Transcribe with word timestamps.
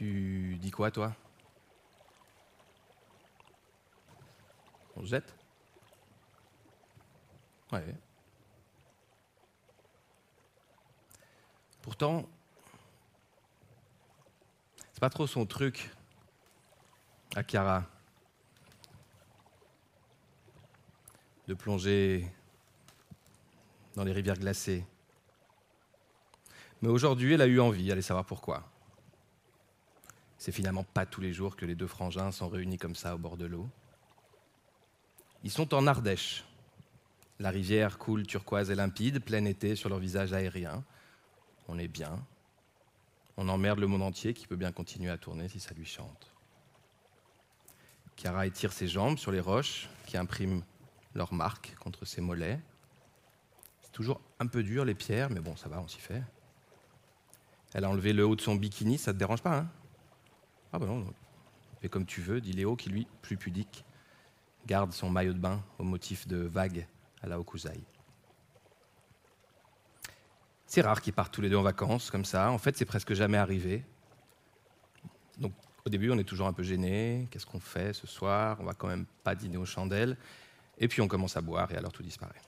Tu 0.00 0.56
dis 0.56 0.70
quoi, 0.70 0.90
toi? 0.90 1.14
On 4.96 5.02
se 5.02 5.08
jette? 5.08 5.34
Ouais. 7.70 7.94
Pourtant, 11.82 12.26
c'est 14.90 15.00
pas 15.00 15.10
trop 15.10 15.26
son 15.26 15.44
truc 15.44 15.90
Chiara 17.46 17.84
de 21.46 21.52
plonger 21.52 22.26
dans 23.96 24.04
les 24.04 24.12
rivières 24.12 24.38
glacées. 24.38 24.82
Mais 26.80 26.88
aujourd'hui, 26.88 27.34
elle 27.34 27.42
a 27.42 27.46
eu 27.46 27.60
envie, 27.60 27.92
allez 27.92 28.00
savoir 28.00 28.24
pourquoi. 28.24 28.64
C'est 30.40 30.52
finalement 30.52 30.84
pas 30.84 31.04
tous 31.04 31.20
les 31.20 31.34
jours 31.34 31.54
que 31.54 31.66
les 31.66 31.74
deux 31.74 31.86
frangins 31.86 32.32
sont 32.32 32.48
réunis 32.48 32.78
comme 32.78 32.94
ça 32.94 33.14
au 33.14 33.18
bord 33.18 33.36
de 33.36 33.44
l'eau. 33.44 33.68
Ils 35.44 35.50
sont 35.50 35.74
en 35.74 35.86
Ardèche. 35.86 36.46
La 37.38 37.50
rivière 37.50 37.98
coule 37.98 38.26
turquoise 38.26 38.70
et 38.70 38.74
limpide, 38.74 39.22
plein 39.22 39.44
été 39.44 39.76
sur 39.76 39.90
leur 39.90 39.98
visage 39.98 40.32
aérien. 40.32 40.82
On 41.68 41.78
est 41.78 41.88
bien. 41.88 42.24
On 43.36 43.50
emmerde 43.50 43.80
le 43.80 43.86
monde 43.86 44.00
entier 44.00 44.32
qui 44.32 44.46
peut 44.46 44.56
bien 44.56 44.72
continuer 44.72 45.10
à 45.10 45.18
tourner 45.18 45.46
si 45.50 45.60
ça 45.60 45.74
lui 45.74 45.84
chante. 45.84 46.32
Chiara 48.16 48.46
étire 48.46 48.72
ses 48.72 48.88
jambes 48.88 49.18
sur 49.18 49.32
les 49.32 49.40
roches 49.40 49.90
qui 50.06 50.16
impriment 50.16 50.64
leur 51.14 51.34
marque 51.34 51.74
contre 51.80 52.06
ses 52.06 52.22
mollets. 52.22 52.58
C'est 53.82 53.92
toujours 53.92 54.22
un 54.38 54.46
peu 54.46 54.62
dur 54.62 54.86
les 54.86 54.94
pierres, 54.94 55.28
mais 55.28 55.40
bon, 55.40 55.54
ça 55.56 55.68
va, 55.68 55.82
on 55.82 55.88
s'y 55.88 56.00
fait. 56.00 56.22
Elle 57.74 57.84
a 57.84 57.90
enlevé 57.90 58.14
le 58.14 58.24
haut 58.24 58.36
de 58.36 58.40
son 58.40 58.54
bikini, 58.54 58.96
ça 58.96 59.12
te 59.12 59.18
dérange 59.18 59.42
pas, 59.42 59.58
hein? 59.58 59.70
Ah 60.72 60.78
ben 60.78 60.86
non, 60.86 61.04
fais 61.80 61.88
comme 61.88 62.06
tu 62.06 62.20
veux, 62.20 62.40
dit 62.40 62.52
Léo, 62.52 62.76
qui 62.76 62.90
lui, 62.90 63.06
plus 63.22 63.36
pudique, 63.36 63.84
garde 64.66 64.92
son 64.92 65.10
maillot 65.10 65.32
de 65.32 65.38
bain 65.38 65.62
au 65.78 65.84
motif 65.84 66.28
de 66.28 66.36
vague 66.36 66.86
à 67.22 67.28
la 67.28 67.40
Okuzaï. 67.40 67.82
C'est 70.66 70.82
rare 70.82 71.00
qu'ils 71.00 71.12
partent 71.12 71.34
tous 71.34 71.40
les 71.40 71.48
deux 71.48 71.56
en 71.56 71.62
vacances 71.62 72.10
comme 72.10 72.24
ça. 72.24 72.52
En 72.52 72.58
fait, 72.58 72.76
c'est 72.76 72.84
presque 72.84 73.12
jamais 73.14 73.38
arrivé. 73.38 73.84
Donc, 75.38 75.52
au 75.84 75.90
début, 75.90 76.10
on 76.12 76.18
est 76.18 76.24
toujours 76.24 76.46
un 76.46 76.52
peu 76.52 76.62
gêné. 76.62 77.26
Qu'est-ce 77.30 77.46
qu'on 77.46 77.58
fait 77.58 77.92
ce 77.92 78.06
soir? 78.06 78.58
On 78.60 78.64
va 78.64 78.74
quand 78.74 78.86
même 78.86 79.06
pas 79.24 79.34
dîner 79.34 79.56
aux 79.56 79.64
chandelles. 79.64 80.16
Et 80.78 80.86
puis, 80.86 81.02
on 81.02 81.08
commence 81.08 81.36
à 81.36 81.40
boire 81.40 81.72
et 81.72 81.76
alors 81.76 81.90
tout 81.90 82.04
disparaît. 82.04 82.40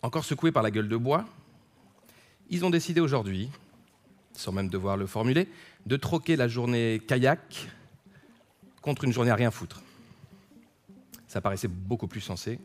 Encore 0.00 0.24
secoués 0.24 0.52
par 0.52 0.62
la 0.62 0.70
gueule 0.70 0.88
de 0.88 0.96
bois, 0.96 1.26
ils 2.48 2.64
ont 2.64 2.70
décidé 2.70 3.00
aujourd'hui, 3.00 3.50
sans 4.38 4.52
même 4.52 4.68
devoir 4.68 4.96
le 4.96 5.06
formuler, 5.06 5.48
de 5.86 5.96
troquer 5.96 6.36
la 6.36 6.48
journée 6.48 7.00
kayak 7.06 7.68
contre 8.82 9.04
une 9.04 9.12
journée 9.12 9.30
à 9.30 9.34
rien 9.34 9.50
foutre. 9.50 9.82
Ça 11.26 11.40
paraissait 11.40 11.68
beaucoup 11.68 12.06
plus 12.06 12.20
sensé. 12.20 12.58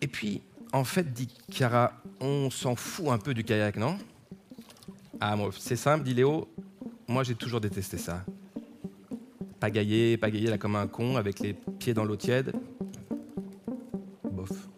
Et 0.00 0.06
puis, 0.06 0.42
en 0.72 0.84
fait, 0.84 1.12
dit 1.12 1.28
Chiara, 1.50 1.92
on 2.20 2.50
s'en 2.50 2.76
fout 2.76 3.08
un 3.08 3.18
peu 3.18 3.34
du 3.34 3.44
kayak, 3.44 3.76
non? 3.76 3.98
Ah, 5.20 5.36
c'est 5.58 5.76
simple, 5.76 6.04
dit 6.04 6.14
Léo, 6.14 6.48
moi 7.08 7.24
j'ai 7.24 7.34
toujours 7.34 7.60
détesté 7.60 7.98
ça. 7.98 8.24
Pagailler, 9.58 10.16
pagailler 10.16 10.48
là 10.48 10.58
comme 10.58 10.76
un 10.76 10.86
con, 10.86 11.16
avec 11.16 11.40
les 11.40 11.54
pieds 11.54 11.94
dans 11.94 12.04
l'eau 12.04 12.14
tiède. 12.14 12.52
Bof. 14.30 14.68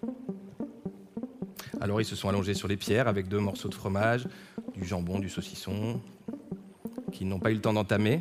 Alors 1.81 2.01
ils 2.01 2.07
se 2.07 2.17
sont 2.17 2.29
allongés 2.29 2.55
sur 2.55 2.69
les 2.69 2.77
pierres 2.77 3.09
avec 3.09 3.29
deux 3.29 3.41
morceaux 3.41 3.69
de 3.69 3.75
fromage, 3.75 4.27
du 4.81 4.87
jambon, 4.87 5.19
du 5.19 5.29
saucisson, 5.29 6.01
qu'ils 7.13 7.29
n'ont 7.29 7.39
pas 7.39 7.51
eu 7.51 7.55
le 7.55 7.61
temps 7.61 7.73
d'entamer. 7.73 8.21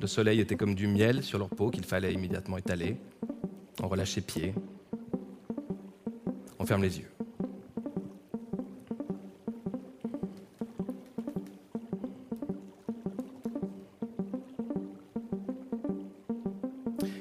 Le 0.00 0.06
soleil 0.06 0.40
était 0.40 0.56
comme 0.56 0.74
du 0.74 0.86
miel 0.86 1.22
sur 1.22 1.38
leur 1.38 1.48
peau 1.48 1.70
qu'il 1.70 1.84
fallait 1.84 2.12
immédiatement 2.12 2.58
étaler. 2.58 2.96
On 3.82 3.88
relâche 3.88 4.16
les 4.16 4.22
pieds. 4.22 4.54
On 6.58 6.64
ferme 6.64 6.82
les 6.82 6.98
yeux. 6.98 7.10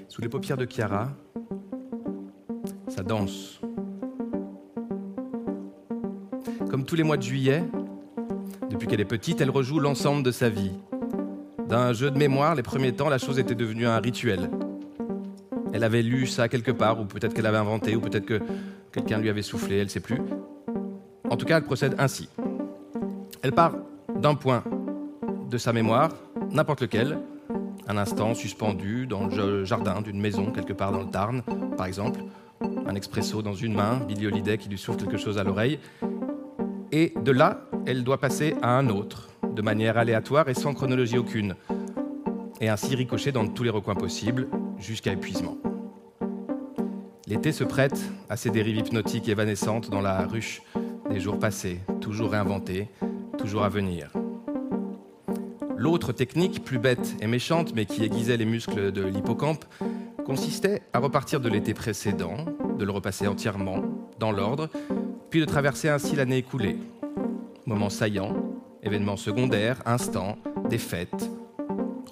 Sous 0.07 0.21
les 0.21 0.29
paupières 0.29 0.57
de 0.57 0.65
Chiara, 0.65 1.09
ça 2.87 3.03
danse. 3.03 3.59
Comme 6.69 6.85
tous 6.85 6.95
les 6.95 7.03
mois 7.03 7.17
de 7.17 7.23
juillet, 7.23 7.63
depuis 8.69 8.87
qu'elle 8.87 9.01
est 9.01 9.05
petite, 9.05 9.41
elle 9.41 9.49
rejoue 9.49 9.79
l'ensemble 9.79 10.23
de 10.23 10.31
sa 10.31 10.49
vie. 10.49 10.71
D'un 11.67 11.93
jeu 11.93 12.11
de 12.11 12.17
mémoire, 12.17 12.55
les 12.55 12.63
premiers 12.63 12.93
temps, 12.93 13.09
la 13.09 13.17
chose 13.17 13.39
était 13.39 13.55
devenue 13.55 13.87
un 13.87 13.99
rituel. 13.99 14.49
Elle 15.73 15.83
avait 15.83 16.03
lu 16.03 16.27
ça 16.27 16.47
quelque 16.47 16.71
part, 16.71 16.99
ou 16.99 17.05
peut-être 17.05 17.33
qu'elle 17.33 17.45
avait 17.45 17.57
inventé, 17.57 17.95
ou 17.95 18.01
peut-être 18.01 18.25
que 18.25 18.39
quelqu'un 18.91 19.19
lui 19.19 19.29
avait 19.29 19.41
soufflé, 19.41 19.77
elle 19.77 19.85
ne 19.85 19.89
sait 19.89 19.99
plus. 19.99 20.21
En 21.29 21.37
tout 21.37 21.45
cas, 21.45 21.57
elle 21.57 21.63
procède 21.63 21.95
ainsi. 21.97 22.29
Elle 23.41 23.51
part 23.51 23.75
d'un 24.15 24.35
point 24.35 24.63
de 25.49 25.57
sa 25.57 25.73
mémoire, 25.73 26.11
n'importe 26.51 26.81
lequel, 26.81 27.17
un 27.87 27.97
instant 27.97 28.33
suspendu 28.33 29.05
dans 29.05 29.27
le 29.27 29.65
jardin 29.65 30.01
d'une 30.01 30.19
maison 30.19 30.51
quelque 30.51 30.73
part 30.73 30.91
dans 30.91 31.01
le 31.01 31.09
Tarn, 31.09 31.43
par 31.77 31.85
exemple, 31.85 32.21
un 32.61 32.95
expresso 32.95 33.41
dans 33.41 33.53
une 33.53 33.73
main, 33.73 33.99
Billy 34.07 34.27
Holiday 34.27 34.57
qui 34.57 34.69
lui 34.69 34.77
souffle 34.77 34.99
quelque 34.99 35.17
chose 35.17 35.37
à 35.37 35.43
l'oreille, 35.43 35.79
et 36.91 37.13
de 37.21 37.31
là, 37.31 37.61
elle 37.85 38.03
doit 38.03 38.19
passer 38.19 38.55
à 38.61 38.77
un 38.77 38.89
autre, 38.89 39.29
de 39.43 39.61
manière 39.61 39.97
aléatoire 39.97 40.49
et 40.49 40.53
sans 40.53 40.73
chronologie 40.73 41.17
aucune, 41.17 41.55
et 42.59 42.69
ainsi 42.69 42.95
ricocher 42.95 43.31
dans 43.31 43.47
tous 43.47 43.63
les 43.63 43.69
recoins 43.69 43.95
possibles, 43.95 44.47
jusqu'à 44.79 45.13
épuisement. 45.13 45.57
L'été 47.27 47.51
se 47.51 47.63
prête 47.63 47.99
à 48.29 48.37
ces 48.37 48.49
dérives 48.49 48.77
hypnotiques 48.77 49.29
évanescentes 49.29 49.89
dans 49.89 50.01
la 50.01 50.25
ruche 50.25 50.61
des 51.09 51.19
jours 51.19 51.39
passés, 51.39 51.79
toujours 52.01 52.31
réinventés, 52.31 52.87
toujours 53.37 53.63
à 53.63 53.69
venir. 53.69 54.11
L'autre 55.77 56.13
technique, 56.13 56.63
plus 56.63 56.79
bête 56.79 57.15
et 57.21 57.27
méchante, 57.27 57.73
mais 57.75 57.85
qui 57.85 58.03
aiguisait 58.03 58.37
les 58.37 58.45
muscles 58.45 58.91
de 58.91 59.03
l'hippocampe, 59.03 59.65
consistait 60.25 60.81
à 60.93 60.99
repartir 60.99 61.39
de 61.39 61.49
l'été 61.49 61.73
précédent, 61.73 62.37
de 62.79 62.85
le 62.85 62.91
repasser 62.91 63.27
entièrement, 63.27 63.83
dans 64.17 64.31
l'ordre, 64.31 64.69
puis 65.29 65.41
de 65.41 65.45
traverser 65.45 65.89
ainsi 65.89 66.15
l'année 66.15 66.37
écoulée. 66.37 66.77
Moments 67.67 67.89
saillants, 67.89 68.35
événements 68.83 69.17
secondaires, 69.17 69.81
instants, 69.87 70.37
défaites, 70.69 71.31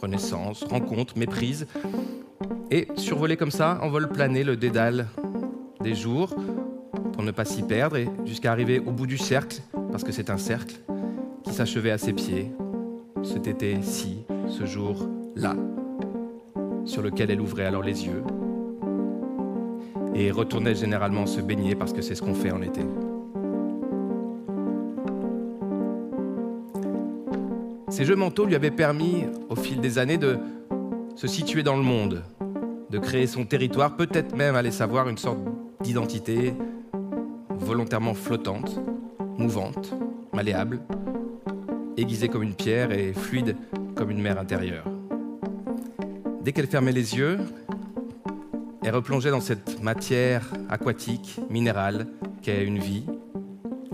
renaissance, 0.02 0.64
rencontres, 0.64 1.16
méprises, 1.16 1.68
et 2.72 2.88
survoler 2.96 3.38
comme 3.38 3.52
ça, 3.52 3.78
en 3.84 3.90
vol 3.90 4.10
plané, 4.10 4.44
le 4.44 4.58
dédale 4.58 5.08
des 5.82 5.94
jours, 5.94 6.34
pour 7.14 7.22
ne 7.22 7.30
pas 7.30 7.46
s'y 7.46 7.62
perdre, 7.62 7.98
et 7.98 8.10
jusqu'à 8.26 8.52
arriver 8.52 8.80
au 8.80 8.92
bout 8.92 9.06
du 9.06 9.20
cercle, 9.20 9.62
parce 9.92 10.04
que 10.04 10.12
c'est 10.12 10.32
un 10.32 10.40
cercle, 10.40 10.76
qui 11.44 11.54
s'achevait 11.54 11.92
à 11.92 12.00
ses 12.00 12.14
pieds, 12.14 12.52
cet 13.22 13.46
été-ci, 13.46 14.26
ce 14.48 14.66
jour-là, 14.66 15.56
sur 16.86 17.04
lequel 17.04 17.30
elle 17.30 17.42
ouvrait 17.42 17.66
alors 17.66 17.84
les 17.84 18.08
yeux, 18.08 18.24
et 20.16 20.32
retournait 20.32 20.74
généralement 20.74 21.28
se 21.28 21.42
baigner, 21.42 21.76
parce 21.76 21.94
que 21.94 22.02
c'est 22.02 22.16
ce 22.16 22.24
qu'on 22.24 22.34
fait 22.34 22.52
en 22.52 22.64
été. 22.64 22.82
Ces 27.94 28.06
jeux 28.06 28.16
mentaux 28.16 28.46
lui 28.46 28.56
avaient 28.56 28.72
permis, 28.72 29.26
au 29.50 29.56
fil 29.56 29.80
des 29.80 30.00
années, 30.00 30.18
de 30.18 30.40
se 31.16 31.28
situer 31.28 31.62
dans 31.62 31.76
le 31.76 31.84
monde, 31.84 32.24
de 32.90 32.98
créer 32.98 33.28
son 33.28 33.46
territoire, 33.46 33.96
peut-être 33.96 34.36
même, 34.36 34.56
aller 34.56 34.72
savoir, 34.72 35.10
une 35.10 35.20
sorte 35.20 35.38
d'identité 35.84 36.56
volontairement 37.52 38.16
flottante, 38.16 38.82
mouvante, 39.38 39.94
malléable, 40.34 40.80
aiguisée 41.96 42.30
comme 42.30 42.42
une 42.42 42.56
pierre 42.56 42.92
et 42.92 43.14
fluide 43.14 43.56
comme 43.96 44.10
une 44.10 44.24
mer 44.24 44.40
intérieure. 44.40 44.86
Dès 46.42 46.52
qu'elle 46.52 46.66
fermait 46.66 46.94
les 46.94 47.16
yeux, 47.16 47.38
elle 48.82 48.96
replongeait 48.96 49.30
dans 49.30 49.40
cette 49.40 49.84
matière 49.84 50.52
aquatique, 50.68 51.40
minérale, 51.48 52.08
qu'est 52.42 52.66
une 52.66 52.80
vie, 52.80 53.06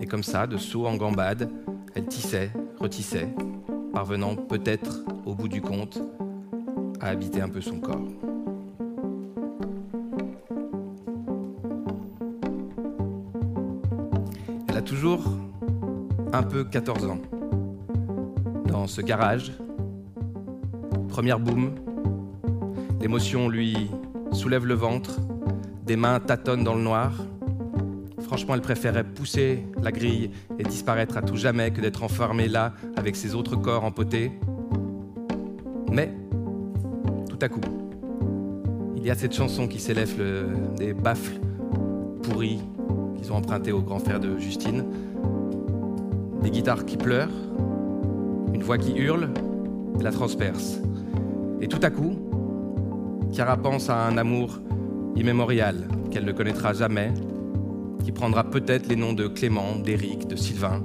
et 0.01 0.05
comme 0.05 0.23
ça, 0.23 0.47
de 0.47 0.55
saut 0.55 0.87
en 0.87 0.95
gambade, 0.95 1.49
elle 1.95 2.05
tissait, 2.05 2.49
retissait, 2.79 3.27
parvenant 3.91 4.35
peut-être, 4.35 5.03
au 5.25 5.35
bout 5.35 5.47
du 5.47 5.61
compte, 5.61 6.01
à 6.99 7.07
habiter 7.07 7.41
un 7.41 7.49
peu 7.49 7.61
son 7.61 7.79
corps. 7.79 8.07
Elle 14.67 14.77
a 14.77 14.81
toujours 14.81 15.23
un 16.33 16.43
peu 16.43 16.63
14 16.63 17.05
ans. 17.05 17.19
Dans 18.65 18.87
ce 18.87 19.01
garage, 19.01 19.53
première 21.07 21.39
boum, 21.39 21.75
l'émotion 23.01 23.49
lui 23.49 23.89
soulève 24.31 24.65
le 24.65 24.75
ventre, 24.75 25.19
des 25.85 25.95
mains 25.95 26.19
tâtonnent 26.19 26.63
dans 26.63 26.75
le 26.75 26.83
noir, 26.83 27.13
Franchement, 28.29 28.53
elle 28.53 28.61
préférait 28.61 29.03
pousser 29.03 29.65
la 29.81 29.91
grille 29.91 30.29
et 30.59 30.63
disparaître 30.63 31.17
à 31.17 31.23
tout 31.23 31.35
jamais 31.35 31.71
que 31.71 31.81
d'être 31.81 32.03
enfermée 32.03 32.47
là 32.47 32.73
avec 32.99 33.15
ses 33.15 33.33
autres 33.33 33.55
corps 33.55 33.85
empotés. 33.85 34.31
Mais, 35.91 36.13
tout 37.29 37.39
à 37.41 37.49
coup, 37.49 37.61
il 38.95 39.05
y 39.05 39.09
a 39.09 39.15
cette 39.15 39.33
chanson 39.33 39.67
qui 39.67 39.79
s'élève 39.79 40.13
des 40.77 40.93
baffles 40.93 41.39
pourris 42.21 42.59
qu'ils 43.15 43.31
ont 43.31 43.37
empruntés 43.37 43.71
au 43.71 43.81
grand 43.81 43.99
frère 43.99 44.19
de 44.19 44.37
Justine. 44.37 44.83
Des 46.43 46.51
guitares 46.51 46.85
qui 46.85 46.97
pleurent, 46.97 47.29
une 48.53 48.63
voix 48.63 48.77
qui 48.77 48.93
hurle 48.97 49.29
et 49.99 50.03
la 50.03 50.11
transperce. 50.11 50.79
Et 51.61 51.67
tout 51.67 51.79
à 51.81 51.89
coup, 51.89 52.17
Chiara 53.31 53.57
pense 53.57 53.89
à 53.89 54.05
un 54.05 54.17
amour 54.17 54.59
immémorial 55.15 55.87
qu'elle 56.11 56.25
ne 56.25 56.31
connaîtra 56.33 56.73
jamais, 56.73 57.13
qui 58.03 58.11
prendra 58.11 58.43
peut-être 58.43 58.87
les 58.87 58.95
noms 58.95 59.13
de 59.13 59.27
Clément, 59.27 59.75
d'Éric, 59.77 60.27
de 60.27 60.35
Sylvain. 60.35 60.81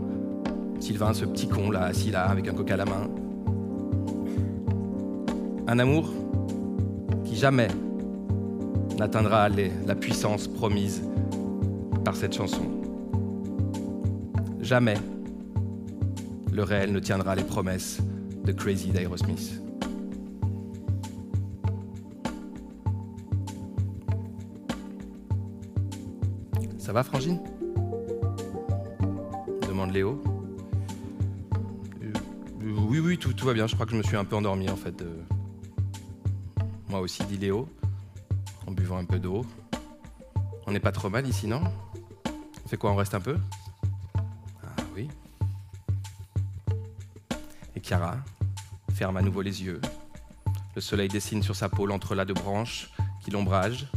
Sylvain, 0.85 1.15
ce 1.15 1.25
petit 1.25 1.49
con 1.49 1.71
là, 1.71 1.85
assis 1.85 2.11
là, 2.11 2.27
avec 2.27 2.47
un 2.47 2.53
coca 2.53 2.75
à 2.75 2.77
la 2.77 2.85
main. 2.85 3.09
Un 5.67 5.79
amour 5.79 6.13
qui 7.25 7.37
jamais 7.37 7.69
n'atteindra 8.99 9.49
la 9.49 9.95
puissance 9.95 10.47
promise 10.47 11.03
par 12.05 12.15
cette 12.15 12.35
chanson. 12.35 12.65
Jamais 14.61 14.99
le 16.53 16.63
réel 16.63 16.93
ne 16.93 16.99
tiendra 16.99 17.35
les 17.35 17.45
promesses 17.45 18.03
de 18.45 18.53
Crazy 18.53 18.91
d'Aerosmith. 18.91 19.59
Ça 26.77 26.93
va, 26.93 27.03
Frangine? 27.03 27.41
Demande 29.67 29.95
Léo. 29.95 30.23
Oui, 32.95 33.01
oui, 33.01 33.19
tout, 33.19 33.35
va 33.45 33.55
bien. 33.55 33.67
Je 33.67 33.75
crois 33.75 33.87
que 33.87 33.91
je 33.91 33.97
me 33.97 34.05
suis 34.05 34.17
un 34.17 34.25
peu 34.25 34.37
endormi, 34.37 34.71
en 34.71 34.77
fait. 34.77 35.03
Moi 36.89 37.01
aussi, 37.01 37.25
dit 37.25 37.39
Léo, 37.39 37.69
en 38.69 38.71
buvant 38.71 38.99
un 38.99 39.05
peu 39.05 39.19
d'eau. 39.19 39.45
On 40.69 40.71
n'est 40.71 40.79
pas 40.79 40.93
trop 40.93 41.11
mal 41.11 41.27
ici, 41.27 41.49
non? 41.49 41.65
On 42.65 42.69
fait 42.69 42.77
quoi 42.77 42.93
On 42.93 42.95
reste 42.95 43.17
un 43.17 43.21
peu? 43.21 43.37
Ah 44.63 44.81
oui. 44.95 45.09
Et 47.75 47.81
Chiara 47.81 48.15
ferme 48.93 49.17
à 49.17 49.23
nouveau 49.23 49.43
les 49.43 49.65
yeux. 49.65 49.81
Le 50.77 50.81
soleil 50.81 51.09
dessine 51.09 51.43
sur 51.43 51.57
sa 51.57 51.69
peau 51.69 51.87
l'entrelac 51.87 52.29
de 52.29 52.33
branches 52.33 52.93
qui 53.25 53.33
l'ombrage. 53.33 53.89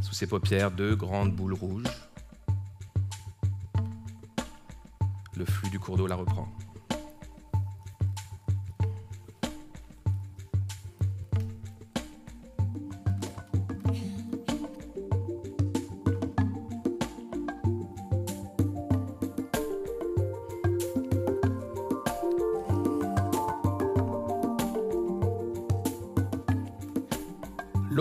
Sous 0.00 0.12
ses 0.12 0.26
paupières, 0.26 0.72
deux 0.72 0.96
grandes 0.96 1.36
boules 1.36 1.54
rouges. 1.54 1.84
Le 5.36 5.44
flux 5.44 5.70
du 5.70 5.78
cours 5.78 5.96
d'eau 5.96 6.08
la 6.08 6.16
reprend. 6.16 6.48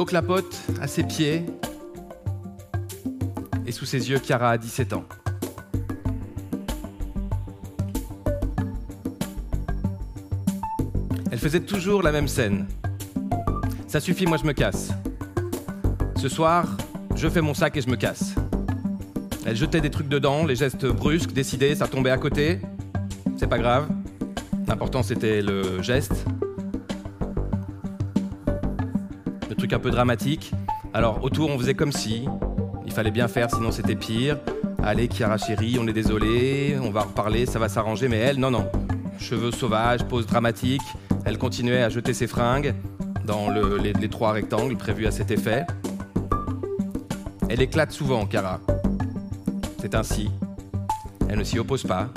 Clapote 0.07 0.57
à 0.81 0.88
ses 0.88 1.04
pieds 1.04 1.44
et 3.68 3.71
sous 3.74 3.86
ses 3.86 4.09
yeux, 4.09 4.19
Chiara 4.25 4.51
a 4.51 4.57
17 4.57 4.94
ans. 4.94 5.04
Elle 11.30 11.38
faisait 11.38 11.59
toujours 11.59 12.01
la 12.01 12.13
même 12.13 12.30
scène. 12.30 12.65
Ça 13.88 14.00
suffit, 14.00 14.25
moi 14.25 14.38
je 14.38 14.45
me 14.45 14.54
casse. 14.54 14.92
Ce 16.15 16.30
soir, 16.30 16.65
je 17.15 17.27
fais 17.27 17.42
mon 17.42 17.54
sac 17.54 17.75
et 17.75 17.81
je 17.81 17.89
me 17.89 17.98
casse. 17.98 18.33
Elle 19.45 19.57
jetait 19.57 19.81
des 19.81 19.89
trucs 19.92 20.07
dedans, 20.07 20.45
les 20.45 20.56
gestes 20.56 20.86
brusques, 20.86 21.33
décidés, 21.33 21.75
ça 21.75 21.88
tombait 21.88 22.12
à 22.12 22.18
côté. 22.18 22.62
C'est 23.36 23.48
pas 23.48 23.59
grave. 23.59 23.89
L'important 24.68 25.04
c'était 25.04 25.42
le 25.42 25.81
geste. 25.83 26.25
Un 29.77 29.79
peu 29.79 29.91
dramatique. 29.91 30.51
Alors 30.91 31.24
autour, 31.24 31.51
on 31.51 31.59
faisait 31.59 31.75
comme 31.75 31.91
si. 31.91 32.25
Il 32.88 32.91
fallait 32.91 33.12
bien 33.12 33.27
faire, 33.27 33.51
sinon 33.51 33.71
c'était 33.71 33.95
pire. 33.95 34.39
Allez, 34.81 35.07
Chiara 35.07 35.38
chérie, 35.38 35.77
on 35.79 35.88
est 35.88 35.94
désolé, 35.94 36.77
on 36.81 36.89
va 36.89 37.01
reparler, 37.01 37.45
ça 37.45 37.59
va 37.59 37.69
s'arranger. 37.69 38.07
Mais 38.07 38.18
elle, 38.18 38.39
non, 38.39 38.50
non. 38.50 38.68
Cheveux 39.19 39.51
sauvages, 39.51 40.03
pose 40.03 40.25
dramatique. 40.25 40.81
Elle 41.25 41.38
continuait 41.38 41.83
à 41.83 41.89
jeter 41.89 42.13
ses 42.13 42.25
fringues 42.25 42.74
dans 43.24 43.51
les, 43.51 44.09
trois 44.09 44.31
rectangles 44.31 44.77
prévus 44.77 45.06
à 45.06 45.12
cet 45.12 45.29
effet. 45.29 45.68
Elle 47.47 47.62
éclate 47.62 47.91
souvent, 47.91 48.25
Chiara. 48.25 48.59
C'est 49.80 49.94
ainsi. 49.94 50.31
Elle 51.30 51.38
ne 51.38 51.44
s'y 51.44 51.59
oppose 51.59 51.83
pas. 51.83 52.07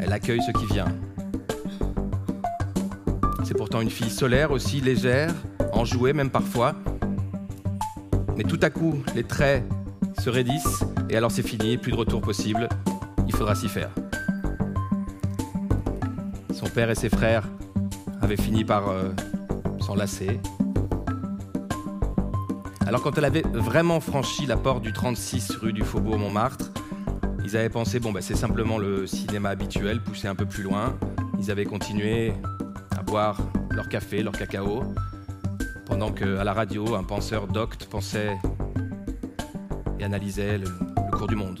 Elle 0.00 0.12
accueille 0.12 0.42
ce 0.42 0.58
qui 0.58 0.66
vient. 0.72 0.92
C'est 3.44 3.56
pourtant 3.56 3.80
une 3.80 3.90
fille 3.90 4.10
solaire 4.10 4.50
aussi, 4.50 4.80
légère, 4.80 5.32
enjouée 5.78 6.12
même 6.12 6.30
parfois. 6.30 6.74
Mais 8.36 8.44
tout 8.44 8.58
à 8.62 8.70
coup, 8.70 9.02
les 9.14 9.24
traits 9.24 9.64
se 10.18 10.28
raidissent 10.28 10.84
et 11.08 11.16
alors 11.16 11.30
c'est 11.30 11.46
fini, 11.46 11.78
plus 11.78 11.92
de 11.92 11.96
retour 11.96 12.20
possible. 12.20 12.68
Il 13.26 13.34
faudra 13.34 13.54
s'y 13.54 13.68
faire. 13.68 13.90
Son 16.52 16.66
père 16.66 16.90
et 16.90 16.94
ses 16.94 17.08
frères 17.08 17.44
avaient 18.20 18.36
fini 18.36 18.64
par 18.64 18.88
euh, 18.88 19.10
s'enlacer. 19.80 20.40
Alors 22.86 23.02
quand 23.02 23.16
elle 23.16 23.26
avait 23.26 23.44
vraiment 23.52 24.00
franchi 24.00 24.46
la 24.46 24.56
porte 24.56 24.82
du 24.82 24.92
36 24.92 25.56
rue 25.56 25.72
du 25.72 25.82
Faubourg 25.82 26.18
Montmartre, 26.18 26.72
ils 27.44 27.56
avaient 27.56 27.68
pensé, 27.70 28.00
bon, 28.00 28.12
bah, 28.12 28.20
c'est 28.20 28.36
simplement 28.36 28.78
le 28.78 29.06
cinéma 29.06 29.50
habituel, 29.50 30.02
poussé 30.02 30.26
un 30.26 30.34
peu 30.34 30.44
plus 30.44 30.62
loin. 30.62 30.96
Ils 31.38 31.50
avaient 31.50 31.64
continué 31.64 32.32
à 32.96 33.02
boire 33.02 33.38
leur 33.70 33.88
café, 33.88 34.22
leur 34.22 34.32
cacao, 34.32 34.82
pendant 35.88 36.12
qu'à 36.12 36.44
la 36.44 36.52
radio, 36.52 36.94
un 36.94 37.02
penseur 37.02 37.46
docte 37.46 37.86
pensait 37.86 38.36
et 39.98 40.04
analysait 40.04 40.58
le, 40.58 40.66
cours 41.10 41.26
du 41.26 41.34
monde. 41.34 41.60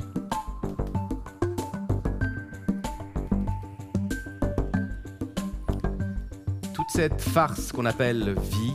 Toute 6.74 6.90
cette 6.90 7.20
farce 7.20 7.72
qu'on 7.72 7.86
appelle 7.86 8.34
vie 8.38 8.74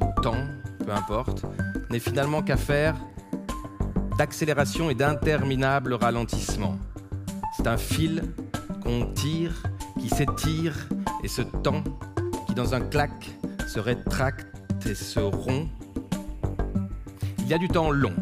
ou 0.00 0.20
temps, 0.20 0.44
peu 0.84 0.92
importe, 0.92 1.44
n'est 1.90 2.00
finalement 2.00 2.42
qu'affaire 2.42 2.96
d'accélération 4.18 4.90
et 4.90 4.94
d'interminable 4.94 5.94
ralentissement. 5.94 6.76
C'est 7.56 7.66
un 7.66 7.78
fil 7.78 8.22
qu'on 8.82 9.06
tire, 9.12 9.62
qui 10.00 10.08
s'étire, 10.08 10.74
et 11.22 11.28
ce 11.28 11.42
temps 11.42 11.84
qui, 12.46 12.54
dans 12.54 12.74
un 12.74 12.80
claque, 12.80 13.30
se 13.68 13.78
rétracte 13.78 14.46
et 14.86 14.94
se 14.94 15.20
rompt. 15.20 15.68
Il 17.38 17.48
y 17.48 17.54
a 17.54 17.58
du 17.58 17.68
temps 17.68 17.90
long. 17.90 18.14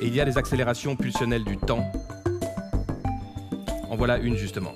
Et 0.00 0.06
il 0.06 0.14
y 0.14 0.20
a 0.20 0.24
les 0.24 0.38
accélérations 0.38 0.96
pulsionnelles 0.96 1.44
du 1.44 1.56
temps. 1.56 1.90
En 3.90 3.96
voilà 3.96 4.18
une 4.18 4.36
justement. 4.36 4.72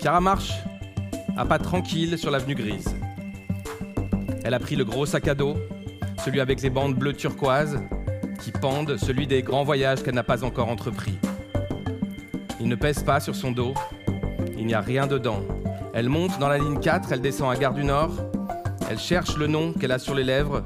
Chiara 0.00 0.20
marche 0.20 0.52
à 1.36 1.44
pas 1.44 1.58
tranquille 1.58 2.16
sur 2.16 2.30
l'avenue 2.30 2.54
grise. 2.54 2.94
Elle 4.44 4.54
a 4.54 4.58
pris 4.58 4.76
le 4.76 4.84
gros 4.84 5.04
sac 5.04 5.28
à 5.28 5.34
dos, 5.34 5.56
celui 6.24 6.40
avec 6.40 6.62
les 6.62 6.70
bandes 6.70 6.94
bleues 6.94 7.12
turquoises, 7.12 7.78
pendent, 8.52 8.96
celui 8.96 9.26
des 9.26 9.42
grands 9.42 9.64
voyages 9.64 10.02
qu'elle 10.02 10.14
n'a 10.14 10.22
pas 10.22 10.44
encore 10.44 10.68
entrepris. 10.68 11.18
Il 12.60 12.68
ne 12.68 12.74
pèse 12.74 13.02
pas 13.02 13.20
sur 13.20 13.34
son 13.34 13.52
dos, 13.52 13.74
il 14.56 14.66
n'y 14.66 14.74
a 14.74 14.80
rien 14.80 15.06
dedans. 15.06 15.42
Elle 15.94 16.08
monte 16.08 16.38
dans 16.38 16.48
la 16.48 16.58
ligne 16.58 16.78
4, 16.80 17.12
elle 17.12 17.20
descend 17.20 17.52
à 17.52 17.56
Gare 17.56 17.74
du 17.74 17.84
Nord, 17.84 18.12
elle 18.90 18.98
cherche 18.98 19.36
le 19.36 19.46
nom 19.46 19.72
qu'elle 19.72 19.92
a 19.92 19.98
sur 19.98 20.14
les 20.14 20.24
lèvres 20.24 20.62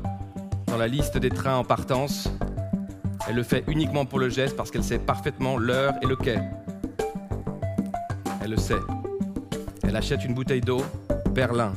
dans 0.68 0.76
la 0.76 0.86
liste 0.86 1.18
des 1.18 1.28
trains 1.28 1.56
en 1.56 1.64
partance. 1.64 2.30
Elle 3.28 3.36
le 3.36 3.42
fait 3.42 3.64
uniquement 3.66 4.04
pour 4.04 4.18
le 4.18 4.28
geste 4.28 4.56
parce 4.56 4.70
qu'elle 4.70 4.84
sait 4.84 4.98
parfaitement 4.98 5.58
l'heure 5.58 5.94
et 6.02 6.06
le 6.06 6.16
quai. 6.16 6.38
Elle 8.42 8.50
le 8.52 8.56
sait. 8.56 8.80
Elle 9.82 9.96
achète 9.96 10.24
une 10.24 10.34
bouteille 10.34 10.60
d'eau, 10.60 10.82
Berlin. 11.30 11.72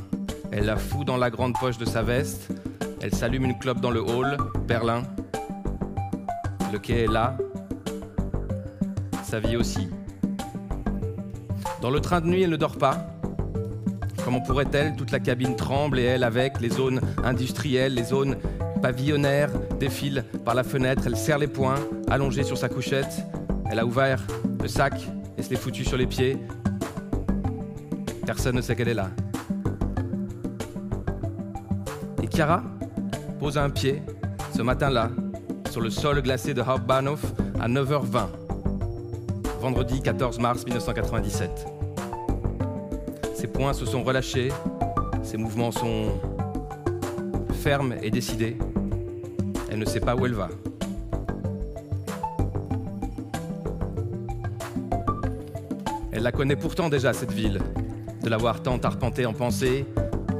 Elle 0.52 0.66
la 0.66 0.76
fout 0.76 1.06
dans 1.06 1.16
la 1.16 1.30
grande 1.30 1.54
poche 1.58 1.78
de 1.78 1.84
sa 1.84 2.02
veste. 2.02 2.48
Elle 3.02 3.14
s'allume 3.14 3.44
une 3.44 3.58
clope 3.58 3.80
dans 3.80 3.90
le 3.90 4.00
hall, 4.00 4.36
Berlin. 4.66 5.02
Le 6.76 6.80
quai 6.80 7.04
est 7.04 7.06
là. 7.06 7.34
Sa 9.24 9.40
vie 9.40 9.56
aussi. 9.56 9.88
Dans 11.80 11.88
le 11.88 12.00
train 12.00 12.20
de 12.20 12.26
nuit, 12.26 12.42
elle 12.42 12.50
ne 12.50 12.56
dort 12.56 12.76
pas. 12.76 12.98
Comment 14.22 14.42
pourrait-elle 14.42 14.94
Toute 14.94 15.10
la 15.10 15.18
cabine 15.18 15.56
tremble 15.56 15.98
et 15.98 16.02
elle 16.02 16.22
avec, 16.22 16.60
les 16.60 16.68
zones 16.68 17.00
industrielles, 17.24 17.94
les 17.94 18.04
zones 18.04 18.36
pavillonnaires 18.82 19.48
défilent 19.80 20.26
par 20.44 20.54
la 20.54 20.64
fenêtre, 20.64 21.04
elle 21.06 21.16
serre 21.16 21.38
les 21.38 21.46
poings, 21.46 21.80
allongée 22.10 22.42
sur 22.42 22.58
sa 22.58 22.68
couchette, 22.68 23.24
elle 23.70 23.78
a 23.78 23.86
ouvert 23.86 24.22
le 24.60 24.68
sac 24.68 25.00
et 25.38 25.42
se 25.42 25.48
l'est 25.48 25.56
foutu 25.56 25.82
sur 25.82 25.96
les 25.96 26.06
pieds. 26.06 26.36
Personne 28.26 28.56
ne 28.56 28.60
sait 28.60 28.76
qu'elle 28.76 28.88
est 28.88 28.92
là. 28.92 29.08
Et 32.22 32.28
Chiara 32.28 32.62
pose 33.40 33.56
un 33.56 33.70
pied 33.70 34.02
ce 34.54 34.60
matin-là 34.60 35.08
sur 35.76 35.82
le 35.82 35.90
sol 35.90 36.22
glacé 36.22 36.54
de 36.54 36.62
Hauptbahnhof 36.62 37.22
à 37.60 37.68
9h20, 37.68 38.28
vendredi 39.60 40.00
14 40.00 40.38
mars 40.38 40.64
1997. 40.64 41.66
Ses 43.34 43.46
poings 43.46 43.74
se 43.74 43.84
sont 43.84 44.02
relâchés, 44.02 44.48
ses 45.22 45.36
mouvements 45.36 45.72
sont 45.72 46.18
fermes 47.52 47.94
et 48.02 48.10
décidés. 48.10 48.56
Elle 49.70 49.80
ne 49.80 49.84
sait 49.84 50.00
pas 50.00 50.16
où 50.16 50.24
elle 50.24 50.32
va. 50.32 50.48
Elle 56.10 56.22
la 56.22 56.32
connaît 56.32 56.56
pourtant 56.56 56.88
déjà, 56.88 57.12
cette 57.12 57.32
ville, 57.32 57.60
de 58.22 58.30
l'avoir 58.30 58.62
tant 58.62 58.78
arpentée 58.78 59.26
en 59.26 59.34
pensée, 59.34 59.84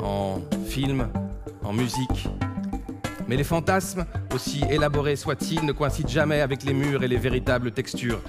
en 0.03 0.41
film, 0.67 1.09
en 1.63 1.75
musique. 1.75 2.27
Mais 3.29 3.37
les 3.37 3.45
fantasmes, 3.45 4.05
aussi 4.33 4.65
élaborés 4.71 5.17
soient-ils, 5.17 5.65
ne 5.65 5.73
coïncident 5.73 6.09
jamais 6.09 6.41
avec 6.41 6.63
les 6.63 6.73
murs 6.73 7.03
et 7.03 7.09
les 7.09 7.17
véritables 7.17 7.73
textures. 7.73 8.21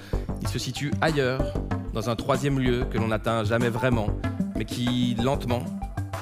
Ils 0.42 0.48
se 0.48 0.58
situent 0.58 0.92
ailleurs, 1.00 1.54
dans 1.92 2.10
un 2.10 2.16
troisième 2.16 2.58
lieu 2.58 2.84
que 2.90 2.98
l'on 2.98 3.08
n'atteint 3.08 3.44
jamais 3.44 3.68
vraiment, 3.68 4.08
mais 4.56 4.64
qui, 4.64 5.14
lentement, 5.22 5.64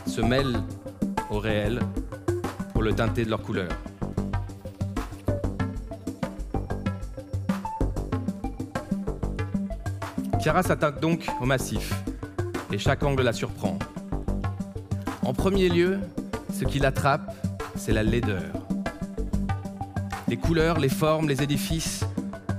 se 0.07 0.21
mêlent 0.21 0.63
au 1.31 1.39
réel 1.39 1.81
pour 2.73 2.83
le 2.83 2.93
teinter 2.93 3.25
de 3.25 3.31
leur 3.31 3.43
couleur. 3.43 3.69
Chiara 10.39 10.63
s'attaque 10.63 11.01
donc 11.01 11.27
au 11.41 11.47
massif, 11.47 11.93
et 12.71 12.79
chaque 12.79 13.03
angle 13.03 13.23
la 13.23 13.33
surprend. 13.33 13.79
En 15.23 15.33
premier 15.33 15.69
lieu, 15.69 15.99
ce 16.53 16.65
qui 16.65 16.79
l'attrape, 16.79 17.35
c'est 17.77 17.93
la 17.93 18.03
laideur. 18.03 18.43
Les 20.29 20.37
couleurs, 20.37 20.79
les 20.79 20.89
formes, 20.89 21.29
les 21.29 21.43
édifices, 21.43 22.05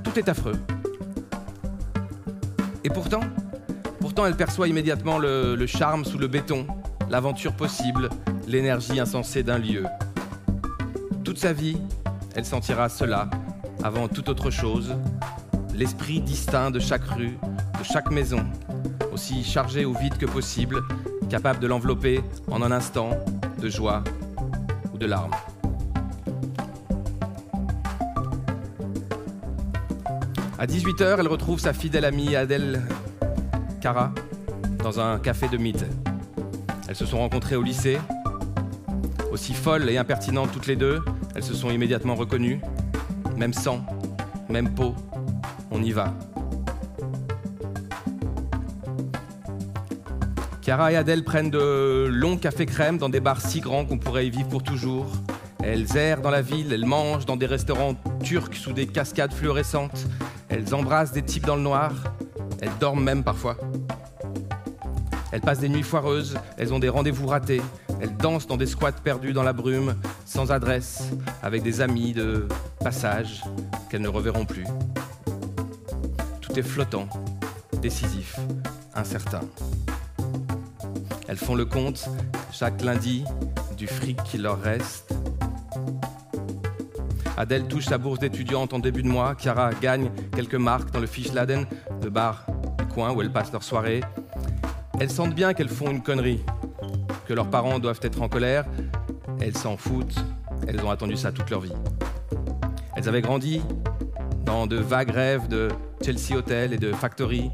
tout 0.03 0.17
est 0.17 0.29
affreux. 0.29 0.59
Et 2.83 2.89
pourtant, 2.89 3.21
pourtant 3.99 4.25
elle 4.25 4.35
perçoit 4.35 4.67
immédiatement 4.67 5.17
le, 5.17 5.65
charme 5.65 6.05
sous 6.05 6.17
le 6.17 6.27
béton, 6.27 6.65
l'aventure 7.09 7.53
possible, 7.53 8.09
l'énergie 8.47 8.99
insensée 8.99 9.43
d'un 9.43 9.57
lieu. 9.57 9.85
Toute 11.23 11.37
sa 11.37 11.53
vie, 11.53 11.77
elle 12.35 12.45
sentira 12.45 12.87
cela 12.87 13.29
avant 13.83 14.07
toute 14.07 14.29
autre 14.29 14.49
chose, 14.49 14.95
l'esprit 15.73 16.21
distinct 16.21 16.71
de 16.71 16.79
chaque 16.79 17.05
rue, 17.05 17.37
de 17.79 17.83
chaque 17.83 18.11
maison, 18.11 18.45
aussi 19.13 19.43
chargé 19.43 19.85
ou 19.85 19.93
vide 19.93 20.17
que 20.17 20.25
possible, 20.25 20.83
capable 21.29 21.59
de 21.59 21.67
l'envelopper 21.67 22.21
en 22.49 22.61
un 22.61 22.71
instant 22.71 23.09
de 23.59 23.69
joie 23.69 24.03
de 24.99 25.05
larmes. 25.05 25.31
À 30.59 30.65
18h, 30.65 31.17
elle 31.19 31.27
retrouve 31.27 31.59
sa 31.59 31.71
fidèle 31.73 32.05
amie 32.05 32.35
Adèle 32.35 32.81
Cara 33.79 34.11
dans 34.83 34.99
un 34.99 35.19
café 35.19 35.47
de 35.47 35.57
Mitte. 35.57 35.85
Elles 36.87 36.95
se 36.95 37.05
sont 37.05 37.19
rencontrées 37.19 37.55
au 37.55 37.61
lycée. 37.61 37.99
Aussi 39.31 39.53
folles 39.53 39.89
et 39.89 39.97
impertinentes 39.97 40.51
toutes 40.51 40.67
les 40.67 40.75
deux, 40.75 41.01
elles 41.35 41.43
se 41.43 41.53
sont 41.53 41.69
immédiatement 41.69 42.15
reconnues. 42.15 42.59
Même 43.35 43.53
sang, 43.53 43.85
même 44.49 44.73
peau, 44.73 44.95
on 45.69 45.83
y 45.83 45.91
va. 45.91 46.13
Cara 50.67 50.91
et 50.91 50.97
Adèle 50.97 51.23
prennent 51.23 51.49
de 51.49 52.09
longs 52.11 52.35
cafés 52.35 52.65
crème 52.65 52.97
dans 52.97 53.07
des 53.07 53.21
bars 53.21 53.39
si 53.39 53.61
grands 53.61 53.85
qu'on 53.85 53.97
pourrait 53.97 54.27
y 54.27 54.29
vivre 54.29 54.49
pour 54.49 54.63
toujours. 54.63 55.09
Elles 55.63 55.95
errent 55.95 56.19
dans 56.19 56.29
la 56.29 56.41
ville, 56.41 56.73
elles 56.73 56.85
mangent 56.85 57.25
dans 57.25 57.37
des 57.37 57.45
restaurants 57.45 57.95
turcs 58.21 58.53
sous 58.55 58.73
des 58.73 58.85
cascades 58.85 59.31
fluorescentes. 59.31 60.07
Elles 60.49 60.75
embrassent 60.75 61.13
des 61.13 61.21
types 61.21 61.45
dans 61.45 61.55
le 61.55 61.61
noir. 61.61 61.93
Elles 62.59 62.77
dorment 62.81 63.01
même 63.01 63.23
parfois. 63.23 63.55
Elles 65.31 65.39
passent 65.39 65.61
des 65.61 65.69
nuits 65.69 65.83
foireuses, 65.83 66.37
elles 66.57 66.73
ont 66.73 66.79
des 66.79 66.89
rendez-vous 66.89 67.27
ratés. 67.27 67.61
Elles 68.01 68.17
dansent 68.17 68.47
dans 68.47 68.57
des 68.57 68.65
squats 68.65 68.91
perdus 68.91 69.31
dans 69.31 69.43
la 69.43 69.53
brume, 69.53 69.95
sans 70.25 70.51
adresse, 70.51 71.03
avec 71.41 71.63
des 71.63 71.79
amis 71.79 72.11
de 72.11 72.45
passage 72.81 73.41
qu'elles 73.89 74.01
ne 74.01 74.09
reverront 74.09 74.43
plus. 74.43 74.65
Tout 76.41 76.59
est 76.59 76.61
flottant, 76.61 77.07
décisif, 77.81 78.37
incertain. 78.93 79.43
Elles 81.27 81.37
font 81.37 81.55
le 81.55 81.65
compte 81.65 82.09
chaque 82.51 82.81
lundi 82.81 83.23
du 83.77 83.87
fric 83.87 84.21
qui 84.23 84.37
leur 84.37 84.61
reste. 84.61 85.13
Adèle 87.37 87.67
touche 87.67 87.85
sa 87.85 87.97
bourse 87.97 88.19
d'étudiante 88.19 88.73
en 88.73 88.79
début 88.79 89.03
de 89.03 89.07
mois. 89.07 89.35
Chiara 89.37 89.71
gagne 89.73 90.09
quelques 90.35 90.55
marques 90.55 90.91
dans 90.91 90.99
le 90.99 91.07
Fischladen, 91.07 91.67
le 92.01 92.09
bar 92.09 92.45
du 92.79 92.85
coin 92.85 93.11
où 93.13 93.21
elles 93.21 93.31
passent 93.31 93.51
leur 93.51 93.63
soirée. 93.63 94.01
Elles 94.99 95.11
sentent 95.11 95.35
bien 95.35 95.53
qu'elles 95.53 95.69
font 95.69 95.91
une 95.91 96.01
connerie, 96.01 96.43
que 97.27 97.33
leurs 97.33 97.49
parents 97.49 97.77
doivent 97.77 97.99
être 98.01 98.21
en 98.21 98.29
colère. 98.29 98.65
Elles 99.39 99.55
s'en 99.55 99.77
foutent. 99.77 100.15
Elles 100.67 100.83
ont 100.83 100.89
attendu 100.89 101.15
ça 101.15 101.31
toute 101.31 101.49
leur 101.51 101.61
vie. 101.61 101.73
Elles 102.95 103.07
avaient 103.07 103.21
grandi 103.21 103.61
dans 104.43 104.65
de 104.65 104.77
vagues 104.77 105.11
rêves 105.11 105.47
de 105.47 105.67
Chelsea 106.03 106.35
Hotel 106.35 106.73
et 106.73 106.77
de 106.77 106.91
Factory, 106.91 107.51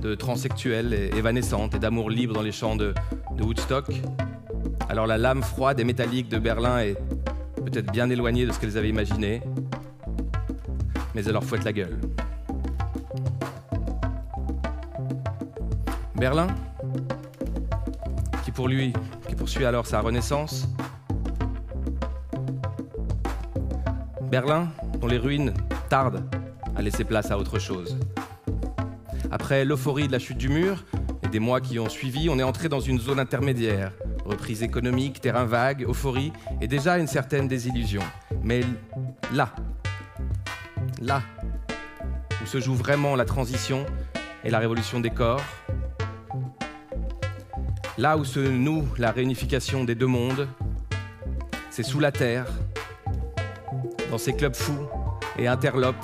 de 0.00 0.14
transsexuelles 0.14 0.94
évanescentes 1.16 1.74
et 1.74 1.78
d'amour 1.78 2.10
libre 2.10 2.34
dans 2.34 2.42
les 2.42 2.52
champs 2.52 2.76
de, 2.76 2.94
de, 3.36 3.42
Woodstock. 3.42 3.86
Alors 4.88 5.06
la 5.06 5.18
lame 5.18 5.42
froide 5.42 5.78
et 5.80 5.84
métallique 5.84 6.28
de 6.28 6.38
Berlin 6.38 6.78
est 6.78 6.96
peut-être 7.56 7.92
bien 7.92 8.08
éloignée 8.10 8.46
de 8.46 8.52
ce 8.52 8.58
qu'elles 8.58 8.78
avaient 8.78 8.88
imaginé, 8.88 9.42
mais 11.14 11.24
elle 11.24 11.32
leur 11.32 11.44
fouette 11.44 11.64
la 11.64 11.72
gueule. 11.72 11.98
Berlin, 16.16 16.48
qui 18.44 18.50
pour 18.50 18.68
lui, 18.68 18.92
qui 19.28 19.34
poursuit 19.34 19.64
alors 19.64 19.86
sa 19.86 20.00
renaissance. 20.00 20.68
Berlin, 24.30 24.68
dont 25.00 25.06
les 25.06 25.18
ruines 25.18 25.54
tardent 25.88 26.22
à 26.76 26.82
laisser 26.82 27.04
place 27.04 27.30
à 27.30 27.38
autre 27.38 27.58
chose. 27.58 27.96
Après 29.30 29.64
l'euphorie 29.64 30.08
de 30.08 30.12
la 30.12 30.18
chute 30.18 30.38
du 30.38 30.48
mur 30.48 30.84
et 31.22 31.28
des 31.28 31.38
mois 31.38 31.60
qui 31.60 31.78
ont 31.78 31.88
suivi, 31.88 32.28
on 32.28 32.38
est 32.38 32.42
entré 32.42 32.68
dans 32.68 32.80
une 32.80 32.98
zone 32.98 33.20
intermédiaire. 33.20 33.92
Reprise 34.24 34.62
économique, 34.62 35.20
terrain 35.20 35.44
vague, 35.44 35.84
euphorie 35.84 36.32
et 36.60 36.66
déjà 36.66 36.98
une 36.98 37.06
certaine 37.06 37.46
désillusion. 37.46 38.02
Mais 38.42 38.62
là, 39.32 39.54
là, 41.00 41.22
où 42.42 42.46
se 42.46 42.58
joue 42.58 42.74
vraiment 42.74 43.14
la 43.14 43.24
transition 43.24 43.86
et 44.42 44.50
la 44.50 44.58
révolution 44.58 44.98
des 44.98 45.10
corps, 45.10 45.44
là 47.96 48.16
où 48.16 48.24
se 48.24 48.40
noue 48.40 48.88
la 48.98 49.12
réunification 49.12 49.84
des 49.84 49.94
deux 49.94 50.06
mondes, 50.06 50.48
c'est 51.70 51.84
sous 51.84 52.00
la 52.00 52.10
terre, 52.10 52.46
dans 54.10 54.18
ces 54.18 54.32
clubs 54.32 54.56
fous 54.56 54.88
et 55.38 55.46
interlopes 55.46 55.94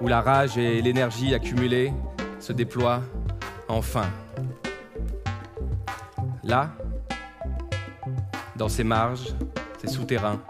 où 0.00 0.08
la 0.08 0.20
rage 0.20 0.58
et 0.58 0.82
l'énergie 0.82 1.34
accumulées 1.34 1.92
se 2.48 2.54
déploie 2.54 3.02
enfin. 3.68 4.06
Là, 6.42 6.70
dans 8.56 8.70
ces 8.70 8.84
marges, 8.84 9.34
ces 9.76 9.88
souterrains, 9.88 10.40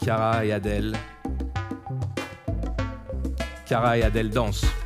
Chiara 0.00 0.44
et 0.44 0.52
Adèle, 0.52 0.94
Chiara 3.66 3.98
et 3.98 4.04
Adèle 4.04 4.30
dansent. 4.30 4.83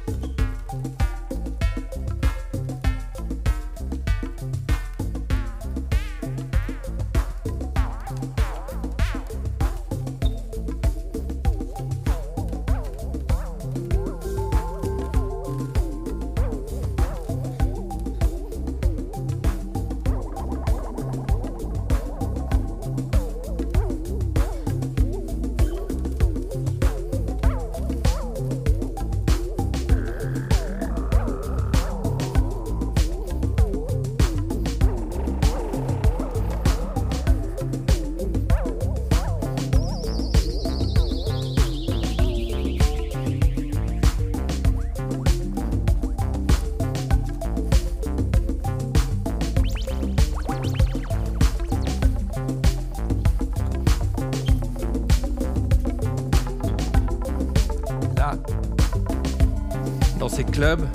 Ces 60.39 60.45
clubs, 60.45 60.87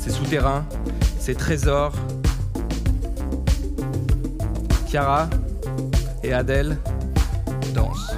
ces 0.00 0.10
souterrains, 0.10 0.66
ces 1.18 1.34
trésors. 1.34 1.94
Chiara 4.86 5.30
et 6.22 6.34
Adèle 6.34 6.76
dansent. 7.74 8.12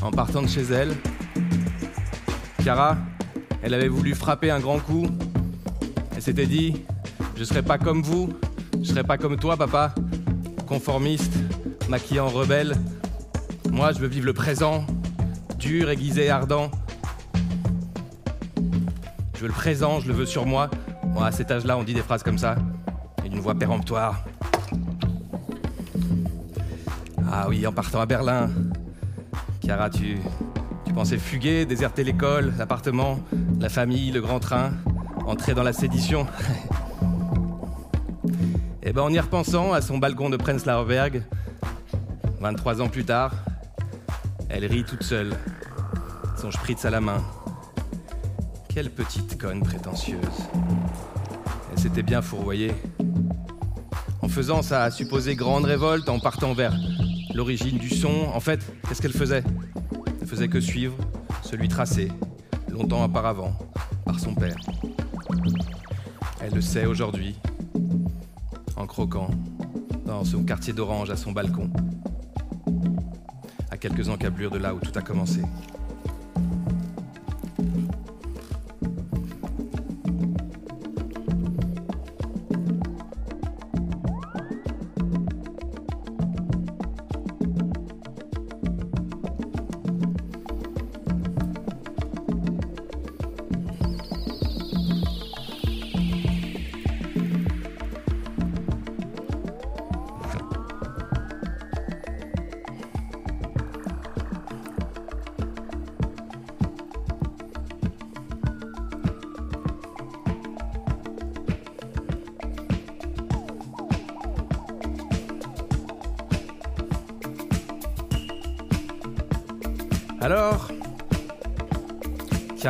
En 0.00 0.10
partant 0.10 0.40
de 0.40 0.48
chez 0.48 0.62
elle, 0.62 0.94
Cara, 2.64 2.96
elle 3.62 3.74
avait 3.74 3.88
voulu 3.88 4.14
frapper 4.14 4.50
un 4.50 4.60
grand 4.60 4.78
coup. 4.78 5.06
Elle 6.16 6.22
s'était 6.22 6.46
dit, 6.46 6.84
je 7.36 7.44
serai 7.44 7.62
pas 7.62 7.76
comme 7.76 8.02
vous, 8.02 8.30
je 8.80 8.88
serai 8.88 9.04
pas 9.04 9.18
comme 9.18 9.36
toi, 9.36 9.56
papa, 9.58 9.94
conformiste, 10.66 11.34
maquillant 11.88 12.28
rebelle. 12.28 12.74
Moi, 13.70 13.92
je 13.92 13.98
veux 13.98 14.08
vivre 14.08 14.26
le 14.26 14.32
présent, 14.32 14.86
dur, 15.58 15.90
aiguisé, 15.90 16.30
ardent. 16.30 16.70
Je 19.34 19.40
veux 19.40 19.48
le 19.48 19.52
présent, 19.52 20.00
je 20.00 20.08
le 20.08 20.14
veux 20.14 20.26
sur 20.26 20.46
moi. 20.46 20.70
Moi, 21.04 21.26
à 21.26 21.32
cet 21.32 21.50
âge-là, 21.50 21.76
on 21.76 21.84
dit 21.84 21.94
des 21.94 22.02
phrases 22.02 22.22
comme 22.22 22.38
ça, 22.38 22.56
et 23.24 23.28
d'une 23.28 23.40
voix 23.40 23.54
péremptoire. 23.54 24.24
Ah 27.40 27.46
oui, 27.48 27.64
en 27.68 27.72
partant 27.72 28.00
à 28.00 28.06
Berlin. 28.06 28.50
Chiara, 29.62 29.90
tu, 29.90 30.18
pensais 30.92 31.18
fuguer, 31.18 31.66
déserter 31.66 32.02
l'école, 32.02 32.52
l'appartement, 32.58 33.20
la 33.60 33.68
famille, 33.68 34.10
le 34.10 34.20
grand 34.20 34.40
train, 34.40 34.72
entrer 35.24 35.54
dans 35.54 35.62
la 35.62 35.72
sédition. 35.72 36.26
Eh 38.82 38.92
ben, 38.92 39.02
en 39.02 39.12
y 39.12 39.20
repensant 39.20 39.74
à 39.74 39.82
son 39.82 39.98
balcon 39.98 40.30
de 40.30 40.38
Prenzlauer 40.38 40.86
Berg, 40.86 41.22
23 42.40 42.80
ans 42.80 42.88
plus 42.88 43.04
tard, 43.04 43.32
elle 44.48 44.64
rit 44.64 44.82
toute 44.82 45.02
seule, 45.02 45.34
son 46.40 46.50
spritz 46.50 46.86
à 46.86 46.90
la 46.90 47.02
main. 47.02 47.22
Quelle 48.68 48.90
petite 48.90 49.38
conne 49.38 49.62
prétentieuse. 49.62 50.48
Elle 51.70 51.78
s'était 51.78 52.02
bien 52.02 52.22
fourvoyée. 52.22 52.72
En 54.22 54.28
faisant 54.28 54.62
sa 54.62 54.90
supposée 54.90 55.36
grande 55.36 55.66
révolte, 55.66 56.08
en 56.08 56.18
partant 56.18 56.54
vers 56.54 56.72
l'origine 57.34 57.78
du 57.78 57.90
son, 57.90 58.26
en 58.34 58.40
fait, 58.40 58.60
qu'est-ce 58.88 59.02
qu'elle 59.02 59.12
faisait? 59.12 59.44
Elle 60.20 60.26
faisait 60.26 60.48
que 60.48 60.60
suivre 60.60 60.96
celui 61.42 61.68
tracé, 61.68 62.08
longtemps 62.70 63.04
auparavant, 63.04 63.52
par 64.04 64.18
son 64.18 64.34
père. 64.34 64.56
Elle 66.40 66.54
le 66.54 66.60
sait 66.60 66.86
aujourd'hui, 66.86 67.36
en 68.76 68.86
croquant, 68.86 69.30
dans 70.06 70.24
son 70.24 70.44
quartier 70.44 70.72
d'Orange 70.72 71.10
à 71.10 71.16
son 71.16 71.32
balcon, 71.32 71.70
à 73.70 73.76
quelques 73.76 74.08
encablures 74.08 74.50
de 74.50 74.58
là 74.58 74.74
où 74.74 74.80
tout 74.80 74.96
a 74.98 75.02
commencé. 75.02 75.42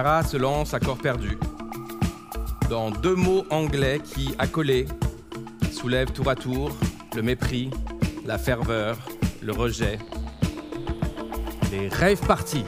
Se 0.09 0.39
lance 0.39 0.73
à 0.73 0.81
corps 0.81 0.99
perdu. 0.99 1.39
Dans 2.71 2.91
deux 2.91 3.15
mots 3.15 3.45
anglais 3.51 4.01
qui, 4.03 4.35
accolés, 4.39 4.87
soulèvent 5.71 6.13
tour 6.13 6.29
à 6.29 6.35
tour 6.35 6.71
le 7.15 7.23
mépris, 7.23 7.71
la 8.27 8.39
ferveur, 8.39 8.99
le 9.43 9.53
rejet, 9.53 9.99
les 11.71 11.89
rêves 11.89 12.21
partis. 12.27 12.65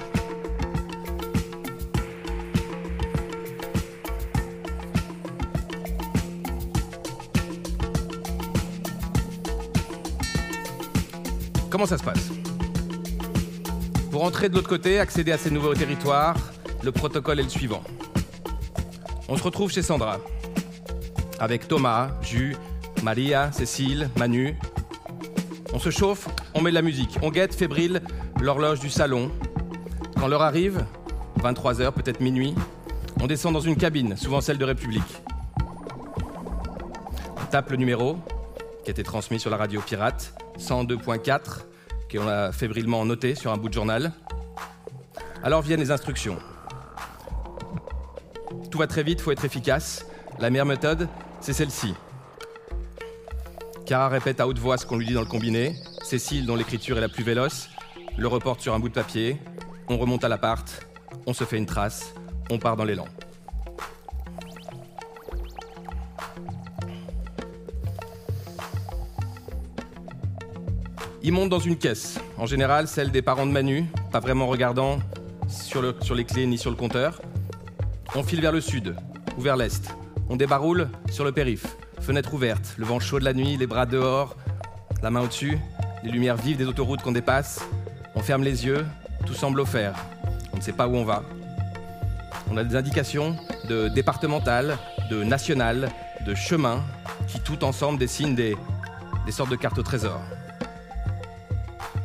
Comment 11.70 11.86
ça 11.86 11.98
se 11.98 12.04
passe? 12.04 12.30
Pour 14.10 14.24
entrer 14.24 14.50
de 14.50 14.54
l'autre 14.54 14.68
côté, 14.68 14.98
accéder 15.00 15.32
à 15.32 15.38
ces 15.38 15.50
nouveaux 15.50 15.74
territoires, 15.74 16.36
le 16.82 16.92
protocole 16.92 17.40
est 17.40 17.44
le 17.44 17.48
suivant. 17.48 17.82
On 19.28 19.36
se 19.36 19.42
retrouve 19.42 19.70
chez 19.70 19.82
Sandra, 19.82 20.18
avec 21.38 21.68
Thomas, 21.68 22.10
Jus, 22.22 22.56
Maria, 23.02 23.52
Cécile, 23.52 24.10
Manu. 24.16 24.56
On 25.72 25.78
se 25.78 25.90
chauffe, 25.90 26.28
on 26.54 26.60
met 26.60 26.70
de 26.70 26.74
la 26.74 26.82
musique, 26.82 27.18
on 27.22 27.30
guette 27.30 27.54
fébrile 27.54 28.02
l'horloge 28.40 28.80
du 28.80 28.90
salon. 28.90 29.30
Quand 30.18 30.28
l'heure 30.28 30.42
arrive, 30.42 30.84
23h, 31.42 31.92
peut-être 31.92 32.20
minuit, 32.20 32.54
on 33.20 33.26
descend 33.26 33.52
dans 33.52 33.60
une 33.60 33.76
cabine, 33.76 34.16
souvent 34.16 34.40
celle 34.40 34.58
de 34.58 34.64
République. 34.64 35.22
On 37.40 37.46
tape 37.50 37.70
le 37.70 37.76
numéro 37.76 38.16
qui 38.84 38.90
a 38.90 38.92
été 38.92 39.02
transmis 39.02 39.38
sur 39.38 39.50
la 39.50 39.56
radio 39.56 39.80
pirate, 39.80 40.34
102.4, 40.58 41.38
qu'on 42.10 42.26
a 42.26 42.50
fébrilement 42.52 43.04
noté 43.04 43.34
sur 43.34 43.52
un 43.52 43.56
bout 43.56 43.68
de 43.68 43.74
journal. 43.74 44.12
Alors 45.42 45.62
viennent 45.62 45.80
les 45.80 45.90
instructions. 45.90 46.38
Très 48.88 49.02
vite, 49.04 49.20
faut 49.20 49.30
être 49.30 49.44
efficace. 49.44 50.04
La 50.40 50.50
meilleure 50.50 50.66
méthode, 50.66 51.06
c'est 51.40 51.52
celle-ci. 51.52 51.94
Cara 53.86 54.08
répète 54.08 54.40
à 54.40 54.48
haute 54.48 54.58
voix 54.58 54.78
ce 54.78 54.86
qu'on 54.86 54.96
lui 54.96 55.06
dit 55.06 55.12
dans 55.12 55.20
le 55.20 55.26
combiné. 55.26 55.76
Cécile, 56.02 56.44
dont 56.44 56.56
l'écriture 56.56 56.98
est 56.98 57.00
la 57.00 57.08
plus 57.08 57.22
véloce, 57.22 57.68
le 58.16 58.26
reporte 58.26 58.60
sur 58.60 58.74
un 58.74 58.80
bout 58.80 58.88
de 58.88 58.94
papier. 58.94 59.36
On 59.88 59.96
remonte 59.96 60.24
à 60.24 60.28
l'appart, 60.28 60.86
on 61.26 61.32
se 61.32 61.44
fait 61.44 61.56
une 61.56 61.66
trace, 61.66 62.14
on 62.50 62.58
part 62.58 62.76
dans 62.76 62.84
l'élan. 62.84 63.04
Il 71.22 71.32
monte 71.32 71.50
dans 71.50 71.60
une 71.60 71.76
caisse, 71.76 72.18
en 72.38 72.46
général 72.46 72.88
celle 72.88 73.12
des 73.12 73.22
parents 73.22 73.46
de 73.46 73.52
Manu, 73.52 73.84
pas 74.10 74.20
vraiment 74.20 74.48
regardant 74.48 74.98
sur 75.48 76.14
les 76.14 76.24
clés 76.24 76.46
ni 76.46 76.58
sur 76.58 76.70
le 76.70 76.76
compteur. 76.76 77.20
On 78.14 78.22
file 78.24 78.40
vers 78.40 78.52
le 78.52 78.60
sud 78.60 78.96
ou 79.38 79.40
vers 79.40 79.56
l'est. 79.56 79.94
On 80.28 80.36
débaroule 80.36 80.88
sur 81.10 81.24
le 81.24 81.32
périph. 81.32 81.66
Fenêtre 82.00 82.34
ouverte, 82.34 82.74
le 82.76 82.84
vent 82.84 82.98
chaud 82.98 83.20
de 83.20 83.24
la 83.24 83.32
nuit, 83.32 83.56
les 83.56 83.66
bras 83.66 83.86
dehors, 83.86 84.36
la 85.02 85.10
main 85.10 85.20
au-dessus, 85.20 85.58
les 86.02 86.10
lumières 86.10 86.36
vives 86.36 86.56
des 86.56 86.66
autoroutes 86.66 87.02
qu'on 87.02 87.12
dépasse. 87.12 87.60
On 88.14 88.20
ferme 88.20 88.42
les 88.42 88.66
yeux, 88.66 88.84
tout 89.26 89.34
semble 89.34 89.60
offert. 89.60 89.94
On 90.52 90.56
ne 90.56 90.62
sait 90.62 90.72
pas 90.72 90.88
où 90.88 90.96
on 90.96 91.04
va. 91.04 91.22
On 92.50 92.56
a 92.56 92.64
des 92.64 92.74
indications 92.74 93.36
de 93.68 93.88
départemental, 93.88 94.76
de 95.10 95.22
national, 95.22 95.90
de 96.26 96.34
chemin, 96.34 96.82
qui 97.28 97.38
tout 97.40 97.62
ensemble 97.64 97.98
dessinent 97.98 98.34
des 98.34 98.56
des 99.26 99.32
sortes 99.32 99.50
de 99.50 99.56
cartes 99.56 99.78
au 99.78 99.82
trésor. 99.82 100.20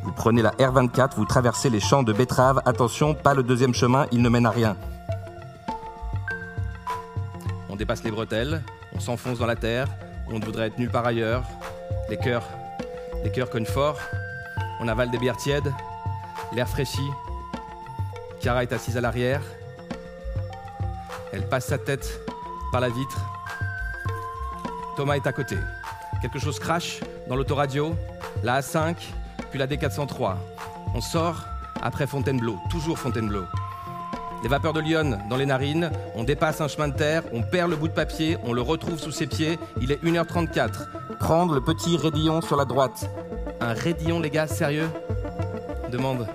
Vous 0.04 0.12
prenez 0.12 0.42
la 0.42 0.50
R24, 0.52 1.16
vous 1.16 1.24
traversez 1.24 1.70
les 1.70 1.80
champs 1.80 2.02
de 2.02 2.12
betteraves. 2.12 2.62
Attention, 2.64 3.14
pas 3.14 3.34
le 3.34 3.42
deuxième 3.42 3.74
chemin, 3.74 4.06
il 4.12 4.22
ne 4.22 4.28
mène 4.28 4.46
à 4.46 4.50
rien. 4.50 4.76
On 7.76 7.78
dépasse 7.78 8.04
les 8.04 8.10
bretelles, 8.10 8.62
on 8.94 9.00
s'enfonce 9.00 9.38
dans 9.38 9.44
la 9.44 9.54
terre, 9.54 9.86
on 10.28 10.38
voudrait 10.38 10.68
être 10.68 10.78
nulle 10.78 10.88
part 10.88 11.04
ailleurs. 11.04 11.44
Les 12.08 12.16
cœurs, 12.16 12.48
les 13.22 13.30
cœurs 13.30 13.50
cognent 13.50 13.66
fort. 13.66 13.98
On 14.80 14.88
avale 14.88 15.10
des 15.10 15.18
bières 15.18 15.36
tièdes, 15.36 15.70
l'air 16.54 16.70
fraîchit. 16.70 17.10
Chiara 18.40 18.62
est 18.62 18.72
assise 18.72 18.96
à 18.96 19.02
l'arrière. 19.02 19.42
Elle 21.34 21.46
passe 21.50 21.66
sa 21.66 21.76
tête 21.76 22.18
par 22.72 22.80
la 22.80 22.88
vitre. 22.88 23.20
Thomas 24.96 25.16
est 25.16 25.26
à 25.26 25.32
côté. 25.32 25.58
Quelque 26.22 26.38
chose 26.38 26.58
crache 26.58 27.00
dans 27.28 27.36
l'autoradio, 27.36 27.94
la 28.42 28.60
A5, 28.62 28.96
puis 29.50 29.58
la 29.58 29.66
D403. 29.66 30.36
On 30.94 31.02
sort 31.02 31.44
après 31.82 32.06
Fontainebleau, 32.06 32.56
toujours 32.70 32.98
Fontainebleau. 32.98 33.44
Les 34.42 34.48
vapeurs 34.48 34.72
de 34.72 34.80
Lyon 34.80 35.18
dans 35.28 35.36
les 35.36 35.46
narines, 35.46 35.90
on 36.14 36.24
dépasse 36.24 36.60
un 36.60 36.68
chemin 36.68 36.88
de 36.88 36.94
terre, 36.94 37.22
on 37.32 37.42
perd 37.42 37.70
le 37.70 37.76
bout 37.76 37.88
de 37.88 37.92
papier, 37.92 38.36
on 38.44 38.52
le 38.52 38.60
retrouve 38.60 38.98
sous 38.98 39.10
ses 39.10 39.26
pieds, 39.26 39.58
il 39.80 39.90
est 39.90 40.02
1h34. 40.04 40.86
Prendre 41.18 41.54
le 41.54 41.60
petit 41.60 41.96
raidillon 41.96 42.40
sur 42.42 42.56
la 42.56 42.64
droite. 42.64 43.10
Un 43.60 43.72
raidillon, 43.72 44.20
les 44.20 44.30
gars, 44.30 44.46
sérieux? 44.46 44.88
Demande 45.90 46.26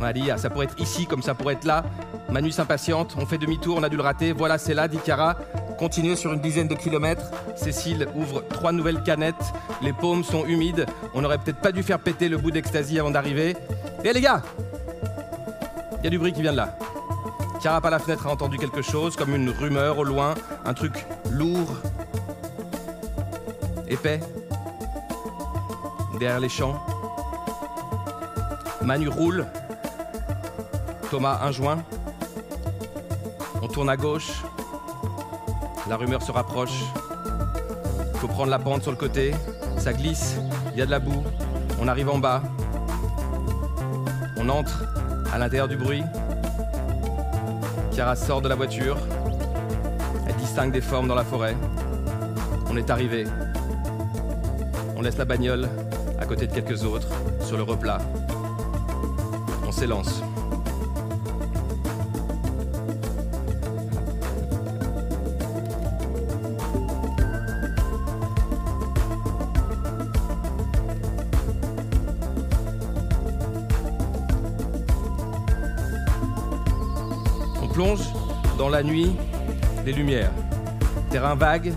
Maria, 0.00 0.36
ça 0.36 0.50
pourrait 0.50 0.66
être 0.66 0.80
ici 0.80 1.06
comme 1.06 1.22
ça 1.22 1.34
pourrait 1.34 1.54
être 1.54 1.64
là. 1.64 1.84
Manu 2.30 2.52
s'impatiente, 2.52 3.16
on 3.18 3.26
fait 3.26 3.38
demi-tour, 3.38 3.76
on 3.78 3.82
a 3.82 3.88
dû 3.88 3.96
le 3.96 4.02
rater. 4.02 4.32
Voilà, 4.32 4.56
c'est 4.56 4.74
là, 4.74 4.86
dit 4.86 4.98
Cara. 4.98 5.36
Continuez 5.78 6.14
sur 6.14 6.32
une 6.32 6.40
dizaine 6.40 6.68
de 6.68 6.74
kilomètres. 6.74 7.30
Cécile 7.56 8.06
ouvre 8.14 8.44
trois 8.48 8.70
nouvelles 8.70 9.02
canettes. 9.02 9.34
Les 9.82 9.92
paumes 9.92 10.22
sont 10.22 10.44
humides. 10.44 10.86
On 11.14 11.22
n'aurait 11.22 11.38
peut-être 11.38 11.60
pas 11.60 11.72
dû 11.72 11.82
faire 11.82 11.98
péter 11.98 12.28
le 12.28 12.36
bout 12.36 12.50
d'ecstasy 12.50 12.98
avant 12.98 13.10
d'arriver. 13.10 13.56
Et 14.04 14.12
les 14.12 14.20
gars 14.20 14.42
Il 15.98 16.04
y 16.04 16.06
a 16.06 16.10
du 16.10 16.18
bruit 16.18 16.32
qui 16.32 16.42
vient 16.42 16.52
de 16.52 16.58
là. 16.58 16.76
Cara 17.62 17.82
par 17.82 17.90
la 17.90 17.98
fenêtre 17.98 18.26
a 18.26 18.30
entendu 18.30 18.56
quelque 18.56 18.80
chose, 18.80 19.16
comme 19.16 19.34
une 19.34 19.50
rumeur 19.50 19.98
au 19.98 20.04
loin, 20.04 20.34
un 20.64 20.72
truc 20.72 21.04
lourd, 21.30 21.76
épais, 23.86 24.20
derrière 26.18 26.40
les 26.40 26.48
champs. 26.48 26.82
Manu 28.82 29.08
roule. 29.08 29.46
Thomas 31.10 31.40
un 31.42 31.52
joint. 31.52 31.82
On 33.60 33.68
tourne 33.68 33.90
à 33.90 33.96
gauche. 33.96 34.42
La 35.88 35.96
rumeur 35.96 36.22
se 36.22 36.32
rapproche. 36.32 36.84
Faut 38.14 38.28
prendre 38.28 38.50
la 38.50 38.58
pente 38.58 38.82
sur 38.82 38.90
le 38.90 38.96
côté. 38.96 39.34
Ça 39.76 39.92
glisse. 39.92 40.36
Il 40.72 40.78
y 40.78 40.82
a 40.82 40.86
de 40.86 40.90
la 40.90 40.98
boue. 40.98 41.22
On 41.78 41.88
arrive 41.88 42.08
en 42.08 42.18
bas. 42.18 42.42
On 44.38 44.48
entre 44.48 44.84
à 45.32 45.38
l'intérieur 45.38 45.68
du 45.68 45.76
bruit. 45.76 46.02
Chiara 48.00 48.16
sort 48.16 48.40
de 48.40 48.48
la 48.48 48.54
voiture. 48.54 48.96
Elle 50.26 50.34
distingue 50.36 50.72
des 50.72 50.80
formes 50.80 51.06
dans 51.06 51.14
la 51.14 51.22
forêt. 51.22 51.54
On 52.70 52.76
est 52.78 52.88
arrivé. 52.88 53.26
On 54.96 55.02
laisse 55.02 55.18
la 55.18 55.26
bagnole 55.26 55.68
à 56.18 56.24
côté 56.24 56.46
de 56.46 56.54
quelques 56.54 56.82
autres 56.82 57.08
sur 57.42 57.58
le 57.58 57.62
replat. 57.62 57.98
On 59.68 59.70
s'élance. 59.70 60.22
La 78.80 78.86
nuit 78.86 79.14
des 79.84 79.92
lumières. 79.92 80.30
Terrain 81.10 81.34
vague, 81.34 81.70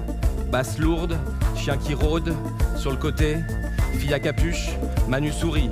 basse 0.50 0.80
lourde, 0.80 1.18
chien 1.54 1.76
qui 1.76 1.94
rôde, 1.94 2.34
sur 2.78 2.92
le 2.92 2.96
côté, 2.96 3.40
fille 3.96 4.14
à 4.14 4.22
capuche, 4.22 4.70
Manu 5.10 5.34
sourit. 5.34 5.70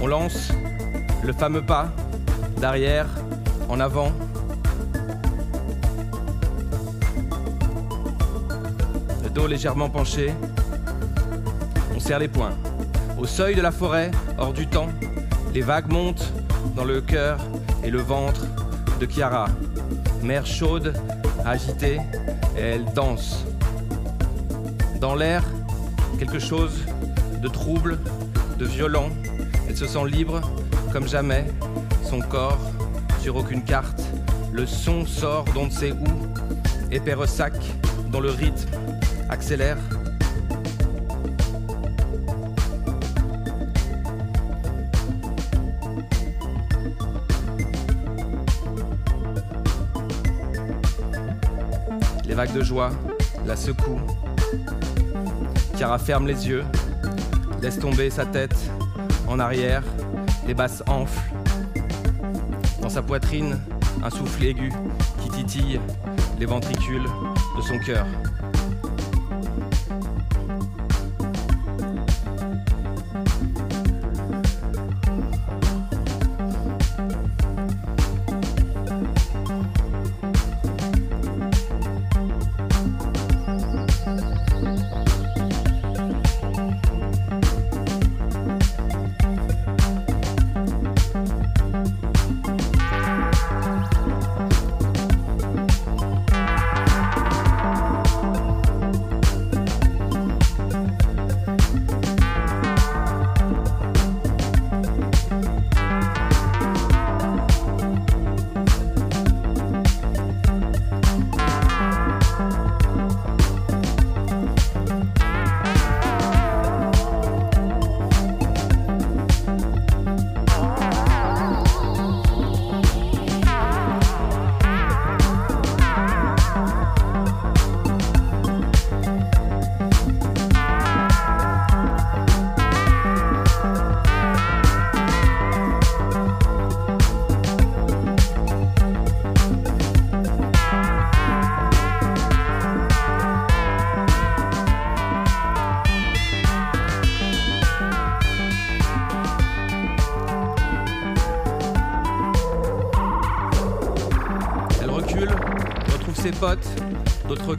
On 0.00 0.06
lance 0.06 0.52
le 1.24 1.32
fameux 1.32 1.62
pas, 1.62 1.88
d'arrière, 2.60 3.08
en 3.68 3.80
avant. 3.80 4.12
Le 9.24 9.30
dos 9.30 9.48
légèrement 9.48 9.90
penché. 9.90 10.32
On 11.96 11.98
serre 11.98 12.20
les 12.20 12.28
poings. 12.28 12.56
Au 13.18 13.26
seuil 13.26 13.56
de 13.56 13.62
la 13.62 13.72
forêt, 13.72 14.12
hors 14.38 14.52
du 14.52 14.68
temps, 14.68 14.90
les 15.52 15.62
vagues 15.62 15.90
montent 15.90 16.32
dans 16.76 16.84
le 16.84 17.00
cœur 17.00 17.40
et 17.82 17.90
le 17.90 17.98
ventre 17.98 18.46
de 19.00 19.06
Chiara. 19.06 19.48
Mer 20.22 20.44
chaude, 20.46 20.94
agitée, 21.44 22.00
elle 22.56 22.84
danse. 22.94 23.44
Dans 25.00 25.14
l'air, 25.14 25.44
quelque 26.18 26.38
chose 26.38 26.84
de 27.40 27.48
trouble, 27.48 27.98
de 28.58 28.64
violent. 28.64 29.10
Elle 29.68 29.76
se 29.76 29.86
sent 29.86 30.06
libre 30.06 30.40
comme 30.92 31.06
jamais. 31.06 31.46
Son 32.02 32.20
corps 32.20 32.58
sur 33.20 33.36
aucune 33.36 33.62
carte. 33.62 34.02
Le 34.52 34.66
son 34.66 35.06
sort 35.06 35.44
d'on 35.54 35.66
ne 35.66 35.70
sait 35.70 35.92
où. 35.92 36.06
Épais 36.90 37.14
ressac 37.14 37.54
dont 38.10 38.20
le 38.20 38.30
rythme 38.30 38.68
accélère. 39.28 39.78
Les 52.38 52.44
vagues 52.44 52.56
de 52.56 52.62
joie 52.62 52.90
la 53.46 53.56
secouent. 53.56 53.98
Chiara 55.76 55.98
ferme 55.98 56.28
les 56.28 56.46
yeux, 56.46 56.62
laisse 57.60 57.80
tomber 57.80 58.10
sa 58.10 58.26
tête 58.26 58.54
en 59.26 59.40
arrière, 59.40 59.82
les 60.46 60.54
basses 60.54 60.84
enflent. 60.86 61.32
Dans 62.80 62.90
sa 62.90 63.02
poitrine, 63.02 63.58
un 64.04 64.10
souffle 64.10 64.44
aigu 64.44 64.72
qui 65.20 65.30
titille 65.30 65.80
les 66.38 66.46
ventricules 66.46 67.02
de 67.56 67.62
son 67.62 67.80
cœur. 67.80 68.06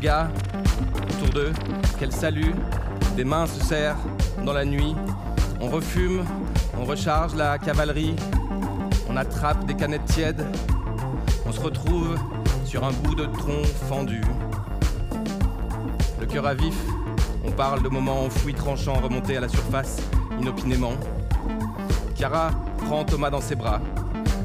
Autour 0.10 1.30
d'eux, 1.34 1.54
qu'elle 2.00 2.12
salue, 2.12 2.52
Des 3.16 3.24
mains 3.24 3.46
se 3.46 3.64
serrent 3.64 4.00
dans 4.46 4.54
la 4.54 4.66
nuit. 4.66 4.96
On 5.62 5.68
refume, 5.68 6.24
on 6.80 6.86
recharge 6.86 7.36
la 7.36 7.58
cavalerie. 7.58 8.16
On 9.10 9.18
attrape 9.18 9.66
des 9.66 9.76
canettes 9.76 10.06
tièdes. 10.06 10.46
On 11.46 11.52
se 11.52 11.60
retrouve 11.60 12.18
sur 12.66 12.84
un 12.86 12.92
bout 12.92 13.16
de 13.16 13.26
tronc 13.26 13.64
fendu. 13.88 14.22
Le 16.20 16.26
cœur 16.26 16.48
à 16.48 16.54
vif, 16.54 16.76
on 17.46 17.52
parle 17.52 17.84
de 17.84 17.90
moments 17.90 18.26
enfouis 18.26 18.54
tranchants 18.54 19.00
remontés 19.02 19.38
à 19.38 19.42
la 19.42 19.50
surface 19.50 19.98
inopinément. 20.40 20.94
Chiara 22.16 22.52
prend 22.86 23.04
Thomas 23.04 23.30
dans 23.30 23.42
ses 23.42 23.56
bras. 23.56 23.82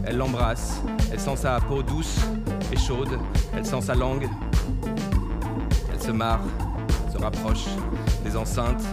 Elle 0.04 0.16
l'embrasse. 0.16 0.82
Elle 1.12 1.20
sent 1.20 1.36
sa 1.36 1.60
peau 1.60 1.82
douce 1.82 2.20
et 2.72 2.76
chaude. 2.76 3.18
Elle 3.56 3.64
sent 3.64 3.82
sa 3.82 3.94
langue. 3.94 4.28
Se 6.04 6.10
marre, 6.10 6.40
se 7.10 7.16
rapproche 7.16 7.64
des 8.24 8.36
enceintes. 8.36 8.84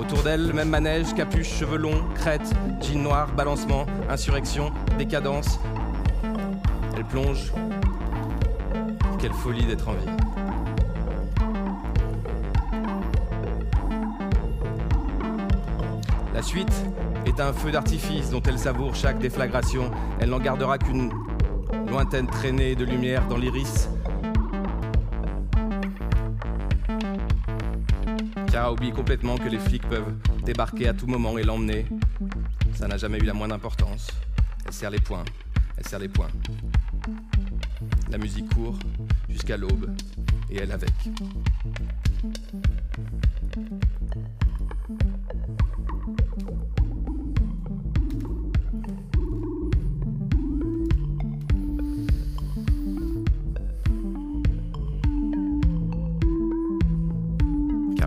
Autour 0.00 0.24
d'elle, 0.24 0.52
même 0.52 0.70
manège, 0.70 1.14
capuche, 1.14 1.48
cheveux 1.60 1.76
longs, 1.76 2.02
crête, 2.16 2.42
jean 2.80 3.00
noir, 3.00 3.28
balancement, 3.36 3.86
insurrection, 4.10 4.72
décadence. 4.98 5.60
Elle 6.96 7.04
plonge. 7.04 7.52
Quelle 9.20 9.32
folie 9.32 9.64
d'être 9.64 9.88
en 9.88 9.92
vie. 9.92 10.10
La 16.34 16.42
suite 16.42 16.84
est 17.26 17.38
un 17.38 17.52
feu 17.52 17.70
d'artifice 17.70 18.30
dont 18.30 18.42
elle 18.42 18.58
savoure 18.58 18.96
chaque 18.96 19.20
déflagration. 19.20 19.92
Elle 20.18 20.30
n'en 20.30 20.40
gardera 20.40 20.78
qu'une 20.78 21.12
lointaine 21.86 22.26
traînée 22.26 22.74
de 22.74 22.84
lumière 22.84 23.28
dans 23.28 23.36
l'iris. 23.36 23.88
Chiara 28.68 28.72
oublie 28.72 28.92
complètement 28.92 29.38
que 29.38 29.48
les 29.48 29.58
flics 29.58 29.88
peuvent 29.88 30.12
débarquer 30.44 30.88
à 30.88 30.92
tout 30.92 31.06
moment 31.06 31.38
et 31.38 31.42
l'emmener. 31.42 31.86
Ça 32.74 32.86
n'a 32.86 32.98
jamais 32.98 33.16
eu 33.16 33.22
la 33.22 33.32
moindre 33.32 33.54
importance. 33.54 34.08
Elle 34.66 34.72
serre 34.74 34.90
les 34.90 35.00
poings. 35.00 35.24
Elle 35.78 35.86
serre 35.86 36.00
les 36.00 36.08
poings. 36.08 36.28
La 38.10 38.18
musique 38.18 38.52
court 38.54 38.78
jusqu'à 39.30 39.56
l'aube 39.56 39.90
et 40.50 40.58
elle 40.58 40.72
avec. 40.72 40.90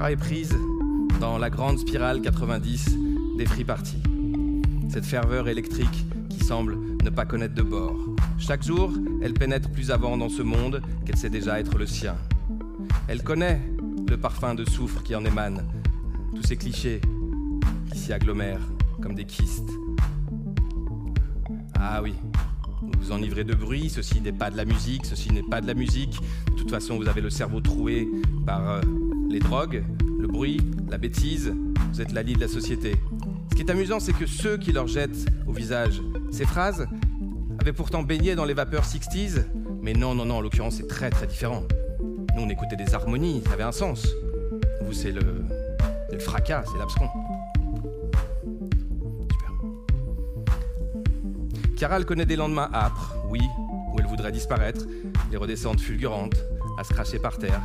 Est 0.10 0.16
prise 0.16 0.58
dans 1.20 1.38
la 1.38 1.50
grande 1.50 1.78
spirale 1.78 2.22
90 2.22 2.98
des 3.38 3.46
free 3.46 3.64
parties. 3.64 4.02
Cette 4.90 5.06
ferveur 5.06 5.48
électrique 5.48 6.06
qui 6.30 6.44
semble 6.44 6.78
ne 7.04 7.10
pas 7.10 7.26
connaître 7.26 7.54
de 7.54 7.62
bord. 7.62 7.98
Chaque 8.40 8.64
jour, 8.64 8.92
elle 9.22 9.34
pénètre 9.34 9.70
plus 9.70 9.92
avant 9.92 10.18
dans 10.18 10.30
ce 10.30 10.42
monde 10.42 10.82
qu'elle 11.06 11.18
sait 11.18 11.30
déjà 11.30 11.60
être 11.60 11.78
le 11.78 11.86
sien. 11.86 12.16
Elle 13.08 13.24
connaît 13.24 13.62
le 14.10 14.18
parfum 14.18 14.56
de 14.56 14.66
soufre 14.66 15.04
qui 15.04 15.16
en 15.16 15.24
émane, 15.24 15.64
tous 16.36 16.44
ces 16.44 16.58
clichés 16.58 17.02
qui 17.92 18.00
s'y 18.00 18.12
agglomèrent 18.12 18.68
comme 19.02 19.14
des 19.14 19.26
kystes. 19.26 19.70
Ah 21.80 22.02
oui, 22.02 22.14
vous 22.82 22.92
vous 23.00 23.12
enivrez 23.12 23.44
de 23.44 23.54
bruit, 23.54 23.90
ceci 23.90 24.20
n'est 24.22 24.32
pas 24.32 24.50
de 24.50 24.58
la 24.58 24.66
musique, 24.66 25.06
ceci 25.06 25.32
n'est 25.32 25.44
pas 25.44 25.62
de 25.62 25.68
la 25.68 25.74
musique. 25.74 26.20
De 26.48 26.54
toute 26.58 26.72
façon, 26.72 26.98
vous 26.98 27.08
avez 27.08 27.22
le 27.22 27.30
cerveau 27.30 27.62
troué 27.62 28.10
par 28.46 28.70
euh, 28.70 28.82
les 29.32 29.40
drogues, 29.40 29.84
le 30.20 30.28
bruit, 30.28 30.60
la 30.90 30.98
bêtise, 30.98 31.54
vous 31.94 32.02
êtes 32.02 32.12
la 32.12 32.22
lie 32.22 32.34
de 32.34 32.42
la 32.42 32.50
société. 32.50 32.96
Ce 33.50 33.56
qui 33.56 33.62
est 33.62 33.72
amusant, 33.72 34.00
c'est 34.00 34.14
que 34.14 34.26
ceux 34.26 34.58
qui 34.58 34.74
leur 34.74 34.88
jettent 34.88 35.26
au 35.48 35.54
visage 35.54 36.02
ces 36.32 36.46
phrases 36.46 36.88
avaient 37.60 37.74
pourtant 37.74 38.04
baigné 38.04 38.36
dans 38.36 38.46
les 38.46 38.54
vapeurs 38.54 38.84
60s, 38.84 39.46
mais 39.82 39.94
non, 39.94 40.16
non, 40.16 40.26
non, 40.26 40.38
en 40.38 40.42
l'occurrence, 40.42 40.76
c'est 40.76 40.88
très 40.88 41.10
très 41.10 41.28
différent. 41.28 41.64
Nous, 42.36 42.42
on 42.42 42.50
écoutait 42.50 42.76
des 42.76 42.94
harmonies, 42.94 43.42
ça 43.46 43.54
avait 43.54 43.64
un 43.64 43.72
sens. 43.72 44.08
Vous, 44.82 44.94
c'est 44.94 45.12
le, 45.12 45.22
le 46.12 46.20
fracas, 46.20 46.64
c'est 46.72 46.78
l'abscon. 46.78 47.08
Super. 49.32 49.54
Caral 51.78 52.06
connaît 52.06 52.26
des 52.26 52.36
lendemains 52.36 52.70
âpres, 52.74 53.16
oui, 53.30 53.42
où 53.94 54.00
elle 54.00 54.08
voudrait 54.08 54.32
disparaître, 54.32 54.86
des 55.30 55.38
redescentes 55.38 55.80
fulgurantes, 55.80 56.38
à 56.78 56.84
se 56.84 56.94
cracher 56.94 57.20
par 57.20 57.38
terre, 57.38 57.62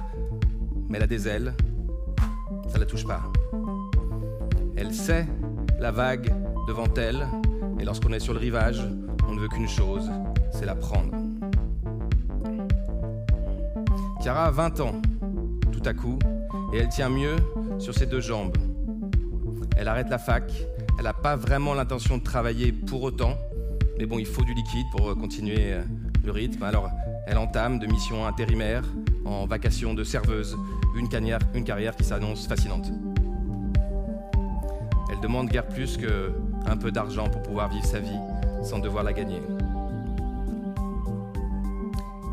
mais 0.88 0.98
elle 0.98 1.04
a 1.04 1.06
des 1.06 1.28
ailes, 1.28 1.54
ça 2.68 2.78
la 2.78 2.86
touche 2.86 3.06
pas. 3.06 3.22
Elle 4.76 4.92
sait 4.92 5.26
la 5.78 5.90
vague 5.90 6.32
devant 6.68 6.92
elle, 6.96 7.26
et 7.80 7.84
lorsqu'on 7.84 8.12
est 8.12 8.20
sur 8.20 8.32
le 8.32 8.38
rivage, 8.38 8.82
on 9.28 9.34
ne 9.34 9.40
veut 9.40 9.48
qu'une 9.48 9.68
chose, 9.68 10.10
c'est 10.52 10.66
la 10.66 10.74
prendre. 10.74 11.12
Chiara 14.20 14.46
a 14.46 14.50
20 14.50 14.80
ans, 14.80 15.00
tout 15.72 15.82
à 15.84 15.94
coup, 15.94 16.18
et 16.72 16.78
elle 16.78 16.88
tient 16.88 17.10
mieux 17.10 17.36
sur 17.78 17.94
ses 17.94 18.06
deux 18.06 18.20
jambes. 18.20 18.56
Elle 19.76 19.88
arrête 19.88 20.08
la 20.08 20.18
fac, 20.18 20.50
elle 20.98 21.04
n'a 21.04 21.12
pas 21.12 21.36
vraiment 21.36 21.74
l'intention 21.74 22.18
de 22.18 22.22
travailler 22.22 22.72
pour 22.72 23.02
autant, 23.02 23.36
mais 23.98 24.06
bon, 24.06 24.18
il 24.18 24.26
faut 24.26 24.42
du 24.42 24.54
liquide 24.54 24.86
pour 24.92 25.14
continuer 25.16 25.74
le 26.24 26.32
rythme, 26.32 26.62
alors 26.62 26.90
elle 27.26 27.38
entame 27.38 27.78
de 27.78 27.86
missions 27.86 28.26
intérimaires 28.26 28.84
en 29.26 29.46
vacation 29.46 29.92
de 29.92 30.04
serveuse, 30.04 30.56
une 30.94 31.08
carrière, 31.08 31.96
qui 31.96 32.04
s'annonce 32.04 32.46
fascinante. 32.46 32.90
Elle 35.10 35.20
demande 35.20 35.48
guère 35.48 35.66
plus 35.66 35.98
qu'un 35.98 36.76
peu 36.76 36.90
d'argent 36.90 37.28
pour 37.28 37.42
pouvoir 37.42 37.68
vivre 37.68 37.84
sa 37.84 37.98
vie 37.98 38.18
sans 38.62 38.78
devoir 38.78 39.04
la 39.04 39.12
gagner. 39.12 39.40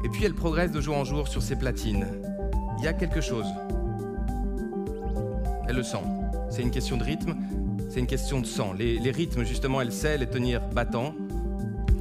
Et 0.03 0.09
puis 0.09 0.25
elle 0.25 0.33
progresse 0.33 0.71
de 0.71 0.81
jour 0.81 0.97
en 0.97 1.03
jour 1.03 1.27
sur 1.27 1.41
ses 1.41 1.55
platines. 1.55 2.07
Il 2.77 2.85
y 2.85 2.87
a 2.87 2.93
quelque 2.93 3.21
chose. 3.21 3.47
Elle 5.67 5.75
le 5.77 5.83
sent. 5.83 6.03
C'est 6.49 6.61
une 6.61 6.71
question 6.71 6.97
de 6.97 7.03
rythme, 7.03 7.35
c'est 7.89 7.99
une 7.99 8.07
question 8.07 8.39
de 8.39 8.45
sang. 8.45 8.73
Les, 8.73 8.99
les, 8.99 9.11
rythmes, 9.11 9.43
justement, 9.43 9.81
elle 9.81 9.91
sait 9.91 10.17
les 10.17 10.27
tenir 10.27 10.61
battants 10.69 11.15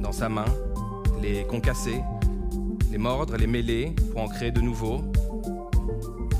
dans 0.01 0.11
sa 0.11 0.29
main, 0.29 0.45
les 1.21 1.45
concasser, 1.45 2.01
les 2.93 2.99
mordre, 2.99 3.35
les 3.37 3.47
mêler 3.47 3.95
pour 4.11 4.21
en 4.21 4.27
créer 4.27 4.51
de 4.51 4.61
nouveaux. 4.61 5.01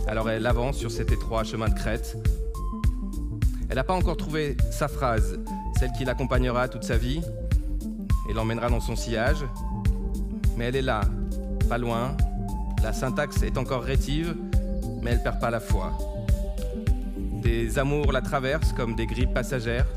Alors 0.07 0.29
elle 0.29 0.45
avance 0.45 0.77
sur 0.77 0.91
cet 0.91 1.11
étroit 1.11 1.43
chemin 1.43 1.67
de 1.67 1.73
crête. 1.73 2.15
Elle 3.69 3.77
n'a 3.77 3.83
pas 3.83 3.95
encore 3.95 4.17
trouvé 4.17 4.55
sa 4.69 4.87
phrase, 4.87 5.39
celle 5.79 5.91
qui 5.93 6.05
l'accompagnera 6.05 6.67
toute 6.67 6.83
sa 6.83 6.95
vie 6.95 7.21
et 8.29 8.33
l'emmènera 8.33 8.69
dans 8.69 8.81
son 8.81 8.95
sillage. 8.95 9.43
Mais 10.55 10.65
elle 10.65 10.75
est 10.75 10.83
là, 10.83 11.01
pas 11.67 11.79
loin. 11.79 12.15
La 12.83 12.93
syntaxe 12.93 13.41
est 13.41 13.57
encore 13.57 13.81
rétive, 13.81 14.35
mais 15.01 15.09
elle 15.09 15.23
perd 15.23 15.39
pas 15.39 15.49
la 15.49 15.59
foi. 15.59 15.97
Des 17.41 17.79
amours 17.79 18.11
la 18.11 18.21
traversent 18.21 18.73
comme 18.73 18.93
des 18.95 19.07
grippes 19.07 19.33
passagères. 19.33 19.87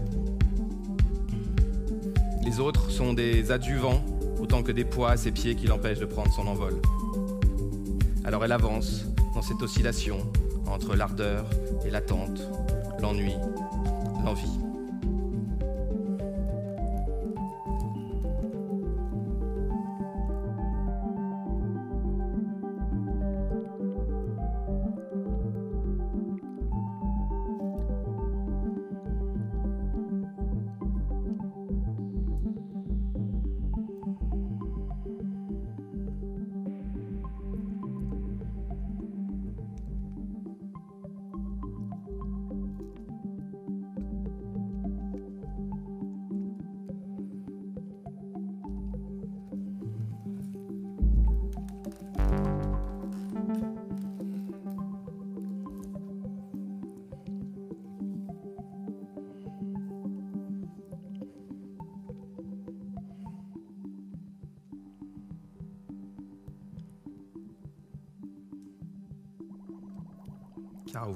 Les 2.42 2.60
autres 2.60 2.90
sont 2.90 3.12
des 3.12 3.50
adjuvants 3.50 4.02
autant 4.46 4.62
que 4.62 4.70
des 4.70 4.84
poids 4.84 5.10
à 5.10 5.16
ses 5.16 5.32
pieds 5.32 5.56
qui 5.56 5.66
l'empêchent 5.66 5.98
de 5.98 6.04
prendre 6.04 6.32
son 6.32 6.46
envol. 6.46 6.80
Alors 8.24 8.44
elle 8.44 8.52
avance 8.52 9.04
dans 9.34 9.42
cette 9.42 9.60
oscillation 9.60 10.18
entre 10.68 10.94
l'ardeur 10.94 11.50
et 11.84 11.90
l'attente, 11.90 12.48
l'ennui, 13.00 13.34
l'envie. 14.24 14.65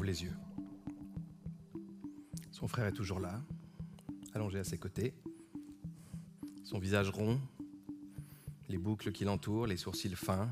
Les 0.05 0.23
yeux. 0.23 0.37
Son 2.51 2.69
frère 2.69 2.87
est 2.87 2.93
toujours 2.93 3.21
là, 3.21 3.41
allongé 4.35 4.59
à 4.59 4.65
ses 4.65 4.79
côtés. 4.79 5.15
Son 6.65 6.79
visage 6.79 7.09
rond, 7.11 7.41
les 8.69 8.79
boucles 8.79 9.13
qui 9.13 9.25
l'entourent, 9.25 9.67
les 9.67 9.77
sourcils 9.77 10.15
fins, 10.15 10.51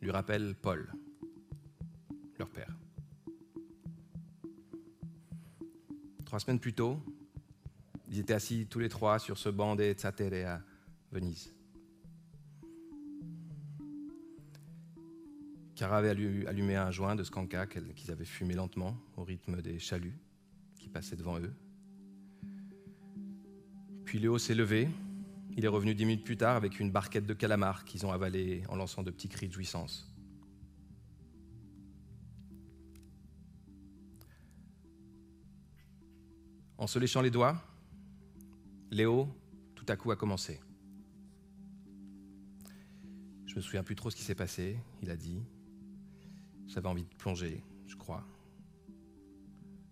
lui 0.00 0.10
rappellent 0.10 0.54
Paul, 0.54 0.92
leur 2.38 2.48
père. 2.48 2.76
Trois 6.24 6.40
semaines 6.40 6.60
plus 6.60 6.74
tôt, 6.74 7.00
ils 8.08 8.20
étaient 8.20 8.34
assis 8.34 8.66
tous 8.68 8.78
les 8.78 8.88
trois 8.88 9.18
sur 9.18 9.36
ce 9.38 9.48
banc 9.48 9.74
des 9.74 9.94
Tzatere 9.94 10.46
à 10.46 10.60
Venise. 11.10 11.55
Cara 15.76 15.98
avait 15.98 16.08
allumé 16.08 16.74
un 16.74 16.90
joint 16.90 17.14
de 17.14 17.22
skanka 17.22 17.66
qu'ils 17.66 18.10
avaient 18.10 18.24
fumé 18.24 18.54
lentement 18.54 18.96
au 19.18 19.24
rythme 19.24 19.60
des 19.60 19.78
chaluts 19.78 20.18
qui 20.74 20.88
passaient 20.88 21.16
devant 21.16 21.38
eux. 21.38 21.52
Puis 24.06 24.18
Léo 24.18 24.38
s'est 24.38 24.54
levé. 24.54 24.88
Il 25.54 25.66
est 25.66 25.68
revenu 25.68 25.94
dix 25.94 26.06
minutes 26.06 26.24
plus 26.24 26.38
tard 26.38 26.56
avec 26.56 26.80
une 26.80 26.90
barquette 26.90 27.26
de 27.26 27.34
calamars 27.34 27.84
qu'ils 27.84 28.06
ont 28.06 28.10
avalé 28.10 28.62
en 28.70 28.76
lançant 28.76 29.02
de 29.02 29.10
petits 29.10 29.28
cris 29.28 29.48
de 29.48 29.52
jouissance. 29.52 30.10
En 36.78 36.86
se 36.86 36.98
léchant 36.98 37.20
les 37.20 37.30
doigts, 37.30 37.62
Léo, 38.90 39.28
tout 39.74 39.86
à 39.88 39.96
coup, 39.96 40.10
a 40.10 40.16
commencé. 40.16 40.58
Je 43.44 43.54
me 43.56 43.60
souviens 43.60 43.82
plus 43.82 43.94
trop 43.94 44.10
ce 44.10 44.16
qui 44.16 44.22
s'est 44.22 44.34
passé, 44.34 44.78
il 45.02 45.10
a 45.10 45.16
dit. 45.16 45.42
J'avais 46.66 46.88
envie 46.88 47.04
de 47.04 47.14
plonger, 47.14 47.62
je 47.86 47.96
crois. 47.96 48.24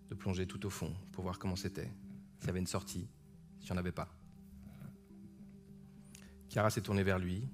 De 0.08 0.14
plonger 0.14 0.46
tout 0.46 0.64
au 0.66 0.70
fond 0.70 0.94
pour 1.12 1.22
voir 1.22 1.38
comment 1.38 1.56
c'était, 1.56 1.90
s'il 2.38 2.46
y 2.48 2.50
avait 2.50 2.60
une 2.60 2.66
sortie, 2.66 3.08
s'il 3.60 3.70
n'y 3.70 3.76
en 3.76 3.78
avait 3.78 3.92
pas. 3.92 4.12
Chiara 6.48 6.70
s'est 6.70 6.82
tournée 6.82 7.02
vers 7.02 7.18
lui. 7.18 7.48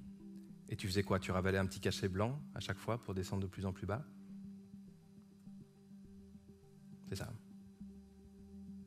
Et 0.69 0.77
tu 0.77 0.87
faisais 0.87 1.03
quoi? 1.03 1.19
Tu 1.19 1.31
ravalais 1.31 1.57
un 1.57 1.65
petit 1.65 1.81
cachet 1.81 2.07
blanc 2.07 2.41
à 2.55 2.61
chaque 2.61 2.77
fois 2.77 2.97
pour 2.97 3.13
descendre 3.13 3.41
de 3.41 3.47
plus 3.47 3.65
en 3.65 3.73
plus 3.73 3.85
bas? 3.85 4.05
C'est 7.09 7.17
ça. 7.17 7.29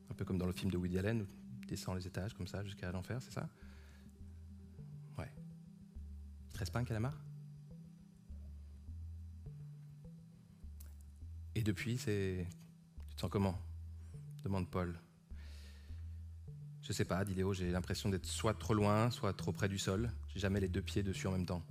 Un 0.09 0.13
peu 0.15 0.25
comme 0.25 0.39
dans 0.39 0.47
le 0.47 0.51
film 0.51 0.71
de 0.71 0.77
Woody 0.77 0.97
Allen, 0.97 1.21
où 1.21 1.25
tu 1.61 1.67
descends 1.67 1.93
les 1.93 2.07
étages 2.07 2.33
comme 2.33 2.47
ça 2.47 2.63
jusqu'à 2.63 2.91
l'enfer, 2.91 3.21
c'est 3.21 3.33
ça? 3.33 3.47
Ouais. 5.15 5.31
Il 6.47 6.53
te 6.53 6.57
reste 6.57 6.75
un 6.75 6.83
calamar? 6.83 7.13
Depuis, 11.65 11.97
c'est. 11.97 12.47
Tu 13.09 13.15
te 13.15 13.21
sens 13.21 13.29
comment? 13.29 13.59
Demande 14.43 14.69
Paul. 14.69 14.97
Je 16.81 16.93
sais 16.93 17.05
pas, 17.05 17.25
dit 17.25 17.33
Léo, 17.33 17.51
j'ai 17.51 17.71
l'impression 17.71 18.09
d'être 18.09 18.27
soit 18.27 18.53
trop 18.53 18.75
loin, 18.75 19.09
soit 19.09 19.33
trop 19.33 19.51
près 19.51 19.67
du 19.67 19.79
sol. 19.79 20.11
J'ai 20.29 20.39
jamais 20.39 20.59
les 20.59 20.69
deux 20.69 20.83
pieds 20.83 21.01
dessus 21.01 21.25
en 21.27 21.31
même 21.31 21.45
temps. 21.45 21.63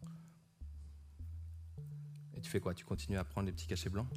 Et 2.34 2.40
tu 2.40 2.50
fais 2.50 2.58
quoi? 2.60 2.74
Tu 2.74 2.84
continues 2.84 3.18
à 3.18 3.24
prendre 3.24 3.46
les 3.46 3.52
petits 3.52 3.68
cachets 3.68 3.90
blancs? 3.90 4.08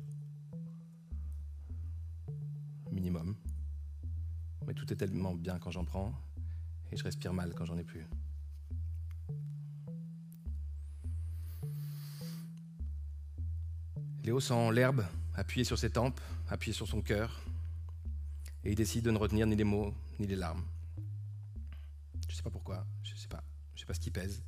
Minimum. 2.91 3.35
Mais 4.65 4.73
tout 4.73 4.91
est 4.91 4.95
tellement 4.95 5.35
bien 5.35 5.59
quand 5.59 5.69
j'en 5.69 5.85
prends, 5.85 6.11
et 6.91 6.97
je 6.97 7.03
respire 7.03 7.31
mal 7.31 7.53
quand 7.53 7.65
j'en 7.65 7.77
ai 7.77 7.83
plus. 7.83 8.05
Léo 14.23 14.39
sent 14.39 14.71
l'herbe? 14.73 15.05
Appuyée 15.37 15.63
sur 15.63 15.77
ses 15.77 15.91
tempes, 15.91 16.19
appuyée 16.49 16.73
sur 16.73 16.87
son 16.87 17.01
cœur, 17.01 17.41
et 18.63 18.71
il 18.71 18.75
décide 18.75 19.05
de 19.05 19.11
ne 19.11 19.17
retenir 19.17 19.47
ni 19.47 19.55
les 19.55 19.63
mots 19.63 19.93
ni 20.19 20.27
les 20.27 20.35
larmes. 20.35 20.65
Je 22.27 22.33
ne 22.33 22.35
sais 22.35 22.43
pas 22.43 22.49
pourquoi, 22.49 22.85
je 23.03 23.13
ne 23.13 23.17
sais 23.17 23.27
pas, 23.27 23.43
je 23.75 23.81
sais 23.81 23.85
pas 23.85 23.93
ce 23.93 23.99
qui 23.99 24.11
pèse. 24.11 24.43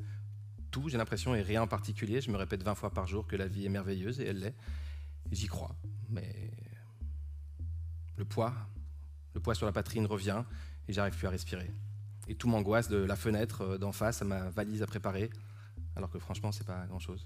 Tout, 0.71 0.89
j'ai 0.89 0.97
l'impression, 0.97 1.33
et 1.35 1.41
rien 1.41 1.61
en 1.61 1.67
particulier. 1.67 2.21
Je 2.21 2.29
me 2.29 2.37
répète 2.37 2.63
20 2.63 2.75
fois 2.75 2.91
par 2.91 3.07
jour 3.07 3.25
que 3.25 3.35
la 3.35 3.47
vie 3.47 3.65
est 3.65 3.69
merveilleuse, 3.69 4.19
et 4.19 4.25
elle 4.25 4.39
l'est. 4.39 4.55
J'y 5.31 5.47
crois. 5.47 5.75
Mais 6.09 6.51
le 8.17 8.25
poids, 8.25 8.53
le 9.33 9.39
poids 9.39 9.55
sur 9.55 9.65
la 9.65 9.71
poitrine 9.71 10.05
revient, 10.05 10.43
et 10.87 10.93
j'arrive 10.93 11.15
plus 11.15 11.27
à 11.27 11.29
respirer. 11.29 11.71
Et 12.27 12.35
tout 12.35 12.47
m'angoisse 12.47 12.89
de 12.89 12.97
la 12.97 13.15
fenêtre 13.15 13.61
euh, 13.61 13.77
d'en 13.77 13.91
face 13.91 14.21
à 14.21 14.25
ma 14.25 14.49
valise 14.49 14.83
à 14.83 14.87
préparer, 14.87 15.29
alors 15.95 16.09
que 16.09 16.19
franchement, 16.19 16.51
c'est 16.51 16.65
pas 16.65 16.85
grand-chose. 16.87 17.25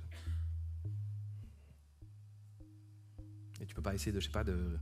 Et 3.64 3.66
tu 3.66 3.74
peux 3.74 3.82
pas 3.82 3.96
essayer 3.96 4.12
de, 4.12 4.20
je 4.20 4.30
de 4.44 4.78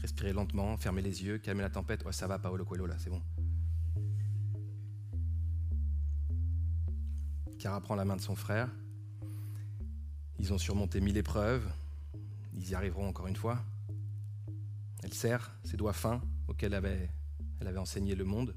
respirer 0.00 0.32
lentement, 0.32 0.76
fermer 0.76 1.02
les 1.02 1.24
yeux, 1.24 1.38
calmer 1.38 1.62
la 1.62 1.70
tempête. 1.70 2.04
Ouais, 2.04 2.12
ça 2.12 2.28
va, 2.28 2.38
Paolo 2.38 2.64
Coelho, 2.64 2.86
là, 2.86 2.94
c'est 2.96 3.10
bon. 3.10 3.20
Cara 7.58 7.80
prend 7.80 7.96
la 7.96 8.04
main 8.04 8.14
de 8.14 8.20
son 8.20 8.36
frère. 8.36 8.70
Ils 10.38 10.52
ont 10.52 10.58
surmonté 10.58 11.00
mille 11.00 11.16
épreuves. 11.16 11.68
Ils 12.54 12.70
y 12.70 12.74
arriveront 12.76 13.08
encore 13.08 13.26
une 13.26 13.34
fois. 13.34 13.64
Elle 15.02 15.12
serre 15.12 15.50
ses 15.64 15.76
doigts 15.76 15.92
fins 15.92 16.22
auxquels 16.46 16.74
elle 16.74 17.66
avait 17.66 17.78
enseigné 17.78 18.14
le 18.14 18.24
monde. 18.24 18.54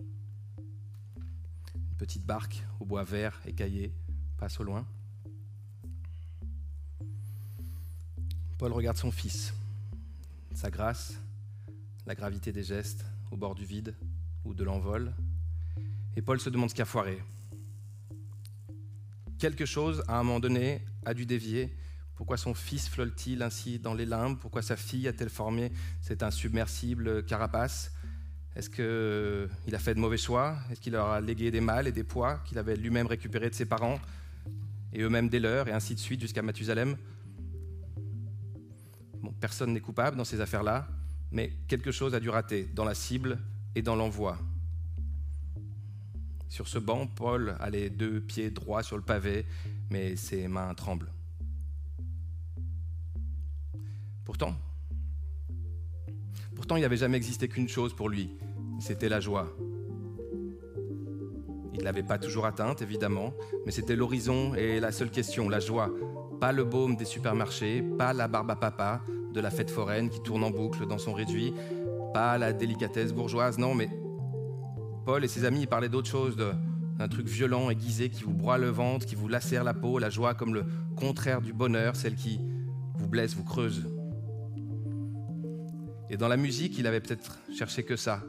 Une 1.73 1.97
petite 1.97 2.27
barque 2.27 2.63
au 2.79 2.85
bois 2.85 3.03
vert 3.03 3.41
écaillé 3.47 3.91
passe 4.37 4.59
au 4.59 4.63
loin. 4.63 4.85
Paul 8.61 8.73
regarde 8.73 8.97
son 8.97 9.09
fils, 9.09 9.55
sa 10.53 10.69
grâce, 10.69 11.15
la 12.05 12.13
gravité 12.13 12.51
des 12.51 12.61
gestes 12.61 13.03
au 13.31 13.35
bord 13.35 13.55
du 13.55 13.65
vide 13.65 13.95
ou 14.45 14.53
de 14.53 14.63
l'envol. 14.63 15.15
Et 16.15 16.21
Paul 16.21 16.39
se 16.39 16.47
demande 16.47 16.69
ce 16.69 16.75
qui 16.75 16.83
a 16.83 16.85
foiré, 16.85 17.17
quelque 19.39 19.65
chose, 19.65 20.03
à 20.07 20.19
un 20.19 20.23
moment 20.23 20.39
donné, 20.39 20.85
a 21.05 21.15
dû 21.15 21.25
dévier. 21.25 21.75
Pourquoi 22.13 22.37
son 22.37 22.53
fils 22.53 22.87
flotte-t-il 22.87 23.41
ainsi 23.41 23.79
dans 23.79 23.95
les 23.95 24.05
limbes? 24.05 24.37
Pourquoi 24.37 24.61
sa 24.61 24.75
fille 24.75 25.07
a-t-elle 25.07 25.31
formé 25.31 25.71
cet 25.99 26.21
insubmersible 26.21 27.25
carapace? 27.25 27.91
Est-ce 28.55 28.69
qu'il 28.69 29.73
a 29.75 29.79
fait 29.79 29.95
de 29.95 29.99
mauvais 29.99 30.17
choix? 30.17 30.55
Est-ce 30.69 30.79
qu'il 30.79 30.93
leur 30.93 31.07
a 31.07 31.19
légué 31.19 31.49
des 31.49 31.61
mâles 31.61 31.87
et 31.87 31.91
des 31.91 32.03
poids 32.03 32.37
qu'il 32.45 32.59
avait 32.59 32.75
lui-même 32.75 33.07
récupérés 33.07 33.49
de 33.49 33.55
ses 33.55 33.65
parents 33.65 33.99
et 34.93 35.01
eux-mêmes 35.01 35.29
des 35.29 35.39
leurs, 35.39 35.67
et 35.67 35.71
ainsi 35.71 35.95
de 35.95 35.99
suite 35.99 36.21
jusqu'à 36.21 36.43
Mathusalem? 36.43 36.95
Personne 39.39 39.73
n'est 39.73 39.81
coupable 39.81 40.17
dans 40.17 40.25
ces 40.25 40.41
affaires-là, 40.41 40.87
mais 41.31 41.51
quelque 41.67 41.91
chose 41.91 42.13
a 42.15 42.19
dû 42.19 42.29
rater 42.29 42.65
dans 42.73 42.85
la 42.85 42.93
cible 42.93 43.39
et 43.75 43.81
dans 43.81 43.95
l'envoi. 43.95 44.37
Sur 46.49 46.67
ce 46.67 46.79
banc, 46.79 47.07
Paul 47.07 47.55
a 47.59 47.69
les 47.69 47.89
deux 47.89 48.19
pieds 48.19 48.51
droits 48.51 48.83
sur 48.83 48.97
le 48.97 49.03
pavé, 49.03 49.45
mais 49.89 50.15
ses 50.17 50.47
mains 50.47 50.73
tremblent. 50.73 51.11
Pourtant, 54.25 54.55
pourtant 56.55 56.75
il 56.75 56.81
n'avait 56.81 56.97
jamais 56.97 57.17
existé 57.17 57.47
qu'une 57.47 57.69
chose 57.69 57.93
pour 57.95 58.09
lui, 58.09 58.31
c'était 58.79 59.09
la 59.09 59.19
joie. 59.19 59.55
Il 61.73 61.79
ne 61.79 61.83
l'avait 61.83 62.03
pas 62.03 62.19
toujours 62.19 62.45
atteinte, 62.45 62.81
évidemment, 62.81 63.33
mais 63.65 63.71
c'était 63.71 63.95
l'horizon 63.95 64.53
et 64.53 64.79
la 64.79 64.91
seule 64.91 65.09
question, 65.09 65.47
la 65.47 65.59
joie. 65.59 65.89
Pas 66.41 66.51
le 66.51 66.63
baume 66.63 66.95
des 66.95 67.05
supermarchés, 67.05 67.83
pas 67.99 68.13
la 68.13 68.27
barbe 68.27 68.49
à 68.49 68.55
papa 68.55 69.01
de 69.31 69.39
la 69.39 69.51
fête 69.51 69.69
foraine 69.69 70.09
qui 70.09 70.23
tourne 70.23 70.43
en 70.43 70.49
boucle 70.49 70.87
dans 70.87 70.97
son 70.97 71.13
réduit, 71.13 71.53
pas 72.15 72.39
la 72.39 72.51
délicatesse 72.51 73.13
bourgeoise, 73.13 73.59
non, 73.59 73.75
mais 73.75 73.91
Paul 75.05 75.23
et 75.23 75.27
ses 75.27 75.45
amis 75.45 75.67
parlaient 75.67 75.87
d'autre 75.87 76.09
chose, 76.09 76.35
d'un 76.35 77.07
truc 77.07 77.27
violent, 77.27 77.69
aiguisé, 77.69 78.09
qui 78.09 78.23
vous 78.23 78.33
broie 78.33 78.57
le 78.57 78.69
ventre, 78.69 79.05
qui 79.05 79.13
vous 79.13 79.27
lacère 79.27 79.63
la 79.63 79.75
peau, 79.75 79.99
la 79.99 80.09
joie 80.09 80.33
comme 80.33 80.55
le 80.55 80.65
contraire 80.95 81.41
du 81.41 81.53
bonheur, 81.53 81.95
celle 81.95 82.15
qui 82.15 82.39
vous 82.95 83.07
blesse, 83.07 83.35
vous 83.35 83.43
creuse. 83.43 83.87
Et 86.09 86.17
dans 86.17 86.27
la 86.27 86.37
musique, 86.37 86.75
il 86.79 86.87
avait 86.87 87.01
peut-être 87.01 87.37
cherché 87.55 87.83
que 87.83 87.95
ça, 87.95 88.23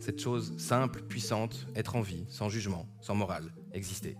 cette 0.00 0.20
chose 0.20 0.58
simple, 0.58 1.02
puissante, 1.02 1.68
être 1.76 1.94
en 1.94 2.00
vie, 2.00 2.24
sans 2.28 2.48
jugement, 2.48 2.88
sans 3.00 3.14
morale, 3.14 3.54
exister. 3.72 4.16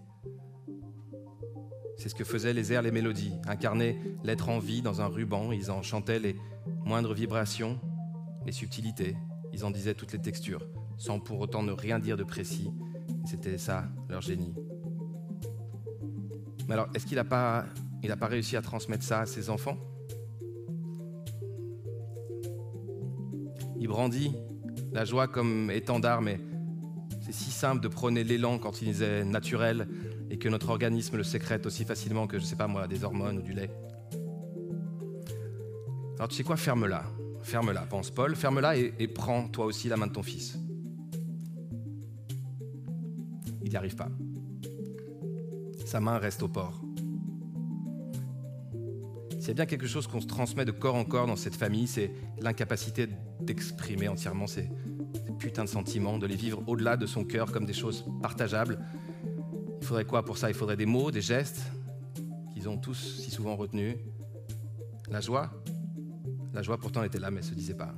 C'est 1.99 2.09
ce 2.09 2.15
que 2.15 2.25
faisaient 2.25 2.55
les 2.55 2.73
airs, 2.73 2.83
les 2.83 2.93
mélodies, 2.93 3.35
incarner 3.47 4.01
l'être 4.25 4.49
en 4.49 4.59
vie 4.59 4.83
dans 4.83 5.01
un 5.01 5.07
ruban, 5.07 5.53
ils 5.53 5.71
en 5.71 5.83
chantaient 5.83 6.21
les 6.21 6.37
moindres 6.85 7.13
vibrations, 7.13 7.79
les 8.47 8.53
subtilités, 8.53 9.17
ils 9.53 9.65
en 9.65 9.71
disaient 9.71 9.95
toutes 9.95 10.13
les 10.13 10.21
textures 10.21 10.67
sans 10.99 11.21
pour 11.21 11.41
autant 11.41 11.63
ne 11.63 11.73
rien 11.73 11.99
dire 11.99 12.17
de 12.17 12.25
précis. 12.25 12.71
C'était 13.25 13.57
ça, 13.57 13.85
leur 14.09 14.21
génie. 14.21 14.55
Mais 16.67 16.75
alors, 16.75 16.89
est-ce 16.95 17.07
qu'il 17.07 17.17
n'a 17.17 17.25
pas, 17.25 17.65
pas 18.19 18.27
réussi 18.27 18.57
à 18.57 18.63
transmettre 18.63 19.05
ça 19.05 19.21
à 19.21 19.27
ses 19.27 19.49
enfants? 19.49 19.79
Il 23.81 23.87
brandit 23.87 24.35
la 24.93 25.05
joie 25.05 25.29
comme 25.29 25.71
étendard, 25.71 26.21
mais 26.21 26.41
c'est 27.21 27.33
si 27.33 27.51
simple 27.51 27.81
de 27.81 27.89
prôner 27.89 28.25
l'élan 28.25 28.59
quand 28.59 28.83
il 28.83 29.03
est 29.03 29.25
naturel 29.25 29.89
et 30.31 30.39
que 30.39 30.49
notre 30.49 30.69
organisme 30.69 31.17
le 31.17 31.25
sécrète 31.25 31.67
aussi 31.67 31.85
facilement 31.85 32.27
que, 32.27 32.39
je 32.39 32.45
sais 32.45 32.57
pas 32.57 32.67
moi, 32.67 32.87
des 32.87 33.05
hormones 33.05 33.39
ou 33.39 33.43
du 33.43 33.53
lait. 33.53 33.71
Alors 36.17 36.29
tu 36.29 36.37
sais 36.37 36.45
quoi, 36.45 36.57
ferme-la. 36.57 37.05
Ferme-la, 37.43 37.83
pense 37.83 38.11
Paul, 38.11 38.35
ferme-la 38.35 38.77
et, 38.77 39.09
prends 39.09 39.49
toi 39.49 39.65
aussi 39.65 39.89
la 39.89 39.97
main 39.97 40.07
de 40.07 40.13
ton 40.13 40.23
fils. 40.23 40.59
Il 43.63 43.71
n'y 43.71 43.77
arrive 43.77 43.97
pas. 43.97 44.09
Sa 45.87 46.01
main 46.01 46.19
reste 46.19 46.43
au 46.43 46.49
port. 46.49 46.83
S'il 49.39 49.49
y 49.49 49.51
a 49.53 49.55
bien 49.55 49.67
quelque 49.67 49.87
chose 49.87 50.07
qu'on 50.07 50.21
se 50.21 50.27
transmet 50.27 50.65
de 50.65 50.73
corps 50.73 50.97
en 50.97 51.05
corps 51.05 51.27
dans 51.27 51.37
cette 51.37 51.55
famille, 51.55 51.87
c'est 51.87 52.11
l'incapacité 52.41 53.09
d'exprimer 53.41 54.09
entièrement 54.09 54.47
ces 54.47 54.69
putains 55.39 55.65
de 55.65 55.71
sentiments, 55.71 56.19
de 56.19 56.27
les 56.27 56.37
vivre 56.37 56.63
au-delà 56.67 56.97
de 56.97 57.07
son 57.07 57.25
cœur 57.25 57.53
comme 57.53 57.65
des 57.65 57.73
choses 57.73 58.05
partageables. 58.21 58.79
Faudrait 59.89 60.05
quoi 60.05 60.23
pour 60.23 60.37
ça? 60.37 60.51
Il 60.51 60.55
faudrait 60.55 60.77
des 60.77 60.85
mots, 60.85 61.11
des 61.11 61.23
gestes 61.23 61.63
qu'ils 62.53 62.69
ont 62.69 62.77
tous 62.77 63.23
si 63.23 63.31
souvent 63.31 63.57
retenus. 63.57 63.97
La 65.11 65.23
joie 65.23 65.51
La 66.53 66.61
joie 66.61 66.77
pourtant 66.77 67.05
était 67.05 67.19
là, 67.19 67.31
mais 67.31 67.39
elle 67.39 67.47
ne 67.47 67.51
se 67.53 67.55
disait 67.55 67.73
pas. 67.73 67.95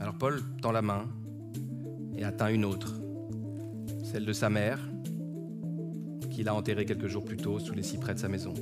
Alors 0.00 0.16
Paul 0.16 0.40
tend 0.62 0.72
la 0.72 0.80
main 0.80 1.08
et 2.16 2.24
atteint 2.24 2.48
une 2.48 2.64
autre, 2.64 2.94
celle 4.02 4.24
de 4.24 4.32
sa 4.32 4.48
mère, 4.48 4.80
qu'il 6.30 6.48
a 6.48 6.54
enterrée 6.54 6.86
quelques 6.86 7.08
jours 7.08 7.26
plus 7.26 7.36
tôt 7.36 7.58
sous 7.58 7.74
les 7.74 7.82
cyprès 7.82 8.14
de 8.14 8.18
sa 8.18 8.28
maison. 8.28 8.54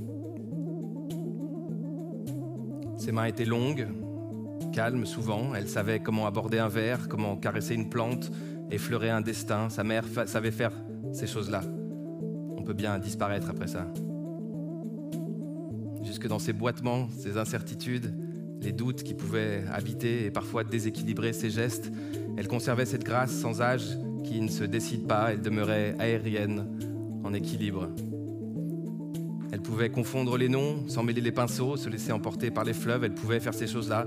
Ses 2.99 3.13
mains 3.13 3.27
étaient 3.27 3.45
longues, 3.45 3.87
calmes 4.73 5.07
souvent. 5.07 5.55
Elle 5.55 5.69
savait 5.69 6.01
comment 6.01 6.27
aborder 6.27 6.59
un 6.59 6.67
verre, 6.67 7.09
comment 7.09 7.37
caresser 7.37 7.77
une 7.77 7.89
plante, 7.89 8.33
effleurer 8.73 9.11
un 9.11 9.21
destin. 9.21 9.71
Sa 9.71 9.85
mère 9.85 10.07
savait 10.27 10.51
faire 10.51 10.73
ces 11.13 11.27
choses-là. 11.27 11.63
On 12.57 12.63
peut 12.63 12.73
bien 12.73 12.99
disparaître 12.99 13.51
après 13.51 13.67
ça. 13.67 13.87
Jusque 16.03 16.27
dans 16.27 16.39
ses 16.39 16.53
boitements, 16.53 17.09
ses 17.19 17.37
incertitudes, 17.37 18.15
les 18.63 18.73
doutes 18.73 19.03
qui 19.03 19.15
pouvaient 19.15 19.65
habiter 19.73 20.27
et 20.27 20.31
parfois 20.31 20.65
déséquilibrer 20.65 21.33
ses 21.33 21.51
gestes, 21.51 21.91
elle 22.37 22.49
conservait 22.49 22.87
cette 22.87 23.05
grâce 23.05 23.33
sans 23.33 23.61
âge 23.61 23.99
qui 24.25 24.41
ne 24.41 24.49
se 24.49 24.65
décide 24.65 25.07
pas. 25.07 25.33
Elle 25.33 25.43
demeurait 25.43 25.95
aérienne, 25.99 26.67
en 27.25 27.35
équilibre. 27.35 27.89
Elle 29.53 29.61
pouvait 29.61 29.91
confondre 29.91 30.37
les 30.37 30.49
noms, 30.49 30.89
s'emmêler 30.89 31.21
les 31.21 31.33
pinceaux, 31.33 31.77
se 31.77 31.89
laisser 31.89 32.13
emporter 32.13 32.51
par 32.51 32.65
les 32.65 32.73
fleuves. 32.73 33.05
Elle 33.05 33.15
pouvait 33.15 33.41
faire 33.41 33.55
ces 33.55 33.67
choses-là. 33.67 34.07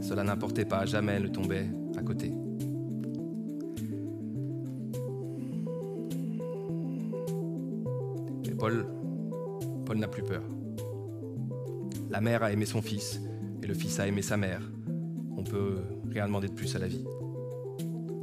Cela 0.00 0.22
n'importait 0.22 0.64
pas, 0.64 0.86
jamais 0.86 1.12
elle 1.12 1.24
ne 1.24 1.28
tombait 1.28 1.66
à 1.96 2.02
côté. 2.02 2.32
Plus 10.08 10.22
peur. 10.22 10.42
La 12.10 12.20
mère 12.20 12.42
a 12.42 12.52
aimé 12.52 12.66
son 12.66 12.82
fils 12.82 13.20
et 13.62 13.66
le 13.66 13.74
fils 13.74 14.00
a 14.00 14.06
aimé 14.06 14.22
sa 14.22 14.36
mère. 14.36 14.62
On 15.36 15.44
peut 15.44 15.78
rien 16.10 16.26
demander 16.26 16.48
de 16.48 16.54
plus 16.54 16.74
à 16.74 16.78
la 16.78 16.88
vie. 16.88 17.04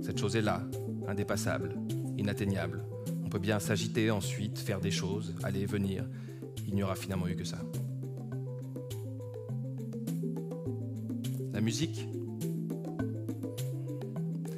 Cette 0.01 0.19
chose 0.19 0.35
est 0.35 0.41
là, 0.41 0.61
indépassable, 1.07 1.75
inatteignable. 2.17 2.83
On 3.23 3.29
peut 3.29 3.39
bien 3.39 3.59
s'agiter 3.59 4.11
ensuite, 4.11 4.59
faire 4.59 4.79
des 4.79 4.91
choses, 4.91 5.35
aller 5.43 5.65
venir. 5.65 6.05
Il 6.67 6.75
n'y 6.75 6.83
aura 6.83 6.95
finalement 6.95 7.27
eu 7.27 7.35
que 7.35 7.43
ça. 7.43 7.57
La 11.53 11.61
musique? 11.61 12.07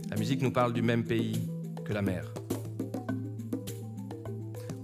La 0.10 0.18
musique 0.18 0.42
nous 0.42 0.52
parle 0.52 0.74
du 0.74 0.82
même 0.82 1.04
pays 1.04 1.48
que 1.86 1.94
la 1.94 2.02
mer. 2.02 2.34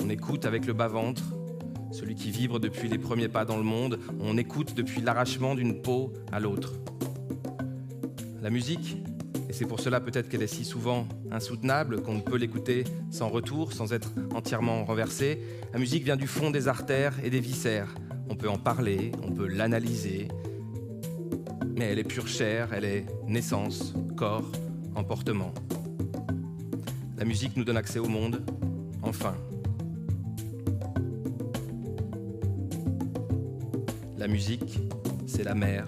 On 0.01 0.09
écoute 0.09 0.45
avec 0.45 0.65
le 0.65 0.73
bas-ventre, 0.73 1.32
qui 2.15 2.31
vibre 2.31 2.59
depuis 2.59 2.87
les 2.87 2.97
premiers 2.97 3.27
pas 3.27 3.45
dans 3.45 3.57
le 3.57 3.63
monde. 3.63 3.99
On 4.19 4.37
écoute 4.37 4.73
depuis 4.75 5.01
l'arrachement 5.01 5.55
d'une 5.55 5.81
peau 5.81 6.13
à 6.31 6.39
l'autre. 6.39 6.73
La 8.41 8.49
musique, 8.49 8.97
et 9.49 9.53
c'est 9.53 9.65
pour 9.65 9.79
cela 9.79 9.99
peut-être 9.99 10.29
qu'elle 10.29 10.41
est 10.41 10.47
si 10.47 10.65
souvent 10.65 11.07
insoutenable, 11.31 12.01
qu'on 12.01 12.15
ne 12.15 12.21
peut 12.21 12.37
l'écouter 12.37 12.83
sans 13.09 13.29
retour, 13.29 13.71
sans 13.71 13.93
être 13.93 14.11
entièrement 14.33 14.83
renversé, 14.83 15.39
la 15.71 15.79
musique 15.79 16.03
vient 16.03 16.17
du 16.17 16.27
fond 16.27 16.51
des 16.51 16.67
artères 16.67 17.13
et 17.23 17.29
des 17.29 17.39
viscères. 17.39 17.93
On 18.29 18.35
peut 18.35 18.49
en 18.49 18.57
parler, 18.57 19.11
on 19.21 19.31
peut 19.31 19.47
l'analyser, 19.47 20.27
mais 21.75 21.85
elle 21.85 21.99
est 21.99 22.03
pure 22.03 22.27
chair, 22.27 22.73
elle 22.73 22.85
est 22.85 23.05
naissance, 23.27 23.93
corps, 24.17 24.51
emportement. 24.95 25.53
La 27.17 27.25
musique 27.25 27.55
nous 27.55 27.63
donne 27.63 27.77
accès 27.77 27.99
au 27.99 28.07
monde, 28.07 28.43
enfin. 29.01 29.35
Musique, 34.33 34.79
c'est 35.27 35.43
la 35.43 35.53
mer. 35.53 35.85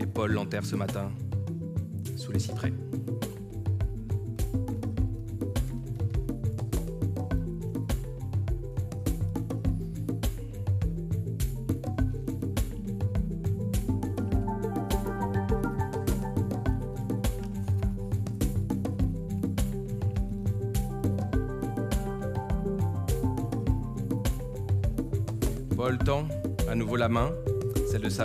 Et 0.00 0.06
Paul 0.06 0.32
l'enterre 0.32 0.64
ce 0.64 0.74
matin 0.74 1.12
sous 2.16 2.32
les 2.32 2.40
cyprès. 2.40 2.72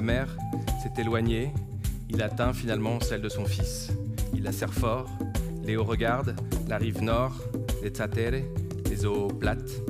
Mère 0.01 0.35
s'est 0.81 1.01
éloignée. 1.01 1.53
Il 2.09 2.21
atteint 2.21 2.53
finalement 2.53 2.99
celle 2.99 3.21
de 3.21 3.29
son 3.29 3.45
fils. 3.45 3.91
Il 4.33 4.43
la 4.43 4.51
serre 4.51 4.73
fort. 4.73 5.09
Léo 5.63 5.83
regarde 5.83 6.35
la 6.67 6.77
rive 6.77 7.01
nord, 7.01 7.39
les 7.83 7.89
tsatere, 7.89 8.43
les 8.89 9.05
eaux 9.05 9.27
plates. 9.27 9.81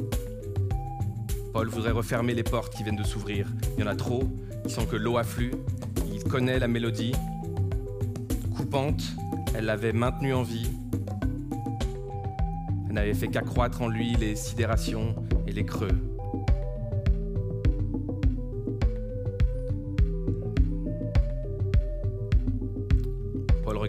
Paul 1.53 1.68
voudrait 1.68 1.91
refermer 1.91 2.34
les 2.34 2.43
portes 2.43 2.76
qui 2.76 2.84
viennent 2.84 2.95
de 2.95 3.03
s'ouvrir. 3.03 3.47
Il 3.78 3.82
y 3.82 3.84
en 3.84 3.89
a 3.89 3.95
trop. 3.95 4.24
Il 4.66 4.72
sent 4.72 4.86
que 4.89 4.95
l'eau 4.95 5.18
afflue. 5.18 5.51
Il 6.14 6.24
connaît 6.24 6.59
la 6.59 6.68
mélodie. 6.68 7.14
Coupante, 8.55 9.03
elle 9.55 9.66
l'avait 9.66 9.93
maintenu 9.93 10.34
en 10.34 10.43
vie. 10.43 10.70
Elle 12.88 12.95
n'avait 12.95 13.14
fait 13.14 13.28
qu'accroître 13.28 13.82
en 13.82 13.88
lui 13.88 14.16
les 14.16 14.36
sidérations 14.36 15.16
et 15.47 15.51
les 15.51 15.66
creux. 15.66 16.11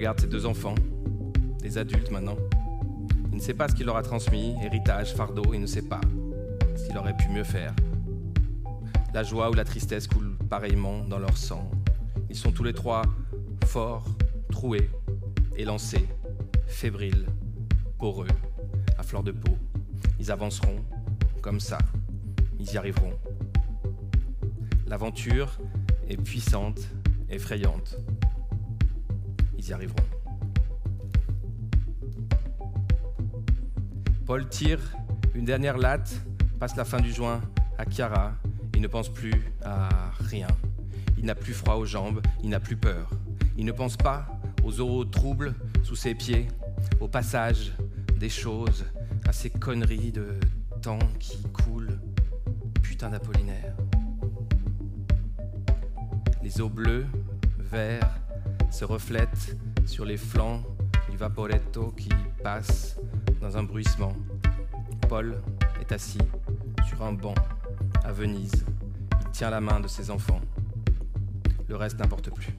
Regarde 0.03 0.21
ses 0.21 0.27
deux 0.27 0.47
enfants, 0.47 0.75
des 1.61 1.79
adultes 1.79 2.11
maintenant. 2.11 2.37
Il 3.31 3.37
ne 3.37 3.41
sait 3.41 3.55
pas 3.55 3.69
ce 3.69 3.75
qu'il 3.77 3.87
leur 3.87 3.95
a 3.95 4.03
transmis, 4.03 4.57
héritage, 4.61 5.15
fardeau, 5.15 5.55
il 5.55 5.61
ne 5.61 5.67
sait 5.67 5.83
pas 5.89 6.01
qu'il 6.85 6.99
aurait 6.99 7.17
pu 7.17 7.29
mieux 7.29 7.45
faire. 7.45 7.73
La 9.15 9.23
joie 9.23 9.49
ou 9.49 9.55
la 9.55 9.63
tristesse 9.63 10.09
coulent 10.09 10.37
pareillement 10.51 11.05
dans 11.05 11.21
leur 11.21 11.37
sang. 11.37 11.71
Ils 12.29 12.35
sont 12.35 12.51
tous 12.51 12.65
les 12.65 12.73
trois 12.73 13.03
forts, 13.65 14.05
troués, 14.51 14.91
élancés, 15.57 16.09
fébriles, 16.67 17.27
poreux, 18.01 18.27
à 18.99 19.05
fleur 19.05 19.23
de 19.23 19.31
peau. 19.31 19.57
Ils 20.19 20.33
avanceront 20.33 20.85
comme 21.43 21.61
ça. 21.61 21.79
Ils 22.59 22.73
y 22.73 22.77
arriveront. 22.77 23.15
L'aventure 24.89 25.61
est 26.09 26.21
puissante, 26.21 26.81
effrayante. 27.31 27.99
Ils 29.63 29.69
y 29.69 29.73
arriveront. 29.75 29.95
Paul 34.27 34.49
tire 34.49 34.81
une 35.37 35.45
dernière 35.45 35.79
latte, 35.79 36.13
passe 36.59 36.75
la 36.75 36.85
fin 36.85 36.99
du 36.99 37.13
joint 37.13 37.41
à 37.79 37.85
Chiara. 37.89 38.33
Il 38.75 38.81
ne 38.81 38.89
pense 38.89 39.09
plus 39.09 39.53
à 39.65 39.89
rien. 40.19 40.49
Il 41.17 41.27
n'a 41.27 41.37
plus 41.37 41.53
froid 41.53 41.77
aux 41.77 41.87
jambes, 41.87 42.21
il 42.43 42.51
n'a 42.51 42.59
plus 42.59 42.77
peur. 42.77 43.09
Il 43.57 43.65
ne 43.65 43.71
pense 43.71 43.97
pas 43.97 44.27
aux 44.65 44.81
eaux 44.81 45.05
troubles 45.05 45.55
sous 45.85 45.95
ses 45.95 46.17
pieds, 46.17 46.49
au 46.99 47.07
passage 47.07 47.73
des 48.19 48.31
choses, 48.31 48.85
à 49.29 49.33
ces 49.33 49.51
conneries 49.51 50.11
de 50.11 50.41
temps 50.81 50.99
qui 51.21 51.41
coulent. 51.53 52.01
Putain 52.83 53.11
d'Apollinaire. 53.11 53.77
Les 56.43 56.61
eaux 56.61 56.69
bleues, 56.69 57.07
verts, 57.61 58.22
se 58.73 58.87
reflètent 58.87 59.57
sur 59.87 60.07
les 60.07 60.17
flancs 60.17 60.63
du 61.11 61.17
vaporetto 61.19 61.93
qui 61.93 62.09
passe 62.43 62.97
dans 63.41 63.57
un 63.59 63.63
bruissement. 63.63 64.15
Paul 65.09 65.43
est 65.81 65.93
assis 65.93 66.19
sur 66.89 67.03
un 67.03 67.13
banc 67.13 67.35
à 68.03 68.13
Venise. 68.13 68.65
Il 69.21 69.31
tient 69.31 69.51
la 69.51 69.61
main 69.61 69.79
de 69.79 69.89
ses 69.89 70.11
enfants. 70.11 70.41
Le 71.69 71.77
reste 71.77 71.99
n'importe 71.99 72.31
plus. 72.31 72.57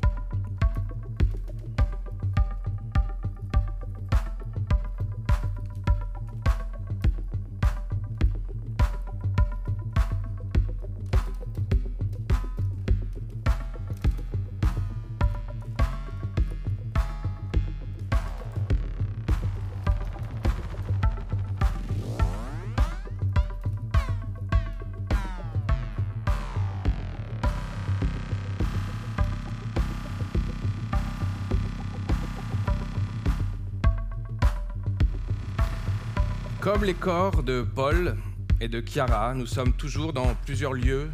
Comme 36.74 36.86
les 36.86 36.96
corps 36.96 37.44
de 37.44 37.62
Paul 37.62 38.18
et 38.60 38.68
de 38.68 38.82
Chiara, 38.82 39.36
nous 39.36 39.46
sommes 39.46 39.74
toujours 39.74 40.12
dans 40.12 40.34
plusieurs 40.44 40.74
lieux 40.74 41.08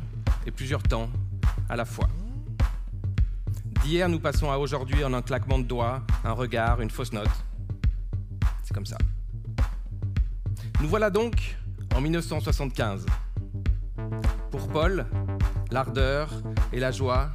et 0.47 0.51
plusieurs 0.51 0.81
temps 0.81 1.09
à 1.67 1.75
la 1.75 1.83
fois. 1.83 2.07
D'hier, 3.83 4.07
nous 4.07 4.21
passons 4.21 4.49
à 4.49 4.57
aujourd'hui 4.57 5.03
en 5.03 5.13
un 5.13 5.21
claquement 5.21 5.59
de 5.59 5.65
doigts, 5.65 6.01
un 6.23 6.31
regard, 6.31 6.79
une 6.79 6.89
fausse 6.89 7.11
note. 7.11 7.27
C'est 8.63 8.73
comme 8.73 8.85
ça. 8.85 8.97
Nous 10.79 10.87
voilà 10.87 11.09
donc 11.09 11.57
en 11.93 11.99
1975. 11.99 13.05
Pour 14.51 14.65
Paul, 14.69 15.05
l'ardeur 15.71 16.29
et 16.71 16.79
la 16.79 16.91
joie, 16.91 17.31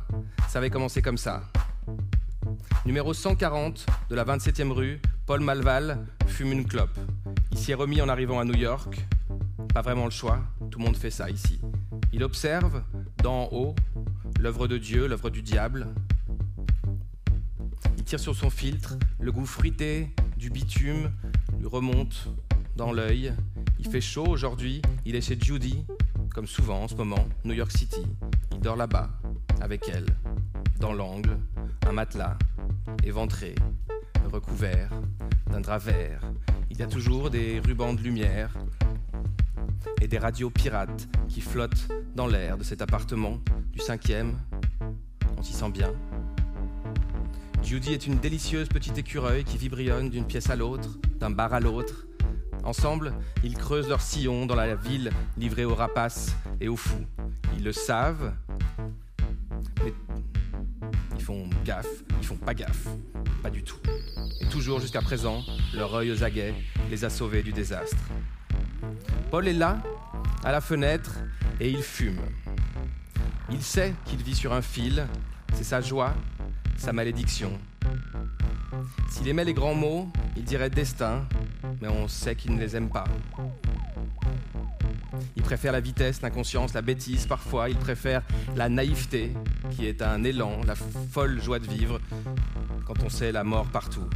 ça 0.49 0.61
avait 0.61 0.70
commencé 0.70 1.03
comme 1.03 1.18
ça. 1.18 1.43
Numéro 2.87 3.12
140 3.12 3.85
de 4.09 4.14
la 4.14 4.25
27e 4.25 4.70
rue, 4.70 4.99
Paul 5.27 5.41
Malval 5.41 6.07
fume 6.27 6.53
une 6.53 6.64
clope. 6.64 6.99
Il 7.55 7.59
s'y 7.59 7.71
est 7.71 7.77
remis 7.77 8.03
en 8.03 8.09
arrivant 8.09 8.41
à 8.41 8.45
New 8.45 8.57
York. 8.57 8.99
Pas 9.73 9.81
vraiment 9.81 10.07
le 10.07 10.11
choix, 10.11 10.41
tout 10.73 10.81
le 10.81 10.85
monde 10.87 10.97
fait 10.97 11.13
ça 11.13 11.31
ici. 11.31 11.61
Il 12.13 12.25
observe, 12.25 12.83
d'en 13.23 13.49
haut, 13.53 13.77
l'œuvre 14.41 14.67
de 14.67 14.77
Dieu, 14.77 15.07
l'œuvre 15.07 15.31
du 15.31 15.41
diable. 15.41 15.87
Il 17.97 18.03
tire 18.03 18.19
sur 18.19 18.35
son 18.35 18.51
filtre, 18.51 18.97
le 19.21 19.31
goût 19.31 19.47
fruité 19.47 20.11
du 20.37 20.51
bitume 20.51 21.13
lui 21.61 21.69
remonte 21.69 22.29
dans 22.75 22.91
l'œil. 22.91 23.33
Il 23.79 23.89
fait 23.89 24.01
chaud 24.01 24.27
aujourd'hui, 24.27 24.83
il 25.07 25.15
est 25.15 25.21
chez 25.21 25.39
Judy, 25.41 25.87
comme 26.35 26.49
souvent 26.49 26.83
en 26.83 26.89
ce 26.89 26.97
moment, 26.97 27.29
New 27.45 27.55
York 27.55 27.71
City. 27.71 28.05
Il 28.51 28.59
dort 28.63 28.77
là-bas, 28.77 29.11
avec 29.61 29.89
elle, 29.89 30.07
dans 30.81 30.93
l'angle, 30.93 31.39
un 31.87 31.93
matelas, 31.93 32.37
éventré, 33.05 33.55
recouvert 34.33 34.91
d'un 35.53 35.61
drap 35.61 35.79
vert. 35.79 36.21
Il 36.75 36.81
y 36.81 36.83
a 36.83 36.89
toujours 36.89 37.31
des 37.31 37.61
rubans 37.61 37.95
de 37.95 38.03
lumière 38.03 38.51
et 40.01 40.09
des 40.09 40.18
radios 40.18 40.51
pirates 40.51 41.09
qui 41.29 41.41
flottent 41.41 41.89
dans 42.16 42.27
l'air 42.27 42.59
de 42.59 42.64
cet 42.64 42.83
appartement 42.83 43.39
du 43.72 43.79
cinquième. 43.79 44.37
On 45.39 45.43
s'y 45.45 45.53
sent 45.53 45.70
bien. 45.70 45.93
Judy 47.62 47.93
est 47.93 48.09
une 48.09 48.18
délicieuse 48.18 48.68
petite 48.68 48.99
écureuil 48.99 49.45
qui 49.45 49.57
vibrionne 49.57 50.11
d'une 50.11 50.27
pièce 50.27 50.51
à 50.51 50.57
l'autre, 50.57 50.99
d'un 51.20 51.31
bar 51.31 51.55
à 51.55 51.61
l'autre. 51.61 52.07
Ensemble, 52.64 53.14
ils 53.45 53.57
creusent 53.57 53.89
leur 53.89 54.01
sillon 54.01 54.45
dans 54.45 54.57
la 54.57 54.75
ville 54.75 55.12
livrée 55.37 55.64
aux 55.64 55.77
rapaces 55.77 56.35
et 56.61 56.66
aux 56.66 56.77
fous. 56.77 57.07
Ils 57.57 57.62
le 57.62 57.72
savent, 57.72 58.35
mais 59.85 59.95
ils 61.14 61.22
font 61.22 61.49
gaffe, 61.64 62.03
ils 62.20 62.27
font 62.27 62.37
pas 62.37 62.53
gaffe, 62.53 62.89
pas 63.45 63.51
du 63.51 63.63
tout. 63.63 63.77
Et 64.41 64.47
toujours 64.47 64.81
jusqu'à 64.81 65.03
présent, 65.03 65.45
leur 65.75 65.95
œil 65.95 66.11
aux 66.11 66.25
aguets 66.25 66.55
les 66.91 67.05
a 67.05 67.11
sauvés 67.11 67.43
du 67.43 67.53
désastre. 67.53 68.03
Paul 69.31 69.47
est 69.47 69.53
là, 69.53 69.83
à 70.43 70.51
la 70.51 70.63
fenêtre, 70.63 71.19
et 71.61 71.69
il 71.69 71.83
fume. 71.83 72.21
Il 73.51 73.61
sait 73.61 73.93
qu'il 74.07 74.23
vit 74.23 74.35
sur 74.35 74.55
un 74.55 74.63
fil, 74.63 75.07
c'est 75.53 75.65
sa 75.65 75.83
joie, 75.83 76.15
sa 76.79 76.95
malédiction. 76.95 77.53
S'il 79.11 79.29
aimait 79.29 79.45
les 79.45 79.53
grands 79.53 79.75
mots, 79.75 80.09
il 80.39 80.45
dirait 80.45 80.71
destin, 80.71 81.29
mais 81.83 81.89
on 81.89 82.09
sait 82.09 82.37
qu'il 82.37 82.55
ne 82.55 82.61
les 82.61 82.75
aime 82.75 82.89
pas. 82.89 83.05
Il 85.37 85.43
préfère 85.43 85.73
la 85.73 85.81
vitesse, 85.81 86.23
l'inconscience, 86.23 86.73
la 86.73 86.81
bêtise 86.81 87.27
parfois, 87.27 87.69
il 87.69 87.77
préfère 87.77 88.23
la 88.57 88.71
naïveté, 88.71 89.35
qui 89.71 89.87
est 89.87 90.01
un 90.01 90.25
élan, 90.25 90.63
la 90.67 90.75
folle 90.75 91.43
joie 91.43 91.59
de 91.59 91.67
vivre, 91.67 92.01
quand 92.87 93.03
on 93.05 93.09
sait 93.09 93.32
la 93.32 93.45
mort 93.45 93.66
partout. 93.66 94.09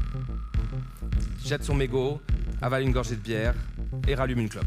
Jette 1.45 1.65
son 1.65 1.75
mégot, 1.75 2.21
avale 2.61 2.83
une 2.83 2.93
gorgée 2.93 3.17
de 3.17 3.21
bière 3.21 3.55
et 4.07 4.15
rallume 4.15 4.41
une 4.41 4.49
clope. 4.49 4.67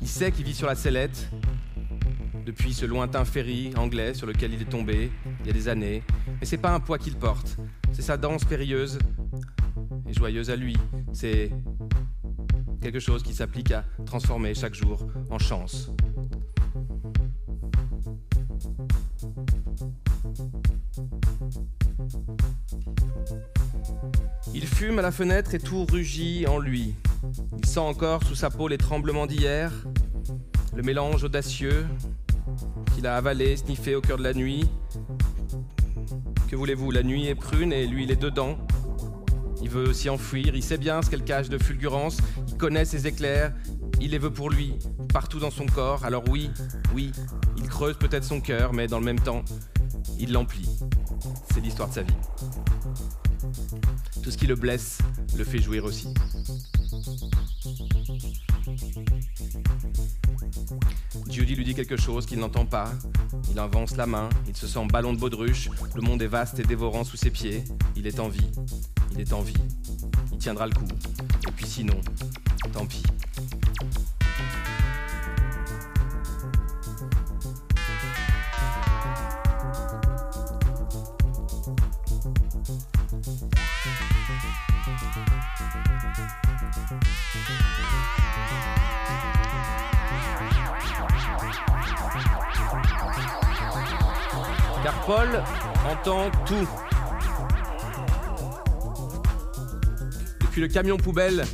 Il 0.00 0.08
sait 0.08 0.32
qu'il 0.32 0.44
vit 0.44 0.54
sur 0.54 0.66
la 0.66 0.74
sellette, 0.74 1.30
depuis 2.44 2.74
ce 2.74 2.84
lointain 2.84 3.24
ferry 3.24 3.72
anglais 3.76 4.14
sur 4.14 4.26
lequel 4.26 4.52
il 4.52 4.62
est 4.62 4.70
tombé 4.70 5.10
il 5.40 5.46
y 5.46 5.50
a 5.50 5.52
des 5.52 5.68
années. 5.68 6.02
Mais 6.40 6.46
c'est 6.46 6.58
pas 6.58 6.72
un 6.74 6.80
poids 6.80 6.98
qu'il 6.98 7.14
porte, 7.14 7.56
c'est 7.92 8.02
sa 8.02 8.16
danse 8.16 8.44
périlleuse 8.44 8.98
et 10.08 10.12
joyeuse 10.12 10.50
à 10.50 10.56
lui. 10.56 10.76
C'est 11.12 11.50
quelque 12.80 13.00
chose 13.00 13.22
qui 13.22 13.34
s'applique 13.34 13.70
à 13.70 13.84
transformer 14.04 14.54
chaque 14.54 14.74
jour 14.74 15.06
en 15.30 15.38
chance. 15.38 15.90
Il 24.62 24.68
fume 24.68 25.00
à 25.00 25.02
la 25.02 25.10
fenêtre 25.10 25.56
et 25.56 25.58
tout 25.58 25.84
rugit 25.84 26.46
en 26.46 26.60
lui. 26.60 26.94
Il 27.58 27.66
sent 27.66 27.80
encore 27.80 28.22
sous 28.22 28.36
sa 28.36 28.48
peau 28.48 28.68
les 28.68 28.78
tremblements 28.78 29.26
d'hier, 29.26 29.72
le 30.76 30.84
mélange 30.84 31.24
audacieux 31.24 31.84
qu'il 32.94 33.08
a 33.08 33.16
avalé, 33.16 33.56
sniffé 33.56 33.96
au 33.96 34.00
cœur 34.00 34.18
de 34.18 34.22
la 34.22 34.34
nuit. 34.34 34.64
Que 36.48 36.54
voulez-vous, 36.54 36.92
la 36.92 37.02
nuit 37.02 37.26
est 37.26 37.34
prune 37.34 37.72
et 37.72 37.88
lui 37.88 38.04
il 38.04 38.12
est 38.12 38.22
dedans. 38.22 38.56
Il 39.60 39.68
veut 39.68 39.92
s'y 39.92 40.08
enfuir, 40.08 40.54
il 40.54 40.62
sait 40.62 40.78
bien 40.78 41.02
ce 41.02 41.10
qu'elle 41.10 41.24
cache 41.24 41.48
de 41.48 41.58
fulgurance, 41.58 42.18
il 42.46 42.56
connaît 42.56 42.84
ses 42.84 43.08
éclairs, 43.08 43.52
il 44.00 44.12
les 44.12 44.18
veut 44.18 44.32
pour 44.32 44.48
lui, 44.48 44.74
partout 45.12 45.40
dans 45.40 45.50
son 45.50 45.66
corps. 45.66 46.04
Alors 46.04 46.22
oui, 46.28 46.50
oui, 46.94 47.10
il 47.56 47.68
creuse 47.68 47.96
peut-être 47.96 48.24
son 48.24 48.40
cœur, 48.40 48.72
mais 48.72 48.86
dans 48.86 49.00
le 49.00 49.04
même 49.04 49.20
temps, 49.20 49.44
il 50.20 50.32
l'emplit. 50.32 50.68
C'est 51.52 51.60
l'histoire 51.60 51.88
de 51.88 51.94
sa 51.94 52.02
vie. 52.02 52.14
Tout 54.22 54.30
ce 54.30 54.36
qui 54.36 54.46
le 54.46 54.54
blesse 54.54 54.98
le 55.36 55.44
fait 55.44 55.60
jouir 55.60 55.84
aussi. 55.84 56.08
Judy 61.28 61.54
lui 61.56 61.64
dit 61.64 61.74
quelque 61.74 61.96
chose 61.96 62.26
qu'il 62.26 62.38
n'entend 62.38 62.66
pas. 62.66 62.92
Il 63.50 63.58
avance 63.58 63.96
la 63.96 64.06
main, 64.06 64.28
il 64.46 64.56
se 64.56 64.66
sent 64.66 64.86
ballon 64.90 65.12
de 65.12 65.18
baudruche, 65.18 65.68
le 65.94 66.02
monde 66.02 66.22
est 66.22 66.26
vaste 66.26 66.58
et 66.58 66.62
dévorant 66.62 67.04
sous 67.04 67.16
ses 67.16 67.30
pieds. 67.30 67.64
Il 67.96 68.06
est 68.06 68.20
en 68.20 68.28
vie, 68.28 68.50
il 69.12 69.20
est 69.20 69.32
en 69.32 69.42
vie. 69.42 69.54
Il 70.30 70.38
tiendra 70.38 70.66
le 70.66 70.74
coup. 70.74 70.86
Et 71.48 71.52
puis 71.52 71.66
sinon, 71.66 72.00
tant 72.72 72.86
pis. 72.86 73.02
Car 94.82 95.00
Paul 95.06 95.42
entend 95.88 96.30
tout. 96.44 96.68
Depuis 100.40 100.60
le 100.60 100.66
camion 100.66 100.96
poubelle 100.96 101.44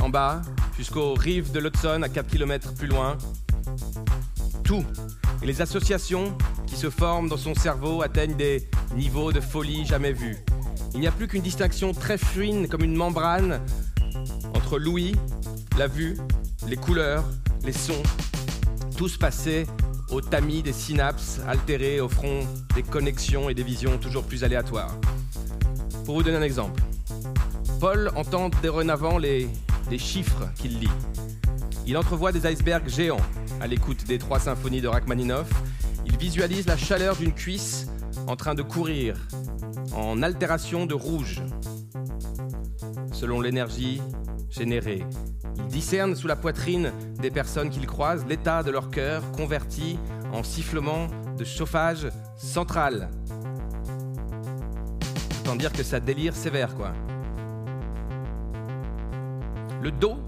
en 0.00 0.08
bas 0.08 0.42
jusqu'aux 0.76 1.14
rives 1.14 1.52
de 1.52 1.60
l'Hudson 1.60 2.02
à 2.02 2.08
4 2.08 2.26
km 2.26 2.74
plus 2.74 2.88
loin. 2.88 3.16
Tout. 4.64 4.84
Et 5.42 5.46
les 5.46 5.62
associations 5.62 6.36
qui 6.66 6.74
se 6.74 6.90
forment 6.90 7.28
dans 7.28 7.36
son 7.36 7.54
cerveau 7.54 8.02
atteignent 8.02 8.36
des 8.36 8.68
niveaux 8.96 9.30
de 9.30 9.40
folie 9.40 9.86
jamais 9.86 10.12
vus. 10.12 10.36
Il 10.92 10.98
n'y 10.98 11.06
a 11.06 11.12
plus 11.12 11.28
qu'une 11.28 11.42
distinction 11.42 11.92
très 11.92 12.18
fine 12.18 12.66
comme 12.66 12.82
une 12.82 12.96
membrane 12.96 13.60
entre 14.54 14.78
l'ouïe, 14.78 15.14
la 15.78 15.86
vue, 15.86 16.16
les 16.66 16.76
couleurs, 16.76 17.24
les 17.64 17.72
sons, 17.72 18.02
tous 18.96 19.16
passés 19.18 19.66
au 20.10 20.20
tamis 20.20 20.62
des 20.62 20.72
synapses 20.72 21.40
altérées 21.46 22.00
au 22.00 22.08
front 22.08 22.46
des 22.74 22.82
connexions 22.82 23.48
et 23.48 23.54
des 23.54 23.62
visions 23.62 23.98
toujours 23.98 24.24
plus 24.24 24.44
aléatoires. 24.44 24.96
Pour 26.04 26.16
vous 26.16 26.22
donner 26.22 26.36
un 26.36 26.42
exemple, 26.42 26.82
Paul 27.80 28.10
entend 28.14 28.50
dorénavant 28.62 29.18
les, 29.18 29.48
les 29.90 29.98
chiffres 29.98 30.48
qu'il 30.56 30.78
lit. 30.78 30.90
Il 31.86 31.96
entrevoit 31.96 32.32
des 32.32 32.50
icebergs 32.50 32.88
géants 32.88 33.20
à 33.60 33.66
l'écoute 33.66 34.04
des 34.06 34.18
trois 34.18 34.40
symphonies 34.40 34.80
de 34.80 34.88
Rachmaninoff. 34.88 35.48
Il 36.04 36.16
visualise 36.16 36.66
la 36.66 36.76
chaleur 36.76 37.16
d'une 37.16 37.32
cuisse 37.32 37.86
en 38.26 38.36
train 38.36 38.54
de 38.54 38.62
courir 38.62 39.16
en 39.94 40.22
altération 40.22 40.86
de 40.86 40.94
rouge 40.94 41.42
selon 43.12 43.40
l'énergie 43.40 44.00
générée. 44.50 45.04
Discerne 45.68 46.14
sous 46.14 46.26
la 46.26 46.36
poitrine 46.36 46.92
des 47.20 47.30
personnes 47.30 47.70
qu'il 47.70 47.86
croise 47.86 48.24
l'état 48.26 48.62
de 48.62 48.70
leur 48.70 48.90
cœur 48.90 49.22
converti 49.32 49.98
en 50.32 50.42
sifflement 50.42 51.08
de 51.36 51.44
chauffage 51.44 52.08
central. 52.36 53.10
Autant 55.40 55.56
dire 55.56 55.72
que 55.72 55.82
ça 55.82 56.00
délire 56.00 56.34
sévère, 56.34 56.74
quoi. 56.74 56.92
Le 59.82 59.90
dos, 59.90 60.18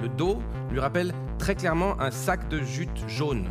le 0.00 0.08
dos 0.08 0.40
lui 0.70 0.80
rappelle 0.80 1.12
très 1.38 1.54
clairement 1.54 2.00
un 2.00 2.10
sac 2.10 2.48
de 2.48 2.60
jute 2.60 3.04
jaune. 3.08 3.48